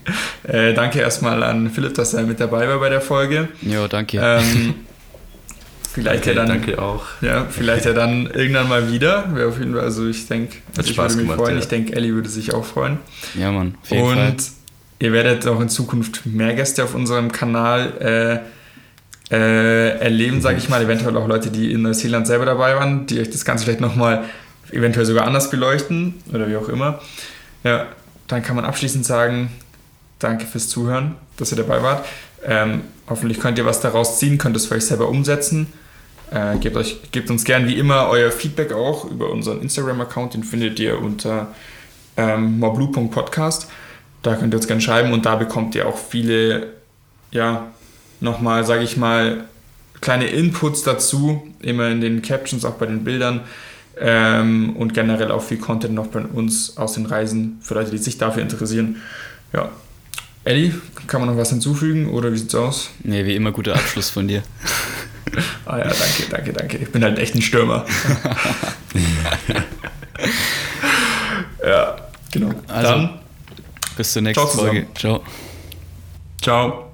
äh, 0.44 0.74
danke 0.74 1.00
erstmal 1.00 1.42
an 1.42 1.70
Philipp, 1.70 1.94
dass 1.94 2.14
er 2.14 2.24
mit 2.24 2.40
dabei 2.40 2.68
war 2.68 2.78
bei 2.78 2.88
der 2.88 3.00
Folge. 3.00 3.48
Ja, 3.62 3.86
danke. 3.88 4.20
Ähm, 4.22 4.74
Vielleicht 5.92 6.26
danke, 6.26 6.38
ja 6.40 6.46
dann. 6.46 6.48
Danke 6.48 6.82
auch. 6.82 7.04
Ja, 7.22 7.46
vielleicht 7.48 7.86
ja 7.86 7.92
dann 7.92 8.26
irgendwann 8.26 8.68
mal 8.68 8.92
wieder. 8.92 9.34
Wäre 9.34 9.48
auf 9.48 9.58
jeden 9.58 9.74
Fall, 9.74 9.84
also 9.84 10.06
ich 10.06 10.26
denke, 10.26 10.58
also 10.76 10.88
ich 10.88 10.94
Spaß 10.94 11.12
würde 11.12 11.16
mich 11.16 11.22
gemacht, 11.22 11.38
freuen. 11.38 11.54
Ja. 11.54 11.60
Ich 11.62 11.68
denke, 11.68 11.96
Ellie 11.96 12.14
würde 12.14 12.28
sich 12.28 12.52
auch 12.54 12.64
freuen. 12.64 12.98
Ja, 13.34 13.50
Mann. 13.50 13.74
Auf 13.82 13.90
jeden 13.90 14.04
Und 14.04 14.16
Fall. 14.16 14.36
ihr 14.98 15.12
werdet 15.12 15.46
auch 15.46 15.60
in 15.60 15.68
Zukunft 15.68 16.26
mehr 16.26 16.54
Gäste 16.54 16.84
auf 16.84 16.94
unserem 16.94 17.32
Kanal 17.32 18.42
äh, 19.30 19.34
äh, 19.34 19.98
erleben, 19.98 20.40
sage 20.40 20.58
ich 20.58 20.68
mal. 20.68 20.82
Eventuell 20.82 21.16
auch 21.16 21.26
Leute, 21.26 21.50
die 21.50 21.72
in 21.72 21.82
Neuseeland 21.82 22.26
selber 22.26 22.44
dabei 22.44 22.76
waren, 22.76 23.06
die 23.06 23.20
euch 23.20 23.30
das 23.30 23.44
Ganze 23.44 23.64
vielleicht 23.64 23.80
nochmal 23.80 24.24
eventuell 24.70 25.06
sogar 25.06 25.26
anders 25.26 25.50
beleuchten 25.50 26.14
oder 26.32 26.48
wie 26.48 26.56
auch 26.56 26.68
immer. 26.68 27.00
Ja, 27.64 27.86
dann 28.26 28.42
kann 28.42 28.56
man 28.56 28.64
abschließend 28.64 29.04
sagen, 29.04 29.50
danke 30.18 30.46
fürs 30.46 30.68
Zuhören, 30.68 31.16
dass 31.38 31.50
ihr 31.50 31.56
dabei 31.56 31.82
wart. 31.82 32.04
Ähm, 32.44 32.82
hoffentlich 33.08 33.40
könnt 33.40 33.58
ihr 33.58 33.66
was 33.66 33.80
daraus 33.80 34.18
ziehen, 34.18 34.38
könnt 34.38 34.56
es 34.56 34.66
für 34.66 34.74
euch 34.74 34.86
selber 34.86 35.08
umsetzen. 35.08 35.72
Äh, 36.30 36.58
gebt, 36.58 36.76
euch, 36.76 37.10
gebt 37.10 37.30
uns 37.30 37.44
gern 37.44 37.66
wie 37.66 37.78
immer 37.78 38.08
euer 38.08 38.30
Feedback 38.30 38.72
auch 38.72 39.10
über 39.10 39.30
unseren 39.30 39.62
Instagram-Account, 39.62 40.34
den 40.34 40.44
findet 40.44 40.78
ihr 40.78 41.00
unter 41.00 41.54
ähm, 42.16 42.58
moblue.podcast. 42.58 43.68
Da 44.22 44.34
könnt 44.34 44.52
ihr 44.52 44.58
uns 44.58 44.66
gerne 44.66 44.82
schreiben 44.82 45.12
und 45.12 45.24
da 45.24 45.36
bekommt 45.36 45.74
ihr 45.74 45.86
auch 45.86 45.96
viele, 45.96 46.74
ja, 47.30 47.68
nochmal, 48.20 48.64
sage 48.64 48.82
ich 48.82 48.96
mal, 48.96 49.44
kleine 50.00 50.26
Inputs 50.26 50.82
dazu, 50.82 51.42
immer 51.60 51.88
in 51.88 52.00
den 52.00 52.20
Captions, 52.20 52.64
auch 52.64 52.74
bei 52.74 52.86
den 52.86 53.04
Bildern 53.04 53.42
ähm, 54.00 54.76
und 54.76 54.94
generell 54.94 55.30
auch 55.30 55.42
viel 55.42 55.58
Content 55.58 55.94
noch 55.94 56.08
bei 56.08 56.20
uns 56.20 56.76
aus 56.76 56.94
den 56.94 57.06
Reisen 57.06 57.58
für 57.62 57.74
Leute, 57.74 57.90
die 57.90 57.98
sich 57.98 58.18
dafür 58.18 58.42
interessieren. 58.42 58.96
Ja, 59.52 59.70
Eddie, 60.44 60.74
kann 61.06 61.20
man 61.20 61.30
noch 61.30 61.36
was 61.36 61.50
hinzufügen 61.50 62.08
oder 62.08 62.32
wie 62.32 62.38
sieht's 62.38 62.54
aus? 62.54 62.90
Nee, 63.02 63.24
wie 63.24 63.36
immer 63.36 63.52
guter 63.52 63.74
Abschluss 63.74 64.10
von 64.10 64.28
dir. 64.28 64.42
ah 65.66 65.78
ja, 65.78 65.84
danke, 65.84 66.22
danke, 66.30 66.52
danke. 66.52 66.76
Ich 66.78 66.90
bin 66.90 67.04
halt 67.04 67.18
echt 67.18 67.34
ein 67.34 67.42
Stürmer. 67.42 67.84
ja, 71.64 71.96
genau. 72.30 72.50
Also, 72.68 72.90
Dann 72.90 73.18
bis 73.96 74.12
zur 74.12 74.22
nächsten 74.22 74.48
Folge. 74.48 74.86
Ciao. 74.94 75.22
Ciao. 76.40 76.87